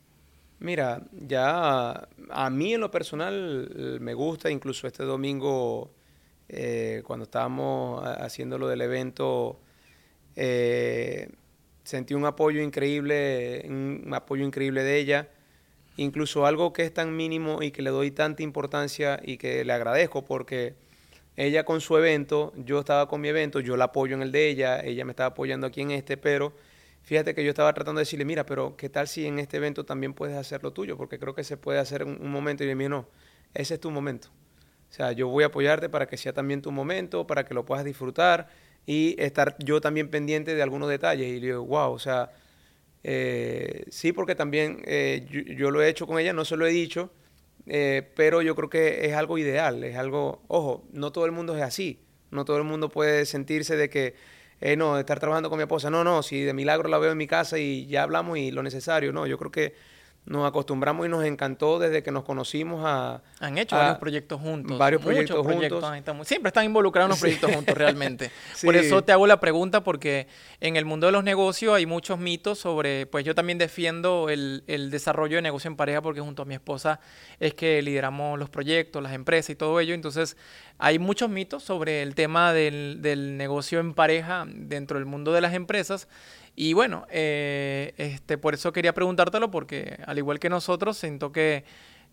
Mira, 0.61 1.03
ya 1.13 2.09
a 2.31 2.51
mí 2.51 2.75
en 2.75 2.81
lo 2.81 2.91
personal 2.91 3.71
eh, 3.77 3.99
me 4.01 4.15
gusta, 4.15 4.51
incluso 4.51 4.87
este 4.87 5.03
domingo 5.03 5.91
eh, 6.49 7.03
cuando 7.05 7.25
estábamos 7.25 8.05
haciendo 8.05 8.57
lo 8.57 8.69
del 8.69 8.81
evento, 8.81 9.61
eh, 10.37 11.29
sentí 11.83 12.15
un 12.15 12.25
apoyo 12.25 12.63
increíble, 12.63 13.65
un 13.69 14.13
apoyo 14.15 14.45
increíble 14.45 14.85
de 14.85 14.99
ella, 14.99 15.29
incluso 15.97 16.47
algo 16.47 16.73
que 16.73 16.83
es 16.83 16.95
tan 16.95 17.17
mínimo 17.17 17.63
y 17.63 17.71
que 17.71 17.83
le 17.83 17.91
doy 17.91 18.11
tanta 18.11 18.43
importancia 18.43 19.21
y 19.23 19.37
que 19.37 19.65
le 19.65 19.73
agradezco 19.73 20.25
porque 20.25 20.75
ella 21.37 21.65
con 21.65 21.81
su 21.81 21.97
evento, 21.97 22.53
yo 22.57 22.81
estaba 22.81 23.09
con 23.09 23.21
mi 23.21 23.29
evento, 23.29 23.61
yo 23.61 23.77
la 23.77 23.87
apoyo 23.87 24.15
en 24.15 24.23
el 24.23 24.33
de 24.33 24.49
ella, 24.49 24.81
ella 24.81 25.05
me 25.05 25.13
estaba 25.13 25.31
apoyando 25.31 25.67
aquí 25.67 25.81
en 25.81 25.91
este, 25.91 26.17
pero 26.17 26.53
fíjate 27.03 27.35
que 27.35 27.45
yo 27.45 27.51
estaba 27.51 27.73
tratando 27.73 27.99
de 27.99 28.03
decirle, 28.03 28.25
mira, 28.25 28.47
pero 28.47 28.77
¿qué 28.77 28.89
tal 28.89 29.09
si 29.09 29.27
en 29.27 29.39
este 29.39 29.57
evento 29.57 29.85
también 29.85 30.15
puedes 30.15 30.37
hacer 30.37 30.63
lo 30.63 30.73
tuyo? 30.73 30.97
Porque 30.97 31.19
creo 31.19 31.35
que 31.35 31.45
se 31.45 31.57
puede 31.57 31.79
hacer 31.79 32.05
un, 32.05 32.19
un 32.21 32.31
momento 32.31 32.65
y 32.65 32.67
le 32.73 32.89
no, 32.89 33.09
ese 33.55 33.75
es 33.75 33.81
tu 33.81 33.91
momento. 33.91 34.29
O 34.91 34.97
sea, 34.97 35.11
yo 35.13 35.27
voy 35.29 35.43
a 35.43 35.49
apoyarte 35.49 35.89
para 35.89 36.07
que 36.07 36.17
sea 36.17 36.33
también 36.33 36.63
tu 36.63 36.71
momento, 36.71 37.27
para 37.27 37.45
que 37.45 37.53
lo 37.53 37.65
puedas 37.65 37.85
disfrutar 37.85 38.49
y 38.87 39.21
estar 39.21 39.57
yo 39.59 39.81
también 39.81 40.09
pendiente 40.09 40.55
de 40.55 40.63
algunos 40.63 40.89
detalles. 40.89 41.27
Y 41.27 41.41
le 41.41 41.47
digo, 41.47 41.65
wow, 41.65 41.93
o 41.93 41.99
sea, 41.99 42.31
eh, 43.03 43.85
sí, 43.89 44.13
porque 44.13 44.35
también 44.35 44.83
eh, 44.87 45.27
yo, 45.57 45.71
lo 45.71 45.83
he 45.83 45.89
hecho 45.89 46.07
con 46.07 46.19
ella, 46.19 46.33
no 46.33 46.45
se 46.45 46.57
lo 46.57 46.67
he 46.67 46.71
dicho, 46.71 47.11
eh, 47.67 48.11
pero 48.15 48.43
yo 48.43 48.55
creo 48.55 48.69
que 48.69 49.07
es 49.07 49.15
algo 49.15 49.39
ideal, 49.39 49.85
es 49.85 49.97
algo, 49.97 50.43
ojo, 50.49 50.85
no 50.93 51.13
todo 51.13 51.27
el 51.27 51.33
mundo 51.33 51.57
es 51.57 51.63
así, 51.63 52.01
no 52.31 52.45
todo 52.45 52.59
el 52.59 52.65
mundo 52.65 52.89
puede 52.89 53.27
sentirse 53.27 53.77
de 53.77 53.89
que, 53.89 54.15
eh, 54.61 54.77
no, 54.77 54.99
estar 54.99 55.21
trabajando 55.21 55.51
con 55.51 55.59
mi 55.59 55.63
esposa, 55.63 55.91
no, 55.91 56.05
no, 56.05 56.23
si 56.23 56.43
de 56.43 56.53
milagro 56.53 56.89
la 56.89 56.99
veo 56.99 57.13
en 57.13 57.19
mi 57.19 57.27
casa 57.27 57.59
y 57.59 57.87
ya 57.87 58.03
hablamos 58.03 58.39
y 58.39 58.51
lo 58.51 58.63
necesario, 58.63 59.13
no, 59.13 59.27
yo 59.27 59.39
creo 59.39 59.51
que 59.51 59.75
nos 60.27 60.47
acostumbramos 60.47 61.05
y 61.07 61.09
nos 61.11 61.25
encantó 61.25 61.79
desde 61.79 62.03
que 62.03 62.11
nos 62.11 62.25
conocimos 62.25 62.83
a... 62.85 63.23
Han 63.41 63.59
hecho 63.59 63.77
varios 63.77 63.99
proyectos 63.99 64.41
juntos. 64.41 64.79
Varios 64.79 65.03
proyectos, 65.03 65.47
juntos. 65.47 66.27
siempre 66.27 66.49
están 66.49 66.65
involucrados 66.65 67.09
en 67.09 67.11
los 67.11 67.21
proyectos 67.21 67.53
juntos 67.53 67.77
realmente. 67.77 68.31
Por 68.65 68.75
eso 68.75 69.03
te 69.03 69.13
hago 69.13 69.27
la 69.27 69.39
pregunta 69.39 69.85
porque 69.85 70.27
en 70.61 70.77
el 70.77 70.87
mundo 70.87 71.07
de 71.07 71.13
los 71.13 71.25
negocios 71.25 71.75
hay 71.75 71.85
muchos 71.85 72.19
mitos 72.19 72.59
sobre... 72.59 73.07
Pues 73.07 73.25
yo 73.25 73.35
también 73.35 73.59
defiendo 73.59 74.31
el, 74.31 74.65
el, 74.67 74.91
desarrollo 74.91 75.37
de 75.37 75.43
negocio 75.43 75.69
en 75.69 75.77
pareja 75.77 76.01
porque 76.01 76.21
junto 76.21 76.43
a 76.43 76.45
mi 76.47 76.55
esposa 76.55 77.01
es 77.39 77.53
que 77.53 77.83
lideramos 77.83 78.39
los 78.39 78.49
proyectos, 78.49 79.03
las 79.03 79.13
empresas 79.13 79.51
y 79.51 79.57
todo 79.57 79.79
ello. 79.79 79.95
Entonces 79.95 80.39
hay 80.79 80.99
muchos 80.99 81.29
mitos 81.29 81.63
sobre 81.63 82.03
el 82.03 82.15
tema 82.15 82.55
del, 82.55 83.03
del 83.03 83.37
negocio 83.37 83.79
en 83.79 83.93
pareja 83.93 84.47
dentro 84.49 84.99
del 84.99 85.07
mundo 85.07 85.33
de 85.33 85.43
las 85.43 85.53
empresas 85.53 86.09
y 86.57 86.73
bueno, 86.73 87.07
eh, 87.11 87.95
este, 87.97 88.39
por 88.39 88.55
eso 88.55 88.73
quería 88.73 88.95
preguntártelo, 88.95 89.51
porque 89.51 89.99
al 90.07 90.19
igual 90.19 90.39
que 90.39 90.49
nosotros, 90.49 90.97
siento 90.97 91.33
que, 91.33 91.65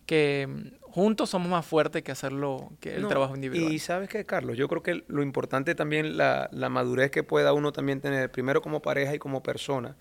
que 0.04 0.48
juntos 0.80 1.30
somos 1.30 1.48
más 1.48 1.64
fuertes 1.64 2.02
que 2.02 2.10
hacerlo, 2.10 2.72
que 2.80 2.96
el 2.96 3.06
trabajo 3.06 3.36
individual. 3.36 3.72
Y 3.72 3.78
sabes 3.78 4.08
qué, 4.08 4.26
Carlos, 4.26 4.56
yo 4.56 4.66
creo 4.68 4.82
que 4.82 5.04
lo 5.06 5.22
importante 5.22 5.74
también, 5.74 6.16
la, 6.16 6.48
la 6.52 6.68
madurez 6.68 7.10
que 7.10 7.22
pueda 7.22 7.52
uno 7.52 7.72
también 7.72 8.00
tener, 8.00 8.30
primero 8.32 8.62
como 8.62 8.82
pareja 8.82 9.14
y 9.14 9.18
como 9.18 9.44
persona, 9.44 9.96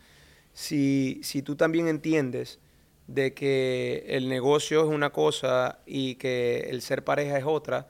si, 0.54 1.20
si 1.24 1.44
tú 1.44 1.56
también 1.56 1.88
entiendes 1.88 2.60
de 3.06 3.34
que 3.34 4.06
el 4.08 4.28
negocio 4.28 4.82
es 4.82 4.88
una 4.88 5.12
cosa 5.12 5.80
y 5.86 6.16
que 6.16 6.68
el 6.70 6.82
ser 6.82 7.04
pareja 7.04 7.38
es 7.38 7.46
otra, 7.46 7.90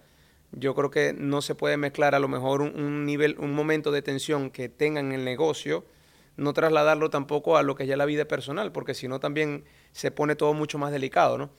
yo 0.52 0.76
creo 0.76 0.92
que 0.92 1.14
no 1.14 1.42
se 1.42 1.56
puede 1.56 1.78
mezclar 1.78 2.14
a 2.14 2.20
lo 2.20 2.28
mejor 2.28 2.62
un, 2.62 2.76
un 2.76 3.06
nivel, 3.06 3.38
un 3.40 3.54
momento 3.54 3.92
de 3.92 4.02
tensión 4.02 4.52
que 4.52 4.68
tengan 4.68 5.08
en 5.08 5.20
el 5.20 5.26
negocio 5.26 5.86
no 6.42 6.54
trasladarlo 6.54 7.10
tampoco 7.10 7.58
a 7.58 7.64
lo 7.64 7.76
que 7.76 7.84
es 7.84 7.90
ya 7.90 7.96
la 7.96 8.06
vida 8.06 8.26
personal, 8.26 8.72
porque 8.72 8.94
si 8.94 9.08
no 9.08 9.20
también 9.20 9.64
se 9.92 10.12
pone 10.12 10.36
todo 10.36 10.54
mucho 10.54 10.78
más 10.78 10.92
delicado, 10.92 11.38
¿no? 11.38 11.50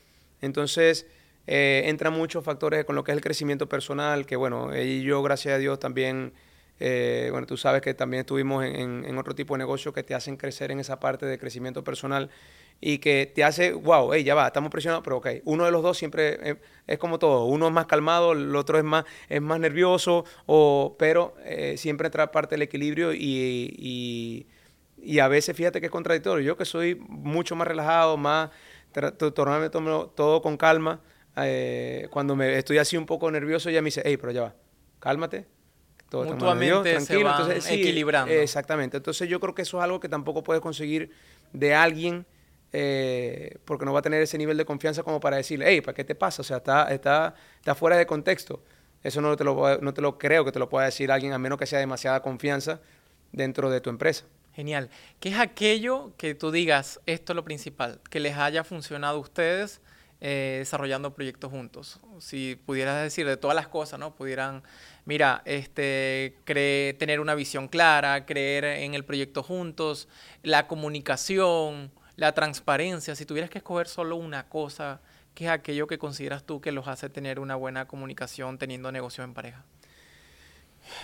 Entonces, 0.41 1.07
eh, 1.47 1.83
entran 1.87 2.13
muchos 2.13 2.45
factores 2.45 2.85
con 2.85 2.97
lo 2.97 3.05
que 3.05 3.13
es 3.13 3.17
el 3.17 3.23
crecimiento 3.23 3.69
personal, 3.69 4.27
que 4.27 4.37
bueno, 4.37 4.77
y 4.77 5.03
yo, 5.03 5.23
gracias 5.23 5.55
a 5.55 5.59
Dios, 5.59 5.79
también, 5.79 6.33
eh, 6.81 7.29
bueno, 7.31 7.47
tú 7.47 7.57
sabes 7.57 7.81
que 7.81 7.95
también 7.95 8.21
estuvimos 8.21 8.65
en, 8.65 9.17
otro 9.19 9.35
tipo 9.35 9.55
de 9.55 9.59
negocio 9.59 9.93
que 9.93 10.03
te 10.03 10.15
hacen 10.15 10.37
crecer 10.37 10.73
en 10.73 10.81
esa 10.81 10.99
parte 10.99 11.27
de 11.27 11.39
crecimiento 11.39 11.85
personal 11.85 12.29
y 12.81 12.99
que 12.99 13.31
te 13.33 13.45
hace, 13.45 13.73
wow, 13.73 14.13
hey, 14.13 14.25
ya 14.25 14.35
va, 14.35 14.49
estamos 14.49 14.71
presionados, 14.71 15.05
pero 15.05 15.19
ok, 15.19 15.29
uno 15.45 15.65
de 15.65 15.71
los 15.71 15.83
dos 15.83 15.97
siempre 15.97 16.39
eh, 16.51 16.57
es, 16.89 16.99
como 16.99 17.21
todo, 17.21 17.45
uno 17.45 17.69
es 17.69 17.73
más 17.73 17.87
calmado, 17.87 18.33
el 18.33 18.55
otro 18.57 18.79
es 18.79 18.85
más, 18.85 19.05
es 19.29 19.41
más 19.41 19.61
nervioso, 19.61 20.25
o, 20.47 20.97
pero 20.99 21.35
siempre 21.77 22.09
entra 22.09 22.33
parte 22.33 22.57
del 22.57 22.63
equilibrio 22.63 23.13
y 23.15 24.47
a 25.19 25.29
veces 25.29 25.57
fíjate 25.57 25.81
que 25.81 25.87
es 25.87 25.93
contradictorio. 25.93 26.45
Yo 26.45 26.57
que 26.57 26.65
soy 26.65 26.95
mucho 26.95 27.57
más 27.57 27.67
relajado, 27.67 28.17
más 28.17 28.51
tomarme 29.35 29.71
todo 29.71 30.43
con 30.43 30.57
calma. 30.57 31.01
Eh, 31.37 32.09
cuando 32.11 32.37
me 32.37 32.59
estoy 32.59 32.79
así 32.79 32.97
un 32.97 33.07
poco 33.07 33.31
nervioso, 33.31 33.71
ella 33.71 33.81
me 33.81 33.87
dice, 33.87 34.03
hey, 34.05 34.17
pero 34.17 34.33
ya 34.33 34.43
va, 34.43 34.55
cálmate. 34.99 35.47
Todo 36.09 36.25
Mutuamente 36.25 36.93
tranquilo. 36.93 37.31
Entonces, 37.31 37.71
equilibrando. 37.71 38.33
exactamente. 38.33 38.99
Entonces 38.99 39.29
yo 39.29 39.41
creo 39.41 39.55
que 39.55 39.63
eso 39.63 39.79
es 39.79 39.85
algo 39.85 39.99
que 39.99 40.11
tampoco 40.11 40.43
puedes 40.43 40.61
conseguir 40.61 41.11
de 41.55 41.75
alguien 41.75 42.27
eh, 42.75 43.57
porque 43.65 43.85
no 43.85 43.93
va 43.93 44.01
a 44.01 44.03
tener 44.03 44.21
ese 44.23 44.37
nivel 44.39 44.57
de 44.57 44.65
confianza 44.65 45.03
como 45.03 45.21
para 45.21 45.37
decirle, 45.39 45.67
hey, 45.69 45.81
¿para 45.81 45.95
qué 45.95 46.05
te 46.05 46.15
pasa? 46.15 46.43
O 46.43 46.45
sea, 46.45 46.59
está, 46.59 46.93
está, 46.93 47.35
está 47.57 47.75
fuera 47.75 47.97
de 47.97 48.07
contexto. 48.07 48.63
Eso 49.03 49.21
no 49.21 49.37
te, 49.37 49.45
lo, 49.45 49.79
no 49.79 49.95
te 49.95 50.01
lo 50.01 50.19
creo 50.19 50.45
que 50.45 50.53
te 50.53 50.59
lo 50.59 50.69
pueda 50.69 50.87
decir 50.87 51.11
alguien 51.11 51.33
a 51.33 51.39
menos 51.39 51.59
que 51.59 51.67
sea 51.67 51.79
demasiada 51.79 52.23
confianza 52.23 52.81
dentro 53.33 53.71
de 53.71 53.81
tu 53.81 53.91
empresa. 53.91 54.25
Genial. 54.55 54.91
¿Qué 55.19 55.31
es 55.31 55.39
aquello 55.39 56.13
que 56.19 56.35
tú 56.35 56.51
digas, 56.51 57.01
esto 57.07 57.33
es 57.33 57.37
lo 57.37 57.45
principal, 57.45 58.01
que 58.11 58.21
les 58.21 58.37
haya 58.37 58.65
funcionado 58.65 59.17
a 59.17 59.21
ustedes 59.21 59.81
eh, 60.21 60.57
desarrollando 60.59 61.15
proyectos 61.15 61.51
juntos? 61.51 62.01
Si 62.19 62.61
pudieras 62.67 63.03
decir 63.03 63.27
de 63.27 63.39
todas 63.39 63.55
las 63.55 63.69
cosas, 63.69 63.99
¿no? 63.99 64.15
Pudieran, 64.15 64.63
mira, 65.07 65.41
este, 65.47 66.37
tener 66.45 67.21
una 67.21 67.35
visión 67.35 67.67
clara, 67.67 68.27
creer 68.27 68.65
en 68.65 68.95
el 68.95 69.07
proyecto 69.07 69.43
juntos, 69.43 70.07
la 70.43 70.69
comunicación, 70.69 71.91
la 72.17 72.33
transparencia. 72.33 73.15
Si 73.15 73.25
tuvieras 73.25 73.49
que 73.49 73.59
escoger 73.59 73.89
solo 73.89 74.17
una 74.17 74.51
cosa, 74.51 75.01
¿qué 75.35 75.47
es 75.47 75.51
aquello 75.51 75.87
que 75.87 75.97
consideras 75.97 76.45
tú 76.45 76.61
que 76.61 76.73
los 76.73 76.89
hace 76.89 77.09
tener 77.09 77.41
una 77.41 77.55
buena 77.57 77.89
comunicación 77.89 78.59
teniendo 78.59 78.93
negocios 78.93 79.25
en 79.25 79.33
pareja? 79.33 79.65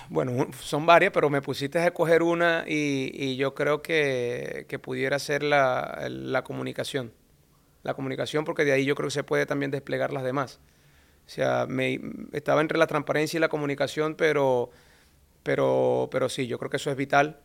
Bueno, 0.09 0.49
son 0.61 0.87
varias, 0.87 1.13
pero 1.13 1.31
me 1.31 1.43
pusiste 1.43 1.79
a 1.79 1.87
escoger 1.87 2.23
una 2.23 2.65
y, 2.67 3.37
yo 3.37 3.55
creo 3.55 3.83
que, 3.83 4.67
pudiera 4.83 5.19
ser 5.19 5.43
la, 5.43 6.43
comunicación. 6.45 7.13
La 7.83 7.95
comunicación, 7.95 8.45
porque 8.45 8.65
de 8.65 8.73
ahí 8.73 8.85
yo 8.85 8.95
creo 8.95 9.09
que 9.09 9.15
se 9.15 9.25
puede 9.25 9.47
también 9.47 9.71
desplegar 9.71 10.13
las 10.13 10.25
demás. 10.25 10.61
O 11.27 11.31
sea, 11.31 11.67
me, 11.69 12.01
estaba 12.33 12.61
entre 12.61 12.79
la 12.79 12.87
transparencia 12.87 13.37
y 13.37 13.41
la 13.41 13.49
comunicación, 13.49 14.15
pero, 14.15 14.71
pero, 15.43 16.09
pero 16.11 16.29
sí, 16.29 16.47
yo 16.47 16.59
creo 16.59 16.71
que 16.71 16.79
eso 16.79 16.91
es 16.91 16.97
vital. 16.97 17.41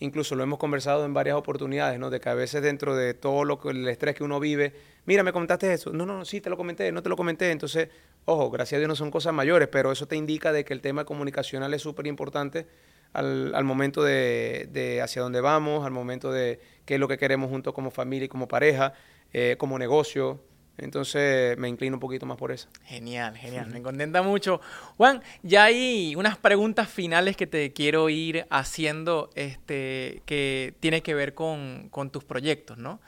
Incluso 0.00 0.34
lo 0.34 0.42
hemos 0.42 0.58
conversado 0.58 1.04
en 1.04 1.14
varias 1.14 1.36
oportunidades, 1.36 1.98
¿no? 1.98 2.10
De 2.10 2.20
que 2.20 2.28
a 2.28 2.34
veces 2.34 2.62
dentro 2.62 2.96
de 2.96 3.14
todo 3.14 3.44
lo 3.44 3.60
que, 3.60 3.70
el 3.70 3.86
estrés 3.88 4.14
que 4.14 4.24
uno 4.24 4.40
vive, 4.40 4.72
mira, 5.06 5.22
me 5.22 5.32
comentaste 5.32 5.72
eso. 5.72 5.92
No, 5.92 6.04
no, 6.04 6.18
no, 6.18 6.24
sí, 6.24 6.40
te 6.40 6.50
lo 6.50 6.56
comenté, 6.56 6.90
no 6.92 7.02
te 7.02 7.08
lo 7.08 7.16
comenté. 7.16 7.50
Entonces, 7.50 7.88
ojo, 8.24 8.50
gracias 8.50 8.76
a 8.76 8.80
Dios 8.80 8.88
no 8.88 8.96
son 8.96 9.10
cosas 9.10 9.32
mayores, 9.32 9.68
pero 9.68 9.92
eso 9.92 10.06
te 10.06 10.16
indica 10.16 10.52
de 10.52 10.64
que 10.64 10.74
el 10.74 10.80
tema 10.80 11.04
comunicacional 11.04 11.72
es 11.74 11.82
súper 11.82 12.06
importante 12.06 12.66
al, 13.12 13.54
al, 13.54 13.64
momento 13.64 14.02
de, 14.02 14.68
de, 14.72 15.00
hacia 15.00 15.22
dónde 15.22 15.40
vamos, 15.40 15.86
al 15.86 15.92
momento 15.92 16.32
de 16.32 16.60
qué 16.84 16.94
es 16.94 17.00
lo 17.00 17.08
que 17.08 17.16
queremos 17.16 17.48
junto 17.48 17.72
como 17.72 17.90
familia 17.90 18.26
y 18.26 18.28
como 18.28 18.48
pareja, 18.48 18.94
eh, 19.32 19.54
como 19.58 19.78
negocio. 19.78 20.40
Entonces 20.76 21.56
me 21.58 21.68
inclino 21.68 21.96
un 21.96 22.00
poquito 22.00 22.26
más 22.26 22.36
por 22.36 22.50
eso. 22.50 22.68
Genial, 22.84 23.36
genial. 23.36 23.68
Me 23.70 23.82
contenta 23.82 24.22
mucho. 24.22 24.60
Juan, 24.96 25.22
ya 25.42 25.64
hay 25.64 26.16
unas 26.16 26.36
preguntas 26.36 26.88
finales 26.88 27.36
que 27.36 27.46
te 27.46 27.72
quiero 27.72 28.08
ir 28.08 28.46
haciendo 28.50 29.30
este, 29.34 30.22
que 30.26 30.74
tiene 30.80 31.02
que 31.02 31.14
ver 31.14 31.34
con, 31.34 31.88
con 31.90 32.10
tus 32.10 32.24
proyectos, 32.24 32.76
¿no? 32.78 33.00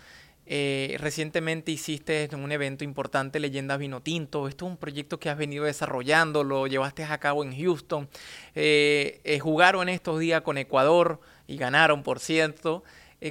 Eh, 0.48 0.96
recientemente 1.00 1.72
hiciste 1.72 2.28
un 2.36 2.52
evento 2.52 2.84
importante, 2.84 3.40
Leyendas 3.40 3.78
Vino 3.78 4.00
Tinto. 4.00 4.46
Esto 4.46 4.66
es 4.66 4.70
un 4.70 4.76
proyecto 4.76 5.18
que 5.18 5.28
has 5.28 5.36
venido 5.36 5.64
desarrollando, 5.64 6.44
lo 6.44 6.68
llevaste 6.68 7.02
a 7.02 7.18
cabo 7.18 7.42
en 7.42 7.56
Houston. 7.56 8.08
Eh, 8.54 9.20
eh, 9.24 9.40
jugaron 9.40 9.88
estos 9.88 10.20
días 10.20 10.42
con 10.42 10.56
Ecuador 10.56 11.20
y 11.48 11.56
ganaron, 11.56 12.02
por 12.02 12.20
cierto. 12.20 12.84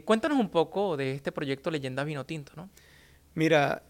cuéntanos 0.03 0.37
un 0.39 0.49
poco 0.49 0.97
de 0.97 1.13
este 1.13 1.31
proyecto 1.31 1.71
Leyendas 1.71 2.05
Vino 2.05 2.25
Tinto, 2.25 2.51
¿no? 2.55 2.69
Mira, 3.35 3.83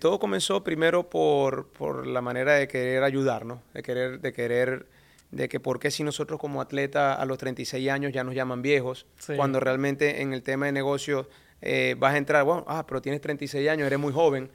todo 0.00 0.18
comenzó 0.18 0.64
primero 0.64 1.10
por, 1.10 1.68
por, 1.68 2.06
la 2.06 2.20
manera 2.20 2.54
de 2.54 2.68
querer 2.68 3.02
ayudarnos, 3.02 3.58
de 3.74 3.82
querer, 3.82 4.20
de 4.20 4.32
querer, 4.32 4.86
de 5.30 5.48
que 5.48 5.60
por 5.60 5.78
qué 5.78 5.90
si 5.90 6.04
nosotros 6.04 6.38
como 6.38 6.60
atletas 6.60 7.18
a 7.18 7.24
los 7.24 7.38
36 7.38 7.90
años 7.90 8.12
ya 8.12 8.24
nos 8.24 8.34
llaman 8.34 8.62
viejos, 8.62 9.06
cuando 9.36 9.58
realmente 9.58 10.22
en 10.22 10.32
el 10.32 10.42
tema 10.42 10.66
de 10.66 10.72
negocios 10.72 11.26
eh, 11.60 11.96
vas 11.98 12.14
a 12.14 12.18
entrar, 12.18 12.44
bueno, 12.44 12.64
ah, 12.68 12.86
pero 12.86 13.02
tienes 13.02 13.20
36 13.20 13.68
años, 13.68 13.86
eres 13.86 13.98
muy 13.98 14.12
joven. 14.12 14.50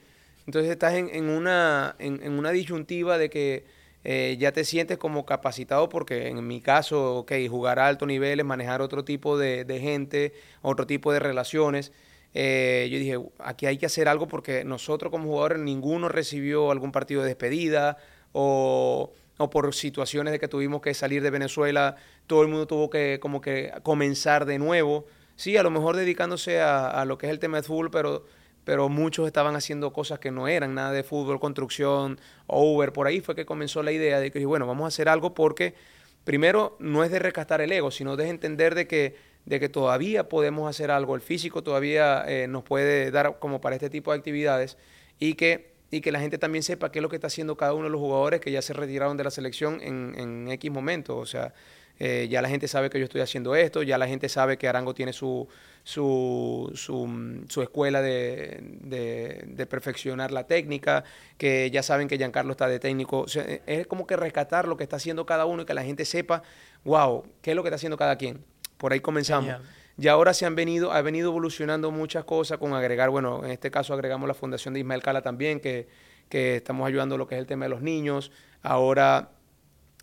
Entonces 0.46 0.72
estás 0.72 0.94
en, 0.94 1.30
una, 1.30 1.96
en, 2.00 2.32
una 2.34 2.52
disyuntiva 2.52 3.18
de 3.18 3.30
que 3.30 3.66
eh, 4.04 4.36
ya 4.38 4.52
te 4.52 4.66
sientes 4.66 4.98
como 4.98 5.26
capacitado 5.26 5.88
porque 5.88 6.28
en 6.28 6.46
mi 6.46 6.60
caso, 6.60 7.20
ok, 7.20 7.32
jugar 7.50 7.80
a 7.80 7.88
alto 7.88 8.06
nivel 8.06 8.44
manejar 8.44 8.82
otro 8.82 9.06
tipo 9.06 9.38
de, 9.38 9.66
gente, 9.82 10.34
otro 10.62 10.86
tipo 10.86 11.14
de 11.14 11.20
relaciones. 11.20 11.94
Eh, 12.34 12.88
yo 12.92 12.98
dije, 12.98 13.20
aquí 13.40 13.66
hay 13.66 13.78
que 13.78 13.86
hacer 13.86 14.08
algo 14.08 14.28
porque 14.28 14.64
nosotros 14.64 15.12
como 15.12 15.30
jugadores 15.30 15.60
ninguno 15.60 16.10
recibió 16.10 16.72
algún 16.72 16.92
partido 16.92 17.22
de 17.22 17.28
despedida 17.28 17.98
o, 18.32 19.12
por 19.52 19.74
situaciones 19.76 20.32
de 20.32 20.40
que 20.40 20.48
tuvimos 20.48 20.82
que 20.82 20.94
salir 20.94 21.22
de 21.22 21.30
Venezuela, 21.30 21.96
todo 22.28 22.42
el 22.42 22.48
mundo 22.48 22.66
tuvo 22.66 22.90
que 22.90 23.20
como 23.22 23.42
que 23.42 23.74
comenzar 23.84 24.46
de 24.46 24.58
nuevo 24.58 25.06
sí, 25.36 25.58
a 25.58 25.64
lo 25.64 25.72
mejor 25.72 25.96
dedicándose 25.96 26.62
a, 26.62 27.04
lo 27.06 27.18
que 27.18 27.28
es 27.28 27.32
el 27.32 27.40
tema 27.40 27.58
de 27.58 27.64
fútbol, 27.64 27.92
pero, 27.92 28.26
pero 28.64 28.90
muchos 28.90 29.28
estaban 29.28 29.56
haciendo 29.56 29.94
cosas 29.94 30.20
que 30.20 30.32
no 30.32 30.48
eran 30.48 30.74
nada 30.74 30.92
de 30.92 31.04
fútbol, 31.04 31.40
construcción, 31.40 32.20
Uber. 32.48 32.94
Por 32.94 33.08
ahí 33.08 33.22
fue 33.22 33.36
que 33.36 33.46
comenzó 33.46 33.84
la 33.84 33.92
idea 33.92 34.20
de 34.20 34.32
que, 34.32 34.46
bueno, 34.46 34.68
vamos 34.68 34.86
a 34.86 34.88
hacer 34.88 35.10
algo 35.10 35.34
porque 35.34 35.76
primero 36.24 36.78
no 36.80 37.04
es 37.04 37.12
de 37.12 37.20
rescatar 37.20 37.62
el 37.62 37.72
ego, 37.72 37.92
sino 37.92 38.16
de 38.16 38.30
entender 38.30 38.76
de 38.76 38.88
que, 38.88 39.33
de 39.46 39.60
que 39.60 39.70
todavía 39.70 40.30
podemos 40.30 40.70
hacer 40.70 40.92
algo, 40.92 41.16
el 41.16 41.22
físico 41.22 41.64
todavía 41.64 42.24
eh, 42.28 42.48
nos 42.48 42.64
puede 42.64 43.12
dar 43.12 43.40
como 43.40 43.62
para 43.62 43.76
este 43.76 43.90
tipo 43.90 44.12
de 44.12 44.18
actividades 44.18 44.78
y 45.20 45.34
que, 45.36 45.74
y 45.92 46.02
que 46.02 46.12
la 46.12 46.20
gente 46.20 46.38
también 46.38 46.64
sepa 46.64 46.92
qué 46.92 47.00
es 47.00 47.04
lo 47.04 47.10
que 47.10 47.18
está 47.18 47.28
haciendo 47.28 47.58
cada 47.58 47.74
uno 47.74 47.86
de 47.86 47.90
los 47.90 48.00
jugadores 48.00 48.40
que 48.40 48.52
ya 48.52 48.62
se 48.62 48.74
retiraron 48.74 49.18
de 49.18 49.24
la 49.24 49.32
selección 49.32 49.80
en, 49.82 50.16
en 50.18 50.50
X 50.50 50.72
momento. 50.72 51.18
O 51.18 51.26
sea, 51.26 51.54
eh, 52.00 52.28
ya 52.30 52.42
la 52.42 52.50
gente 52.50 52.68
sabe 52.68 52.90
que 52.90 52.98
yo 53.00 53.06
estoy 53.06 53.22
haciendo 53.22 53.56
esto, 53.56 53.84
ya 53.84 53.98
la 53.98 54.08
gente 54.08 54.28
sabe 54.28 54.58
que 54.58 54.68
Arango 54.68 54.96
tiene 54.96 55.14
su, 55.14 55.48
su, 55.84 56.72
su, 56.74 57.62
escuela 57.62 58.02
de, 58.02 58.60
de, 58.62 59.66
perfeccionar 59.68 60.32
la 60.32 60.48
técnica, 60.48 61.04
que 61.38 61.70
ya 61.70 61.84
saben 61.84 62.08
que 62.08 62.18
Giancarlo 62.18 62.52
está 62.52 62.68
de 62.68 62.80
técnico. 62.80 63.26
es 63.68 63.88
como 63.88 64.08
que 64.08 64.16
rescatar 64.16 64.68
lo 64.68 64.76
que 64.76 64.84
está 64.84 64.96
haciendo 64.96 65.26
cada 65.26 65.46
uno 65.46 65.64
y 65.64 65.66
que 65.66 65.74
la 65.76 65.84
gente 65.84 66.04
sepa, 66.06 66.42
wow, 66.84 67.26
qué 67.42 67.52
es 67.52 67.56
lo 67.56 67.62
que 67.62 67.70
está 67.70 67.76
haciendo 67.76 67.98
cada 67.98 68.18
quien. 68.18 68.44
Por 68.78 68.94
ahí 68.94 69.00
comenzamos. 69.00 69.56
Y 69.98 70.08
ahora 70.08 70.34
se 70.34 70.46
han 70.46 70.56
venido, 70.56 70.92
ha 70.92 71.02
venido 71.02 71.30
evolucionando 71.30 71.92
muchas 71.92 72.24
cosas 72.24 72.58
con 72.58 72.74
agregar, 72.74 73.10
bueno, 73.12 73.46
en 73.46 73.52
este 73.52 73.70
caso 73.70 73.94
agregamos 73.94 74.28
la 74.28 74.34
fundación 74.34 74.74
de 74.74 74.80
Ismael 74.80 75.04
Cala 75.04 75.22
también, 75.22 75.60
que, 75.60 75.88
que 76.30 76.56
estamos 76.56 76.88
ayudando 76.88 77.18
lo 77.18 77.28
que 77.28 77.36
es 77.36 77.40
el 77.40 77.46
tema 77.46 77.66
de 77.66 77.70
los 77.70 77.82
niños. 77.82 78.32
Ahora 78.64 79.30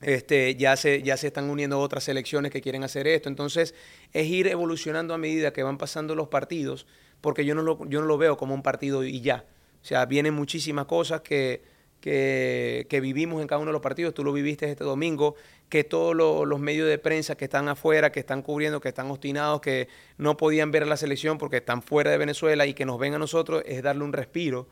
este, 0.00 0.54
ya, 0.54 0.76
se, 0.76 1.02
ya 1.02 1.16
se 1.16 1.26
están 1.26 1.50
uniendo 1.50 1.78
otras 1.78 2.04
selecciones 2.04 2.50
que 2.50 2.60
quieren 2.60 2.84
hacer 2.84 3.06
esto. 3.06 3.28
Entonces, 3.28 3.74
es 4.12 4.26
ir 4.28 4.46
evolucionando 4.46 5.12
a 5.12 5.18
medida 5.18 5.52
que 5.52 5.62
van 5.62 5.76
pasando 5.76 6.14
los 6.14 6.28
partidos, 6.28 6.86
porque 7.20 7.44
yo 7.44 7.54
no 7.54 7.62
lo, 7.62 7.84
yo 7.88 8.00
no 8.00 8.06
lo 8.06 8.16
veo 8.16 8.36
como 8.36 8.54
un 8.54 8.62
partido 8.62 9.04
y 9.04 9.20
ya. 9.20 9.44
O 9.82 9.84
sea, 9.84 10.06
vienen 10.06 10.34
muchísimas 10.34 10.86
cosas 10.86 11.20
que, 11.20 11.62
que, 12.00 13.00
vivimos 13.02 13.40
en 13.40 13.48
cada 13.48 13.60
uno 13.60 13.70
de 13.70 13.72
los 13.72 13.82
partidos. 13.82 14.14
Tú 14.14 14.24
lo 14.24 14.32
viviste 14.32 14.70
este 14.70 14.84
domingo, 14.84 15.34
que 15.68 15.84
todos 15.84 16.14
los 16.14 16.60
medios 16.60 16.88
de 16.88 16.98
prensa 16.98 17.36
que 17.36 17.44
están 17.44 17.68
afuera, 17.68 18.10
que 18.10 18.20
están 18.20 18.42
cubriendo, 18.42 18.80
que 18.80 18.88
están 18.88 19.10
obstinados, 19.10 19.60
que 19.60 19.88
no 20.18 20.36
podían 20.36 20.70
ver 20.70 20.82
a 20.82 20.86
la 20.86 20.96
selección 20.96 21.38
porque 21.38 21.58
están 21.58 21.82
fuera 21.82 22.10
de 22.10 22.18
Venezuela 22.18 22.66
y 22.66 22.74
que 22.74 22.84
nos 22.84 22.98
ven 22.98 23.14
a 23.14 23.18
nosotros, 23.18 23.62
es 23.66 23.82
darle 23.82 24.04
un 24.04 24.12
respiro 24.12 24.68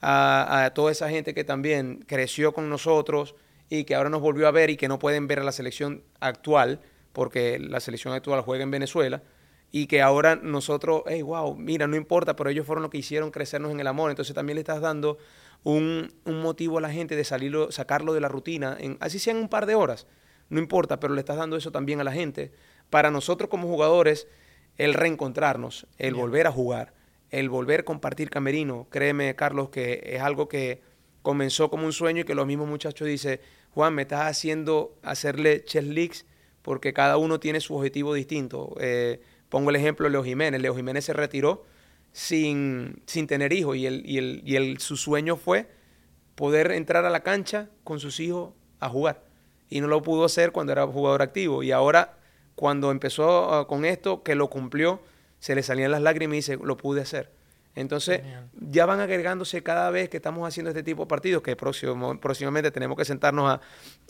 a, 0.00 0.64
a 0.64 0.74
toda 0.74 0.92
esa 0.92 1.10
gente 1.10 1.34
que 1.34 1.44
también 1.44 2.04
creció 2.06 2.52
con 2.52 2.70
nosotros 2.70 3.34
y 3.68 3.84
que 3.84 3.94
ahora 3.94 4.10
nos 4.10 4.22
volvió 4.22 4.48
a 4.48 4.50
ver 4.50 4.70
y 4.70 4.76
que 4.76 4.88
no 4.88 4.98
pueden 4.98 5.26
ver 5.26 5.40
a 5.40 5.44
la 5.44 5.52
selección 5.52 6.02
actual, 6.20 6.80
porque 7.12 7.58
la 7.58 7.80
selección 7.80 8.14
actual 8.14 8.40
juega 8.42 8.62
en 8.62 8.70
Venezuela, 8.70 9.22
y 9.70 9.86
que 9.86 10.00
ahora 10.00 10.36
nosotros, 10.36 11.02
hey, 11.06 11.22
wow, 11.22 11.54
mira, 11.54 11.86
no 11.86 11.96
importa, 11.96 12.36
pero 12.36 12.50
ellos 12.50 12.66
fueron 12.66 12.82
los 12.82 12.90
que 12.90 12.98
hicieron 12.98 13.30
crecernos 13.30 13.70
en 13.70 13.80
el 13.80 13.86
amor. 13.86 14.10
Entonces 14.10 14.34
también 14.34 14.54
le 14.54 14.60
estás 14.60 14.80
dando 14.80 15.18
un, 15.62 16.12
motivo 16.24 16.78
a 16.78 16.80
la 16.80 16.90
gente 16.90 17.16
de 17.16 17.24
salirlo, 17.24 17.70
sacarlo 17.70 18.14
de 18.14 18.20
la 18.20 18.28
rutina, 18.28 18.76
en, 18.78 18.96
así 19.00 19.18
sean 19.18 19.36
un 19.36 19.48
par 19.48 19.66
de 19.66 19.74
horas, 19.74 20.06
no 20.48 20.58
importa, 20.58 21.00
pero 21.00 21.14
le 21.14 21.20
estás 21.20 21.36
dando 21.36 21.56
eso 21.56 21.72
también 21.72 22.00
a 22.00 22.04
la 22.04 22.12
gente. 22.12 22.52
Para 22.90 23.10
nosotros 23.10 23.50
como 23.50 23.68
jugadores, 23.68 24.28
el 24.76 24.94
reencontrarnos, 24.94 25.86
el 25.98 26.14
volver 26.14 26.46
a 26.46 26.52
jugar, 26.52 26.94
el 27.30 27.50
volver 27.50 27.80
a 27.80 27.84
compartir 27.84 28.30
camerino, 28.30 28.86
créeme, 28.90 29.34
Carlos, 29.36 29.68
que 29.68 30.02
es 30.04 30.22
algo 30.22 30.48
que 30.48 30.80
comenzó 31.20 31.68
como 31.68 31.84
un 31.84 31.92
sueño 31.92 32.22
y 32.22 32.24
que 32.24 32.34
los 32.34 32.46
mismos 32.46 32.68
muchachos 32.68 33.06
dicen, 33.06 33.40
Juan, 33.74 33.94
me 33.94 34.02
estás 34.02 34.22
haciendo 34.22 34.96
hacerle 35.02 35.62
chess 35.64 35.84
leaks 35.84 36.24
porque 36.62 36.94
cada 36.94 37.18
uno 37.18 37.38
tiene 37.40 37.60
su 37.60 37.74
objetivo 37.76 38.14
distinto. 38.14 38.74
Eh, 38.80 39.20
pongo 39.48 39.70
el 39.70 39.76
ejemplo 39.76 40.04
de 40.04 40.10
Leo 40.10 40.24
Jiménez. 40.24 40.60
Leo 40.60 40.74
Jiménez 40.74 41.04
se 41.04 41.12
retiró 41.12 41.64
sin, 42.12 43.02
sin 43.06 43.26
tener 43.26 43.52
hijos 43.52 43.76
y, 43.76 43.86
el, 43.86 44.02
y, 44.04 44.18
el, 44.18 44.42
y 44.44 44.56
el, 44.56 44.78
su 44.78 44.96
sueño 44.96 45.36
fue 45.36 45.68
poder 46.34 46.70
entrar 46.72 47.04
a 47.04 47.10
la 47.10 47.20
cancha 47.20 47.68
con 47.84 48.00
sus 48.00 48.20
hijos 48.20 48.52
a 48.80 48.88
jugar. 48.88 49.22
Y 49.68 49.80
no 49.80 49.88
lo 49.88 50.02
pudo 50.02 50.24
hacer 50.24 50.52
cuando 50.52 50.72
era 50.72 50.86
jugador 50.86 51.20
activo. 51.20 51.62
Y 51.62 51.72
ahora, 51.72 52.16
cuando 52.54 52.90
empezó 52.90 53.52
ah, 53.52 53.66
con 53.66 53.84
esto, 53.84 54.22
que 54.22 54.34
lo 54.34 54.48
cumplió, 54.48 55.02
se 55.40 55.54
le 55.54 55.62
salían 55.62 55.90
las 55.90 56.00
lágrimas 56.00 56.34
y 56.34 56.36
dice, 56.36 56.58
lo 56.62 56.76
pude 56.76 57.02
hacer. 57.02 57.30
Entonces, 57.74 58.22
ya 58.58 58.86
van 58.86 58.98
agregándose 58.98 59.62
cada 59.62 59.90
vez 59.90 60.08
que 60.08 60.16
estamos 60.16 60.48
haciendo 60.48 60.70
este 60.70 60.82
tipo 60.82 61.02
de 61.04 61.08
partidos, 61.08 61.42
que 61.42 61.54
próximo, 61.54 62.18
próximamente 62.18 62.72
tenemos 62.72 62.96
que 62.98 63.04
sentarnos 63.04 63.60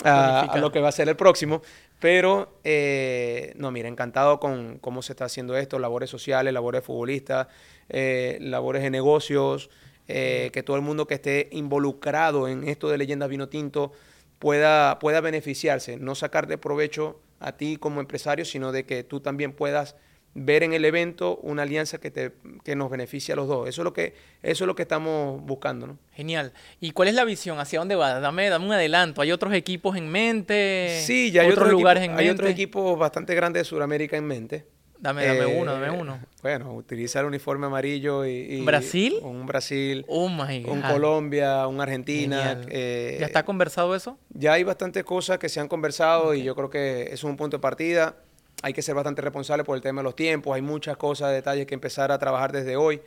a, 0.05 0.59
lo 0.59 0.73
que 0.73 0.81
va 0.81 0.89
a 0.89 0.93
ser 0.93 1.09
el 1.11 1.17
próximo. 1.17 1.61
Pero, 2.01 2.61
eh, 2.63 3.53
no, 3.57 3.71
mira, 3.73 3.89
encantado 3.89 4.39
con 4.39 4.79
cómo 4.79 5.03
se 5.03 5.13
está 5.13 5.25
haciendo 5.25 5.57
esto, 5.57 5.79
labores 5.79 6.09
sociales, 6.09 6.53
labores 6.53 6.85
futbolistas, 6.85 7.49
eh, 7.89 8.39
labores 8.41 8.83
de 8.83 8.91
negocios, 8.91 9.69
eh, 10.07 10.51
que 10.53 10.63
todo 10.63 10.77
el 10.77 10.83
mundo 10.83 11.07
que 11.07 11.15
esté 11.15 11.49
involucrado 11.51 12.47
en 12.49 12.69
esto 12.69 12.89
de 12.89 12.99
Leyendas 12.99 13.29
Vino 13.29 13.49
Tinto 13.49 13.93
pueda, 14.39 14.99
pueda 15.01 15.21
beneficiarse, 15.21 15.97
no 15.97 16.15
sacar 16.15 16.47
de 16.47 16.57
provecho 16.57 17.21
a 17.41 17.57
ti 17.57 17.77
como 17.77 18.01
empresario, 18.01 18.45
sino 18.45 18.71
de 18.71 18.85
que 18.85 19.03
tú 19.03 19.21
también 19.21 19.53
puedas 19.53 19.97
ver 20.35 20.63
en 20.63 20.73
el 20.73 20.85
evento 20.85 21.39
una 21.43 21.63
alianza 21.63 21.99
que, 21.99 22.11
te, 22.11 22.33
que 22.65 22.77
nos 22.77 22.91
beneficie 22.91 23.33
a 23.33 23.37
los 23.37 23.49
dos. 23.49 23.69
Eso 23.69 23.83
es 23.83 23.85
lo 23.85 23.93
que, 23.93 24.15
eso 24.43 24.65
es 24.65 24.67
lo 24.67 24.75
que 24.75 24.83
estamos 24.83 25.43
buscando. 25.43 25.87
¿no? 25.87 25.99
Genial. 26.13 26.53
¿Y 26.81 26.93
cuál 26.93 27.09
es 27.09 27.15
la 27.15 27.25
visión? 27.25 27.59
¿Hacia 27.59 27.79
dónde 27.79 27.97
va? 27.97 28.21
Dame, 28.21 28.49
dame 28.49 28.67
un 28.67 28.73
adelanto. 28.73 29.23
¿Hay 29.23 29.33
otros 29.33 29.53
equipos 29.55 29.97
en 29.97 30.09
mente? 30.09 31.01
Sí, 31.05 31.31
ya 31.31 31.43
hay 31.43 31.51
otros, 31.51 31.71
lugares 31.71 32.03
en 32.05 32.11
mente. 32.11 32.25
Hay 32.25 32.31
otros 32.31 32.51
equipos 32.51 32.99
bastante 32.99 33.35
grandes 33.35 33.63
de 33.63 33.65
Sudamérica 33.65 34.17
en 34.17 34.25
mente. 34.25 34.67
Dame, 35.01 35.25
dame 35.25 35.41
eh, 35.41 35.61
uno, 35.61 35.73
dame 35.75 35.91
uno. 35.91 36.19
Bueno, 36.43 36.75
utilizar 36.75 37.25
uniforme 37.25 37.67
amarillo 37.67 38.27
y... 38.27 38.65
¿Brasil? 38.65 39.15
Un 39.23 39.47
Brasil. 39.47 40.05
Oh 40.09 40.29
my 40.29 40.65
Un 40.65 40.83
Colombia, 40.83 41.69
un 41.69 41.81
Argentina. 41.81 42.61
Eh, 42.69 43.17
¿Ya 43.21 43.27
está 43.27 43.45
conversado 43.45 43.95
eso? 43.95 44.19
Ya 44.31 44.55
hay 44.55 44.65
bastantes 44.65 45.05
cosas 45.05 45.39
que 45.39 45.49
se 45.49 45.61
han 45.61 45.69
conversado 45.69 46.35
y 46.35 46.43
yo 46.43 46.57
creo 46.57 46.69
que 46.69 47.11
es 47.13 47.23
un 47.23 47.37
punto 47.37 47.59
de 47.59 47.61
partida 47.61 48.17
hay 48.63 48.73
que 48.73 48.83
ser 48.83 48.95
bastante 48.95 49.23
responsable 49.23 49.65
por 49.65 49.77
el 49.77 49.83
tema 49.83 50.01
de 50.01 50.05
los 50.05 50.17
tiempos, 50.17 50.55
hay 50.55 50.63
muchas 50.63 50.97
cosas, 50.97 51.33
detalles 51.33 51.67
que 51.67 51.75
empezar 51.75 52.11
a 52.11 52.19
trabajar 52.19 52.53
desde 52.53 52.77
hoy, 52.77 53.01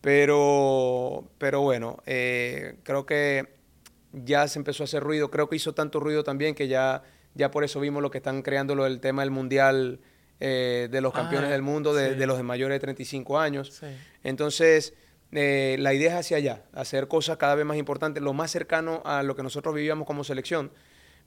pero, 0.00 1.28
pero 1.38 1.60
bueno, 1.60 1.98
eh, 2.06 2.76
creo 2.82 3.06
que 3.06 3.48
ya 4.12 4.48
se 4.48 4.58
empezó 4.58 4.82
a 4.82 4.84
hacer 4.84 5.02
ruido, 5.02 5.30
creo 5.30 5.48
que 5.48 5.56
hizo 5.56 5.74
tanto 5.74 6.00
ruido 6.00 6.24
también 6.24 6.54
que 6.54 6.68
ya, 6.68 7.02
ya 7.34 7.50
por 7.50 7.64
eso 7.64 7.80
vimos 7.80 8.02
lo 8.02 8.10
que 8.10 8.18
están 8.18 8.42
creando 8.42 8.74
lo 8.74 8.84
del 8.84 9.00
tema 9.00 9.22
del 9.22 9.30
mundial 9.30 10.00
eh, 10.40 10.88
de 10.90 11.00
los 11.00 11.12
campeones 11.12 11.48
ah, 11.48 11.52
del 11.52 11.62
mundo, 11.62 11.94
de, 11.94 12.26
los 12.26 12.36
de 12.36 12.42
mayores 12.42 12.76
de 12.76 12.80
35 12.80 13.38
años. 13.38 13.82
Entonces, 14.22 14.94
eh, 15.32 15.76
la 15.78 15.94
idea 15.94 16.12
es 16.12 16.26
hacia 16.26 16.36
allá, 16.38 16.62
hacer 16.72 17.06
cosas 17.08 17.36
cada 17.36 17.54
vez 17.54 17.66
más 17.66 17.76
importantes, 17.76 18.22
lo 18.22 18.32
más 18.32 18.50
cercano 18.50 19.02
a 19.04 19.22
lo 19.22 19.36
que 19.36 19.42
nosotros 19.42 19.74
vivíamos 19.74 20.06
como 20.06 20.24
selección, 20.24 20.70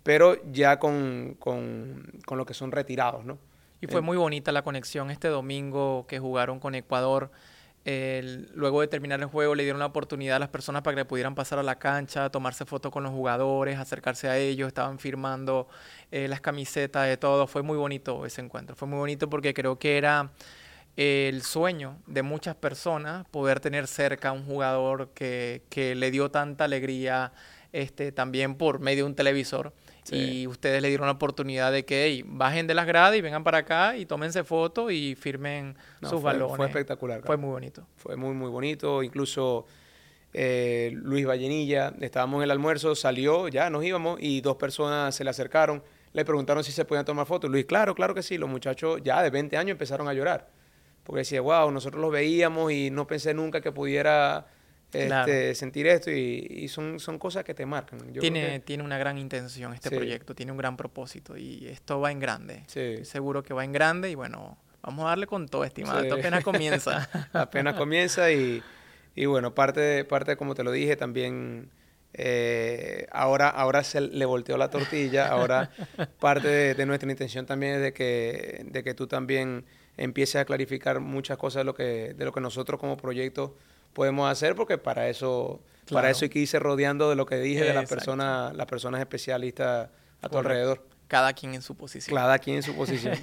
pero 0.03 0.41
ya 0.51 0.79
con, 0.79 1.35
con, 1.39 2.11
con 2.25 2.37
lo 2.37 2.45
que 2.45 2.53
son 2.53 2.71
retirados, 2.71 3.25
¿no? 3.25 3.37
Y 3.81 3.87
fue 3.87 4.01
muy 4.01 4.15
bonita 4.15 4.51
la 4.51 4.61
conexión 4.61 5.09
este 5.09 5.27
domingo 5.27 6.05
que 6.07 6.19
jugaron 6.19 6.59
con 6.59 6.75
Ecuador. 6.75 7.31
luego 7.83 8.81
de 8.81 8.87
terminar 8.87 9.19
el 9.19 9.25
juego 9.25 9.55
le 9.55 9.63
dieron 9.63 9.79
la 9.79 9.87
oportunidad 9.87 10.35
a 10.35 10.39
las 10.39 10.49
personas 10.49 10.83
para 10.83 10.95
que 10.95 11.05
pudieran 11.05 11.33
pasar 11.33 11.57
a 11.57 11.63
la 11.63 11.79
cancha, 11.79 12.29
tomarse 12.29 12.63
fotos 12.65 12.91
con 12.91 13.01
los 13.01 13.11
jugadores, 13.11 13.79
acercarse 13.79 14.29
a 14.29 14.37
ellos, 14.37 14.67
estaban 14.67 14.99
firmando 14.99 15.67
eh, 16.11 16.27
las 16.27 16.41
camisetas 16.41 17.07
de 17.07 17.17
todo. 17.17 17.47
Fue 17.47 17.63
muy 17.63 17.77
bonito 17.77 18.23
ese 18.25 18.41
encuentro, 18.41 18.75
fue 18.75 18.87
muy 18.87 18.99
bonito 18.99 19.29
porque 19.29 19.53
creo 19.53 19.79
que 19.79 19.97
era 19.97 20.29
el 20.95 21.41
sueño 21.41 21.97
de 22.05 22.21
muchas 22.21 22.55
personas 22.55 23.25
poder 23.29 23.59
tener 23.59 23.87
cerca 23.87 24.29
a 24.29 24.31
un 24.33 24.45
jugador 24.45 25.09
que, 25.15 25.63
que 25.69 25.95
le 25.95 26.11
dio 26.11 26.29
tanta 26.29 26.65
alegría 26.65 27.33
este, 27.71 28.11
también 28.11 28.55
por 28.55 28.79
medio 28.79 29.05
de 29.05 29.09
un 29.09 29.15
televisor. 29.15 29.73
Y 30.09 30.47
ustedes 30.47 30.81
le 30.81 30.87
dieron 30.89 31.05
la 31.05 31.13
oportunidad 31.13 31.71
de 31.71 31.85
que 31.85 32.23
bajen 32.25 32.67
de 32.67 32.73
las 32.73 32.87
gradas 32.87 33.15
y 33.15 33.21
vengan 33.21 33.43
para 33.43 33.59
acá 33.59 33.95
y 33.97 34.05
tómense 34.05 34.43
fotos 34.43 34.91
y 34.91 35.15
firmen 35.15 35.77
sus 36.01 36.21
balones. 36.21 36.57
Fue 36.57 36.65
espectacular. 36.65 37.21
Fue 37.23 37.37
muy 37.37 37.51
bonito. 37.51 37.85
Fue 37.97 38.15
muy, 38.15 38.33
muy 38.33 38.49
bonito. 38.49 39.03
Incluso 39.03 39.67
eh, 40.33 40.91
Luis 40.95 41.27
Vallenilla, 41.27 41.93
estábamos 42.01 42.39
en 42.39 42.43
el 42.43 42.51
almuerzo, 42.51 42.95
salió, 42.95 43.47
ya 43.47 43.69
nos 43.69 43.83
íbamos 43.83 44.19
y 44.21 44.41
dos 44.41 44.55
personas 44.55 45.13
se 45.13 45.23
le 45.23 45.29
acercaron. 45.29 45.83
Le 46.13 46.25
preguntaron 46.25 46.63
si 46.63 46.71
se 46.71 46.83
podían 46.83 47.05
tomar 47.05 47.25
fotos. 47.25 47.49
Luis, 47.49 47.65
claro, 47.65 47.95
claro 47.95 48.13
que 48.13 48.23
sí. 48.23 48.37
Los 48.37 48.49
muchachos 48.49 49.01
ya 49.03 49.21
de 49.21 49.29
20 49.29 49.55
años 49.55 49.71
empezaron 49.71 50.07
a 50.07 50.13
llorar. 50.13 50.49
Porque 51.03 51.19
decía, 51.19 51.41
wow, 51.41 51.71
nosotros 51.71 52.01
los 52.01 52.11
veíamos 52.11 52.71
y 52.71 52.89
no 52.89 53.07
pensé 53.07 53.33
nunca 53.33 53.61
que 53.61 53.71
pudiera 53.71 54.45
este, 54.93 55.55
sentir 55.55 55.87
esto 55.87 56.11
y, 56.11 56.67
son, 56.67 56.99
son 56.99 57.17
cosas 57.17 57.43
que 57.43 57.53
te 57.53 57.65
marcan. 57.65 57.99
tiene, 58.13 58.59
tiene 58.59 58.83
una 58.83 58.97
gran 58.97 59.17
intención 59.17 59.73
este 59.73 59.89
proyecto, 59.89 60.35
tiene 60.35 60.51
un 60.51 60.57
gran 60.57 60.77
propósito 60.77 61.37
y 61.37 61.67
esto 61.67 61.99
va 61.99 62.11
en 62.11 62.19
grande. 62.19 62.63
seguro 63.03 63.43
que 63.43 63.53
va 63.53 63.63
en 63.63 63.71
grande 63.71 64.09
y 64.09 64.15
bueno, 64.15 64.57
vamos 64.81 65.05
a 65.05 65.09
darle 65.09 65.27
con 65.27 65.47
todo, 65.47 65.63
estimado. 65.63 66.01
Esto 66.01 66.15
apenas 66.15 66.43
comienza. 66.43 67.09
apenas 67.33 67.75
comienza 67.75 68.31
y, 68.31 68.61
y, 69.15 69.25
bueno, 69.25 69.53
parte, 69.53 70.03
parte, 70.05 70.35
como 70.35 70.55
te 70.55 70.63
lo 70.63 70.71
dije, 70.71 70.95
también... 70.95 71.69
Eh, 72.13 73.07
ahora, 73.13 73.47
ahora 73.47 73.85
se 73.85 74.01
le 74.01 74.25
volteó 74.25 74.57
la 74.57 74.69
tortilla, 74.69 75.29
ahora 75.29 75.71
parte 76.19 76.75
de, 76.75 76.85
nuestra 76.85 77.09
intención 77.09 77.45
también 77.45 77.75
es 77.75 77.81
de 77.81 77.93
que, 77.93 78.65
de 78.65 78.83
que 78.83 78.93
tú 78.93 79.07
también 79.07 79.63
empieces 79.95 80.41
a 80.41 80.43
clarificar 80.43 80.99
muchas 80.99 81.37
cosas 81.37 81.61
de 81.61 81.63
lo 81.63 81.73
que, 81.73 82.13
de 82.13 82.25
lo 82.25 82.33
que 82.33 82.41
nosotros 82.41 82.81
como 82.81 82.97
proyecto 82.97 83.55
podemos 83.93 84.31
hacer 84.31 84.55
porque 84.55 84.77
para 84.77 85.09
eso 85.09 85.61
para 85.89 86.09
eso 86.09 86.25
hay 86.25 86.29
que 86.29 86.39
irse 86.39 86.57
rodeando 86.59 87.09
de 87.09 87.15
lo 87.15 87.25
que 87.25 87.37
dije 87.37 87.63
de 87.63 87.73
las 87.73 87.89
personas 87.89 88.55
las 88.55 88.65
personas 88.65 89.01
especialistas 89.01 89.89
a 90.21 90.29
tu 90.29 90.37
alrededor. 90.37 90.85
Cada 91.07 91.33
quien 91.33 91.55
en 91.55 91.61
su 91.61 91.75
posición. 91.75 92.15
Cada 92.15 92.39
quien 92.39 92.55
en 92.55 92.63
su 92.63 92.73
posición. 92.73 93.15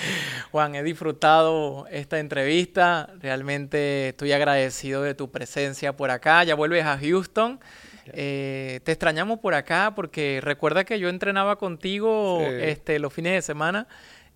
Juan 0.50 0.74
he 0.76 0.82
disfrutado 0.82 1.86
esta 1.90 2.18
entrevista. 2.18 3.10
Realmente 3.20 4.08
estoy 4.08 4.32
agradecido 4.32 5.02
de 5.02 5.14
tu 5.14 5.30
presencia 5.30 5.94
por 5.94 6.10
acá. 6.10 6.42
Ya 6.44 6.54
vuelves 6.54 6.86
a 6.86 6.96
Houston. 6.96 7.60
Eh, 8.06 8.80
te 8.84 8.92
extrañamos 8.92 9.40
por 9.40 9.52
acá 9.52 9.92
porque 9.94 10.40
recuerda 10.42 10.84
que 10.84 10.98
yo 10.98 11.10
entrenaba 11.10 11.56
contigo 11.56 12.40
este 12.40 12.98
los 12.98 13.12
fines 13.12 13.34
de 13.34 13.42
semana. 13.42 13.88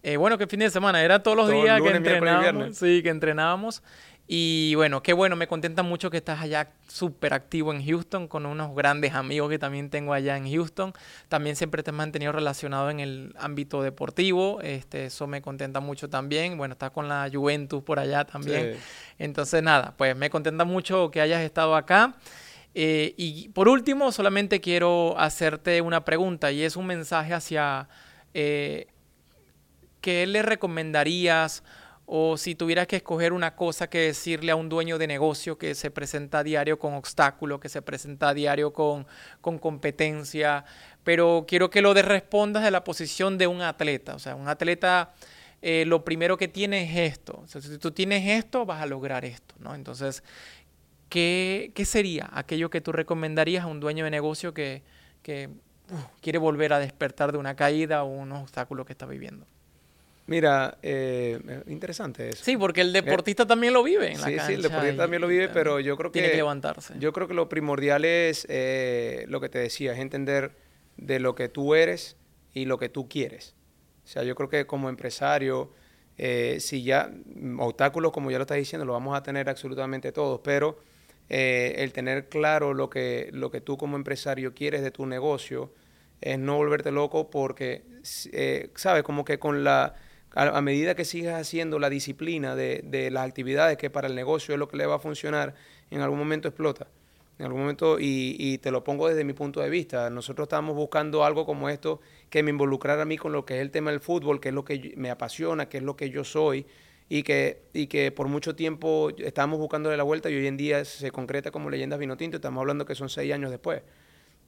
Eh, 0.03 0.19
bueno, 0.19 0.37
que 0.37 0.47
fin 0.47 0.61
de 0.61 0.71
semana, 0.71 1.03
era 1.03 1.23
todos 1.23 1.37
los 1.37 1.51
días 1.51 1.81
que 1.81 1.89
entrenábamos. 1.89 2.77
Sí, 2.77 3.03
que 3.03 3.09
entrenábamos. 3.09 3.83
Y 4.31 4.75
bueno, 4.75 5.03
qué 5.03 5.15
bueno, 5.15 5.37
me 5.37 5.47
contenta 5.47 5.83
mucho 5.83 6.11
que 6.11 6.19
estás 6.19 6.43
allá 6.43 6.71
súper 6.87 7.33
activo 7.33 7.73
en 7.73 7.83
Houston 7.83 8.29
con 8.29 8.45
unos 8.45 8.75
grandes 8.77 9.15
amigos 9.15 9.49
que 9.49 9.59
también 9.59 9.89
tengo 9.89 10.13
allá 10.13 10.37
en 10.37 10.53
Houston. 10.53 10.93
También 11.29 11.57
siempre 11.57 11.83
te 11.83 11.93
has 11.93 11.97
mantenido 11.97 12.33
relacionado 12.33 12.91
en 12.91 13.01
el 13.01 13.35
ámbito 13.39 13.83
deportivo, 13.83 14.61
este, 14.61 15.07
eso 15.07 15.27
me 15.27 15.41
contenta 15.41 15.81
mucho 15.81 16.11
también. 16.11 16.59
Bueno, 16.59 16.75
estás 16.75 16.91
con 16.91 17.09
la 17.09 17.31
Juventus 17.33 17.83
por 17.83 17.99
allá 17.99 18.27
también. 18.27 18.77
Entonces 19.19 19.63
nada, 19.63 19.95
pues 19.97 20.15
me 20.15 20.29
contenta 20.29 20.67
mucho 20.67 21.11
que 21.11 21.23
hayas 21.23 21.41
estado 21.41 21.75
acá. 21.75 22.15
Eh, 22.75 23.15
y 23.17 23.49
por 23.49 23.67
último, 23.67 24.13
solamente 24.13 24.61
quiero 24.61 25.19
hacerte 25.19 25.81
una 25.81 26.05
pregunta 26.05 26.53
y 26.53 26.63
es 26.63 26.77
un 26.77 26.87
mensaje 26.87 27.33
hacia... 27.33 27.89
Eh, 28.35 28.89
¿Qué 30.01 30.27
le 30.29 30.43
recomendarías? 30.43 31.65
O 32.11 32.39
si 32.39 32.55
tuvieras 32.55 32.87
que 32.87 32.97
escoger 32.97 33.35
una 33.35 33.55
cosa 33.55 33.91
que 33.91 33.99
decirle 33.99 34.51
a 34.51 34.57
un 34.57 34.71
dueño 34.71 34.97
de 34.97 35.07
negocio 35.07 35.59
que 35.59 35.75
se 35.75 35.91
presenta 35.91 36.39
a 36.39 36.43
diario 36.43 36.79
con 36.79 36.95
obstáculos, 36.95 37.61
que 37.61 37.69
se 37.69 37.83
presenta 37.83 38.31
a 38.31 38.35
diario 38.35 38.73
con, 38.73 39.07
con 39.43 39.59
competencia, 39.59 40.65
pero 41.05 41.45
quiero 41.47 41.69
que 41.69 41.83
lo 41.83 41.93
de 41.93 42.01
respondas 42.01 42.65
de 42.65 42.71
la 42.71 42.83
posición 42.83 43.37
de 43.37 43.47
un 43.47 43.61
atleta. 43.61 44.15
O 44.15 44.19
sea, 44.19 44.37
un 44.37 44.49
atleta 44.49 45.13
eh, 45.61 45.85
lo 45.87 46.03
primero 46.03 46.39
que 46.39 46.49
tiene 46.49 46.85
es 46.85 47.13
esto. 47.13 47.43
O 47.45 47.47
sea, 47.47 47.61
si 47.61 47.77
tú 47.77 47.91
tienes 47.91 48.27
esto, 48.27 48.65
vas 48.65 48.81
a 48.81 48.87
lograr 48.87 49.27
esto, 49.27 49.55
¿no? 49.59 49.75
Entonces, 49.75 50.23
¿qué, 51.11 51.73
qué 51.75 51.85
sería 51.85 52.31
aquello 52.33 52.71
que 52.71 52.81
tú 52.81 52.91
recomendarías 52.91 53.65
a 53.65 53.67
un 53.67 53.81
dueño 53.81 54.05
de 54.05 54.11
negocio 54.11 54.55
que, 54.55 54.83
que 55.23 55.51
quiere 56.23 56.39
volver 56.39 56.73
a 56.73 56.79
despertar 56.79 57.33
de 57.33 57.39
una 57.39 57.55
caída 57.55 58.03
o 58.03 58.07
un 58.07 58.33
obstáculo 58.33 58.87
que 58.87 58.95
está 58.95 59.05
viviendo? 59.05 59.47
Mira, 60.29 60.77
eh, 60.83 61.41
interesante 61.69 62.29
eso. 62.29 62.45
Sí, 62.45 62.59
porque 62.59 62.83
el 62.83 62.93
deportista 62.93 63.47
también 63.47 63.73
lo 63.73 63.83
vive 63.83 64.13
en 64.13 64.21
la 64.21 64.27
cancha. 64.27 64.47
Sí, 64.47 64.53
el 64.53 64.63
deportista 64.63 65.05
también 65.05 65.23
lo 65.23 65.27
vive, 65.27 65.49
pero 65.49 65.81
yo 65.81 65.97
creo 65.97 66.13
que... 66.13 66.19
Tiene 66.19 66.31
que 66.33 66.37
levantarse. 66.37 66.93
Yo 66.99 67.15
creo 67.15 67.27
que 67.27 67.33
lo 67.33 67.49
primordial 67.49 68.05
es 68.05 68.47
eh, 68.51 69.25
lo 69.29 69.41
que 69.41 69.49
te 69.49 69.59
decía, 69.59 69.95
es 69.95 70.01
entender 70.01 70.55
de 70.99 71.19
lo 71.19 71.35
que 71.35 71.49
tú 71.49 71.75
eres 71.75 72.19
y 72.53 72.67
lo 72.67 72.77
que 72.77 72.91
tú 72.91 73.09
quieres. 73.09 73.55
O 74.05 74.07
sea, 74.07 74.23
yo 74.23 74.35
creo 74.35 74.51
que 74.51 74.67
como 74.67 74.91
empresario, 74.91 75.73
eh, 76.19 76.59
si 76.61 76.83
ya, 76.83 77.11
obstáculos 77.59 78.13
como 78.13 78.31
ya 78.31 78.37
lo 78.37 78.43
estás 78.43 78.59
diciendo, 78.59 78.85
lo 78.85 78.93
vamos 78.93 79.17
a 79.17 79.23
tener 79.23 79.49
absolutamente 79.49 80.13
todos, 80.13 80.43
pero 80.45 80.79
el 81.31 81.93
tener 81.95 82.29
claro 82.29 82.75
lo 82.75 82.91
que, 82.91 83.31
lo 83.33 83.51
que 83.51 83.63
tú 83.63 83.79
como 83.79 83.97
empresario 83.97 84.53
quieres 84.53 84.83
de 84.83 84.91
tu 84.91 85.07
negocio 85.07 85.73
es 86.21 86.39
no 86.39 86.57
volverte 86.57 86.91
loco 86.91 87.31
porque, 87.31 87.83
¿sabes? 88.75 89.03
Como 89.03 89.25
que 89.25 89.39
con 89.39 89.65
la 89.65 89.95
a, 90.35 90.61
medida 90.61 90.95
que 90.95 91.05
sigas 91.05 91.41
haciendo 91.41 91.79
la 91.79 91.91
disciplina 91.91 92.55
de, 92.55 93.09
las 93.11 93.27
actividades 93.27 93.77
que 93.79 93.91
para 93.91 94.09
el 94.09 94.15
negocio 94.15 94.55
es 94.55 94.59
lo 94.59 94.69
que 94.69 94.77
le 94.77 94.87
va 94.87 94.97
a 94.97 94.99
funcionar, 94.99 95.55
en 95.91 96.01
algún 96.01 96.19
momento 96.19 96.49
explota. 96.49 96.87
En 97.39 97.47
algún 97.47 97.61
momento, 97.61 97.99
y, 98.01 98.59
te 98.59 98.71
lo 98.73 98.83
pongo 98.83 99.09
desde 99.09 99.23
mi 99.23 99.33
punto 99.33 99.61
de 99.61 99.71
vista, 99.71 100.11
nosotros 100.11 100.47
estamos 100.47 100.75
buscando 100.75 101.25
algo 101.25 101.47
como 101.47 101.69
esto 101.69 102.01
que 102.31 102.43
me 102.43 102.51
involucrara 102.51 103.03
a 103.03 103.05
mí 103.05 103.17
con 103.17 103.33
lo 103.33 103.45
que 103.45 103.57
es 103.57 103.61
el 103.63 103.71
tema 103.71 103.93
del 103.93 104.01
fútbol, 104.01 104.41
que 104.41 104.49
es 104.49 104.55
lo 104.55 104.65
que 104.65 104.95
me 104.97 105.11
apasiona, 105.11 105.69
que 105.69 105.79
es 105.79 105.85
lo 105.85 105.97
que 105.97 106.11
yo 106.11 106.25
soy, 106.25 106.67
y 107.09 107.23
que, 107.23 107.63
y 107.73 107.87
que 107.87 108.11
por 108.13 108.29
mucho 108.29 108.55
tiempo 108.55 109.11
estábamos 109.17 109.59
buscándole 109.59 109.97
la 109.97 110.03
vuelta 110.03 110.31
y 110.31 110.35
hoy 110.35 110.47
en 110.47 110.57
día 110.57 110.85
se 110.85 111.11
concreta 111.11 111.51
como 111.51 111.71
leyendas 111.71 111.99
Vinotinto, 111.99 112.37
estamos 112.37 112.61
hablando 112.61 112.85
que 112.85 112.95
son 112.95 113.09
seis 113.09 113.33
años 113.33 113.51
después. 113.51 113.83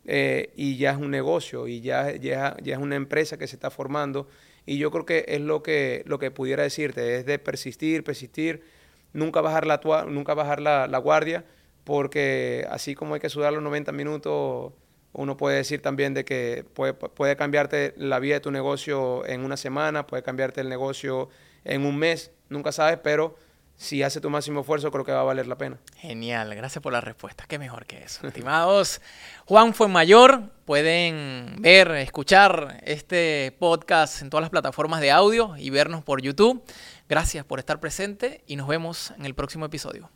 Eh, 0.05 0.53
y 0.57 0.77
ya 0.77 0.93
es 0.93 0.97
un 0.97 1.11
negocio 1.11 1.69
y 1.69 1.81
ya, 1.83 2.17
ya, 2.17 2.57
ya 2.63 2.75
es 2.75 2.81
una 2.81 2.97
empresa 2.97 3.37
que 3.37 3.47
se 3.47 3.57
está 3.57 3.71
formando 3.71 4.29
y 4.67 4.79
yo 4.79 4.91
creo 4.91 5.07
que 5.07 5.25
es 5.29 5.41
lo 5.41 5.63
que, 5.63 6.03
lo 6.07 6.19
que 6.19 6.31
pudiera 6.31 6.63
decirte, 6.63 7.17
es 7.17 7.27
de 7.27 7.39
persistir, 7.39 8.05
persistir, 8.05 8.63
nunca 9.13 9.41
bajar 9.41 9.67
la, 9.67 9.81
nunca 10.09 10.35
bajar 10.35 10.61
la, 10.61 10.99
guardia, 10.99 11.45
porque 11.85 12.67
así 12.71 12.95
como 12.95 13.15
hay 13.15 13.21
que 13.21 13.29
sudar 13.29 13.53
los 13.53 13.63
90 13.63 13.93
minutos, 13.93 14.73
uno 15.13 15.37
puede 15.37 15.57
decir 15.57 15.83
también 15.83 16.15
de 16.15 16.25
que 16.25 16.65
puede, 16.75 16.95
puede 16.95 17.37
cambiarte 17.37 17.95
la 17.97 18.19
vida 18.19 18.35
de 18.35 18.41
tu 18.41 18.51
negocio 18.51 19.27
en 19.27 19.45
una 19.45 19.57
semana, 19.57 20.07
puede 20.07 20.23
cambiarte 20.23 20.61
el 20.61 20.69
negocio 20.69 21.29
en 21.65 21.85
un 21.85 21.97
mes, 21.97 22.31
nunca 22.49 22.73
sabes, 22.73 22.99
pero 23.03 23.37
si 23.81 24.03
hace 24.03 24.21
tu 24.21 24.29
máximo 24.29 24.61
esfuerzo, 24.61 24.91
creo 24.91 25.07
que 25.07 25.13
va 25.13 25.23
a 25.23 25.25
valer 25.25 25.47
la 25.47 25.57
pena. 25.57 25.79
Genial, 25.97 26.55
gracias 26.55 26.83
por 26.83 26.93
la 26.93 27.01
respuesta. 27.01 27.47
Qué 27.49 27.59
mejor 27.59 27.87
que 27.87 28.03
eso. 28.03 28.27
Estimados, 28.29 29.01
Juan 29.47 29.73
fue 29.73 29.89
mayor. 29.89 30.51
Pueden 30.67 31.57
ver, 31.61 31.91
escuchar 31.93 32.83
este 32.85 33.57
podcast 33.59 34.21
en 34.21 34.29
todas 34.29 34.43
las 34.43 34.51
plataformas 34.51 35.01
de 35.01 35.11
audio 35.11 35.57
y 35.57 35.71
vernos 35.71 36.05
por 36.05 36.21
YouTube. 36.21 36.63
Gracias 37.09 37.43
por 37.47 37.59
estar 37.59 37.81
presente 37.81 38.45
y 38.47 38.57
nos 38.57 38.69
vemos 38.69 39.15
en 39.17 39.25
el 39.25 39.35
próximo 39.35 39.65
episodio. 39.65 40.11